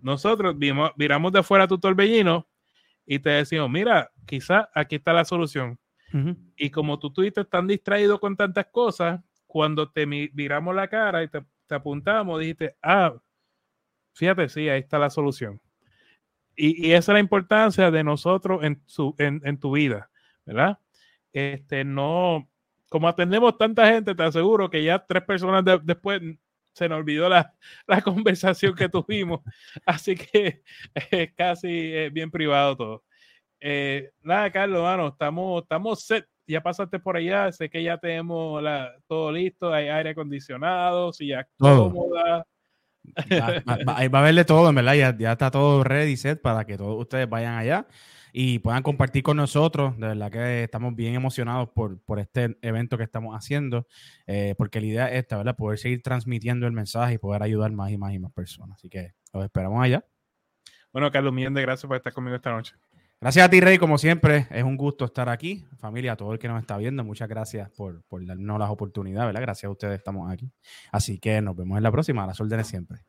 Nosotros 0.00 0.56
vimos, 0.56 0.92
miramos 0.96 1.32
de 1.32 1.40
afuera 1.40 1.66
tu 1.66 1.78
torbellino 1.78 2.48
y 3.04 3.18
te 3.18 3.30
decimos, 3.30 3.68
mira, 3.68 4.12
quizás 4.26 4.68
aquí 4.74 4.96
está 4.96 5.12
la 5.12 5.24
solución. 5.24 5.78
Y 6.58 6.68
como 6.68 6.98
tú 6.98 7.06
estuviste 7.06 7.42
tan 7.46 7.66
distraído 7.66 8.20
con 8.20 8.36
tantas 8.36 8.66
cosas, 8.66 9.22
cuando 9.46 9.90
te 9.90 10.06
miramos 10.06 10.74
la 10.74 10.86
cara 10.86 11.22
y 11.22 11.28
te, 11.28 11.42
te 11.66 11.74
apuntamos, 11.74 12.38
dijiste, 12.38 12.76
ah, 12.82 13.14
fíjate, 14.12 14.50
sí, 14.50 14.68
ahí 14.68 14.80
está 14.80 14.98
la 14.98 15.08
solución 15.08 15.58
y, 16.56 16.92
esa 16.92 17.12
es 17.12 17.14
la 17.14 17.20
importancia 17.20 17.90
de 17.90 18.04
nosotros 18.04 18.62
en, 18.64 18.82
su, 18.86 19.14
en, 19.18 19.58
tu 19.58 19.72
vida, 19.72 20.10
¿verdad? 20.44 20.78
Este, 21.32 21.84
no, 21.84 22.48
como 22.88 23.08
atendemos 23.08 23.56
tanta 23.56 23.86
gente, 23.86 24.14
te 24.14 24.22
aseguro 24.22 24.68
que 24.70 24.84
ya 24.84 25.04
tres 25.04 25.22
personas 25.22 25.64
después 25.82 26.20
se 26.72 26.88
nos 26.88 26.98
olvidó 26.98 27.28
la, 27.28 27.54
la 27.86 28.00
conversación 28.02 28.74
que 28.74 28.88
tuvimos, 28.88 29.40
así 29.86 30.14
que 30.14 30.62
es 30.94 31.32
casi 31.34 31.68
eh, 31.68 32.10
bien 32.10 32.30
privado 32.30 32.76
todo. 32.76 33.04
Eh, 33.60 34.10
nada, 34.22 34.50
Carlos, 34.50 34.82
mano, 34.82 35.08
estamos, 35.08 35.62
estamos 35.62 36.04
set. 36.04 36.26
Ya 36.44 36.60
pasaste 36.60 36.98
por 36.98 37.16
allá, 37.16 37.52
sé 37.52 37.70
que 37.70 37.82
ya 37.82 37.96
tenemos 37.96 38.60
la, 38.60 38.92
todo 39.06 39.30
listo, 39.30 39.72
hay 39.72 39.88
aire 39.88 40.10
acondicionado, 40.10 41.12
silla 41.12 41.48
cómoda, 41.56 42.44
Va, 43.30 44.18
a 44.18 44.22
verle 44.22 44.44
todo, 44.44 44.68
en 44.68 44.74
verdad. 44.74 45.14
Ya, 45.18 45.32
está 45.32 45.50
todo 45.50 45.84
ready 45.84 46.16
set 46.16 46.40
para 46.40 46.64
que 46.64 46.76
todos 46.76 47.00
ustedes 47.00 47.28
vayan 47.28 47.56
allá 47.56 47.86
y 48.32 48.60
puedan 48.60 48.82
compartir 48.82 49.22
con 49.22 49.36
nosotros. 49.36 49.96
De 49.98 50.08
verdad 50.08 50.30
que 50.30 50.64
estamos 50.64 50.94
bien 50.94 51.14
emocionados 51.14 51.68
por, 51.70 52.00
por 52.02 52.18
este 52.18 52.56
evento 52.62 52.96
que 52.96 53.04
estamos 53.04 53.36
haciendo, 53.36 53.86
eh, 54.26 54.54
porque 54.56 54.80
la 54.80 54.86
idea 54.86 55.08
es 55.10 55.20
esta, 55.20 55.36
¿verdad? 55.36 55.56
Poder 55.56 55.78
seguir 55.78 56.02
transmitiendo 56.02 56.66
el 56.66 56.72
mensaje 56.72 57.14
y 57.14 57.18
poder 57.18 57.42
ayudar 57.42 57.72
más 57.72 57.90
y 57.90 57.98
más 57.98 58.12
y 58.12 58.18
más 58.18 58.32
personas. 58.32 58.78
Así 58.78 58.88
que 58.88 59.12
los 59.32 59.44
esperamos 59.44 59.82
allá. 59.82 60.04
Bueno, 60.92 61.10
Carlos, 61.10 61.32
millón 61.32 61.54
de 61.54 61.62
gracias 61.62 61.86
por 61.86 61.96
estar 61.96 62.12
conmigo 62.12 62.36
esta 62.36 62.52
noche. 62.52 62.74
Gracias 63.22 63.46
a 63.46 63.48
ti, 63.48 63.60
Rey, 63.60 63.78
como 63.78 63.98
siempre, 63.98 64.48
es 64.50 64.64
un 64.64 64.76
gusto 64.76 65.04
estar 65.04 65.28
aquí. 65.28 65.64
Familia, 65.78 66.14
a 66.14 66.16
todo 66.16 66.32
el 66.32 66.40
que 66.40 66.48
nos 66.48 66.60
está 66.60 66.76
viendo, 66.76 67.04
muchas 67.04 67.28
gracias 67.28 67.70
por, 67.70 68.02
darnos 68.26 68.58
las 68.58 68.68
oportunidades, 68.68 69.28
¿verdad? 69.28 69.42
Gracias 69.42 69.68
a 69.68 69.70
ustedes 69.70 69.96
estamos 69.96 70.28
aquí. 70.28 70.50
Así 70.90 71.20
que 71.20 71.40
nos 71.40 71.54
vemos 71.54 71.76
en 71.76 71.84
la 71.84 71.92
próxima, 71.92 72.24
a 72.24 72.26
las 72.26 72.40
órdenes 72.40 72.66
siempre. 72.66 73.04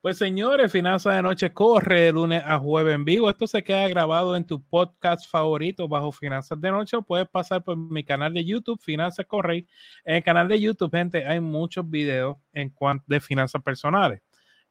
Pues 0.00 0.16
señores, 0.16 0.70
Finanzas 0.70 1.16
de 1.16 1.22
Noche 1.22 1.52
corre 1.52 2.02
de 2.02 2.12
lunes 2.12 2.40
a 2.46 2.56
jueves 2.60 2.94
en 2.94 3.04
vivo. 3.04 3.28
Esto 3.28 3.48
se 3.48 3.64
queda 3.64 3.88
grabado 3.88 4.36
en 4.36 4.46
tu 4.46 4.62
podcast 4.62 5.28
favorito 5.28 5.88
bajo 5.88 6.12
Finanzas 6.12 6.60
de 6.60 6.70
Noche. 6.70 6.96
puedes 7.04 7.28
pasar 7.28 7.64
por 7.64 7.76
mi 7.76 8.04
canal 8.04 8.32
de 8.32 8.44
YouTube, 8.44 8.80
Finanzas 8.80 9.26
Correy. 9.26 9.66
En 10.04 10.14
el 10.14 10.22
canal 10.22 10.46
de 10.46 10.60
YouTube, 10.60 10.92
gente, 10.92 11.26
hay 11.26 11.40
muchos 11.40 11.90
videos 11.90 12.36
en 12.52 12.70
cuanto 12.70 13.04
de 13.08 13.18
finanzas 13.18 13.60
personales. 13.60 14.22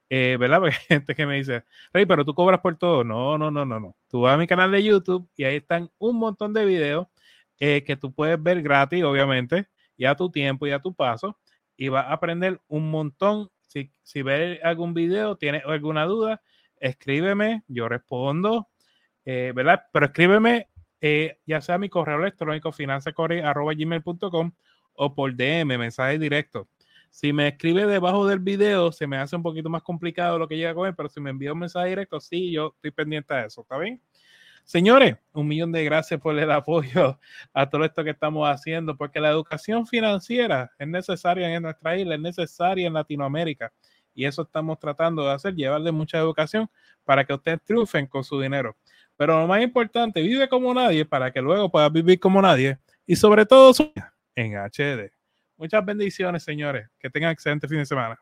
Eh, 0.09 0.37
¿verdad? 0.39 0.61
Gente 0.87 1.15
que 1.15 1.25
me 1.25 1.35
dice, 1.35 1.63
Rey, 1.91 2.05
pero 2.05 2.25
tú 2.25 2.33
cobras 2.33 2.59
por 2.59 2.77
todo. 2.77 3.03
No, 3.03 3.37
no, 3.37 3.51
no, 3.51 3.65
no, 3.65 3.79
no. 3.79 3.95
Tú 4.07 4.21
vas 4.21 4.35
a 4.35 4.37
mi 4.37 4.47
canal 4.47 4.71
de 4.71 4.83
YouTube 4.83 5.27
y 5.35 5.43
ahí 5.43 5.57
están 5.57 5.89
un 5.97 6.17
montón 6.17 6.53
de 6.53 6.65
videos 6.65 7.07
eh, 7.59 7.83
que 7.85 7.95
tú 7.95 8.13
puedes 8.13 8.41
ver 8.41 8.61
gratis, 8.61 9.03
obviamente, 9.03 9.67
y 9.97 10.05
a 10.05 10.15
tu 10.15 10.29
tiempo 10.29 10.67
y 10.67 10.71
a 10.71 10.79
tu 10.79 10.93
paso, 10.93 11.39
y 11.77 11.87
vas 11.89 12.05
a 12.07 12.13
aprender 12.13 12.61
un 12.67 12.91
montón. 12.91 13.49
Si, 13.67 13.91
si 14.03 14.21
ves 14.21 14.59
algún 14.63 14.93
video, 14.93 15.37
tienes 15.37 15.63
alguna 15.65 16.05
duda, 16.05 16.41
escríbeme, 16.79 17.63
yo 17.67 17.89
respondo, 17.89 18.69
eh, 19.25 19.51
¿verdad? 19.55 19.83
Pero 19.91 20.05
escríbeme, 20.07 20.67
ya 21.45 21.61
sea 21.61 21.77
mi 21.77 21.89
correo 21.89 22.19
electrónico, 22.19 22.71
finanzacore.gmail.com 22.71 24.51
o 24.95 25.15
por 25.15 25.35
DM, 25.35 25.77
mensaje 25.77 26.19
directo. 26.19 26.67
Si 27.13 27.31
me 27.31 27.47
escribe 27.47 27.85
debajo 27.85 28.25
del 28.25 28.39
video, 28.39 28.91
se 28.91 29.05
me 29.05 29.17
hace 29.17 29.35
un 29.35 29.43
poquito 29.43 29.69
más 29.69 29.83
complicado 29.83 30.39
lo 30.39 30.47
que 30.47 30.57
llega 30.57 30.71
a 30.71 30.73
comer, 30.73 30.95
pero 30.95 31.07
si 31.09 31.21
me 31.21 31.29
envía 31.29 31.53
un 31.53 31.59
mensaje 31.59 31.89
directo, 31.89 32.19
sí, 32.19 32.51
yo 32.51 32.73
estoy 32.75 32.89
pendiente 32.89 33.35
de 33.35 33.45
eso, 33.45 33.61
¿está 33.61 33.77
bien? 33.77 34.01
Señores, 34.63 35.15
un 35.31 35.47
millón 35.47 35.71
de 35.71 35.83
gracias 35.83 36.19
por 36.19 36.37
el 36.39 36.49
apoyo 36.49 37.19
a 37.53 37.69
todo 37.69 37.85
esto 37.85 38.03
que 38.03 38.09
estamos 38.09 38.49
haciendo, 38.49 38.97
porque 38.97 39.19
la 39.19 39.29
educación 39.29 39.85
financiera 39.85 40.71
es 40.79 40.87
necesaria 40.87 41.53
en 41.53 41.61
nuestra 41.61 41.95
isla, 41.95 42.15
es 42.15 42.21
necesaria 42.21 42.87
en 42.87 42.93
Latinoamérica. 42.93 43.71
Y 44.15 44.25
eso 44.25 44.41
estamos 44.41 44.79
tratando 44.79 45.23
de 45.23 45.33
hacer, 45.33 45.53
llevarle 45.53 45.91
mucha 45.91 46.17
educación 46.17 46.67
para 47.03 47.23
que 47.23 47.35
ustedes 47.35 47.61
triunfen 47.63 48.07
con 48.07 48.23
su 48.23 48.41
dinero. 48.41 48.75
Pero 49.15 49.39
lo 49.39 49.45
más 49.45 49.61
importante, 49.61 50.19
vive 50.19 50.49
como 50.49 50.73
nadie 50.73 51.05
para 51.05 51.31
que 51.31 51.43
luego 51.43 51.69
puedas 51.69 51.93
vivir 51.93 52.19
como 52.19 52.41
nadie 52.41 52.79
y 53.05 53.15
sobre 53.15 53.45
todo 53.45 53.71
en 54.33 54.57
HD. 54.57 55.11
Muchas 55.63 55.85
bendiciones, 55.85 56.43
señores. 56.43 56.89
Que 56.99 57.09
tengan 57.09 57.31
excelente 57.31 57.69
fin 57.69 57.77
de 57.77 57.85
semana. 57.85 58.21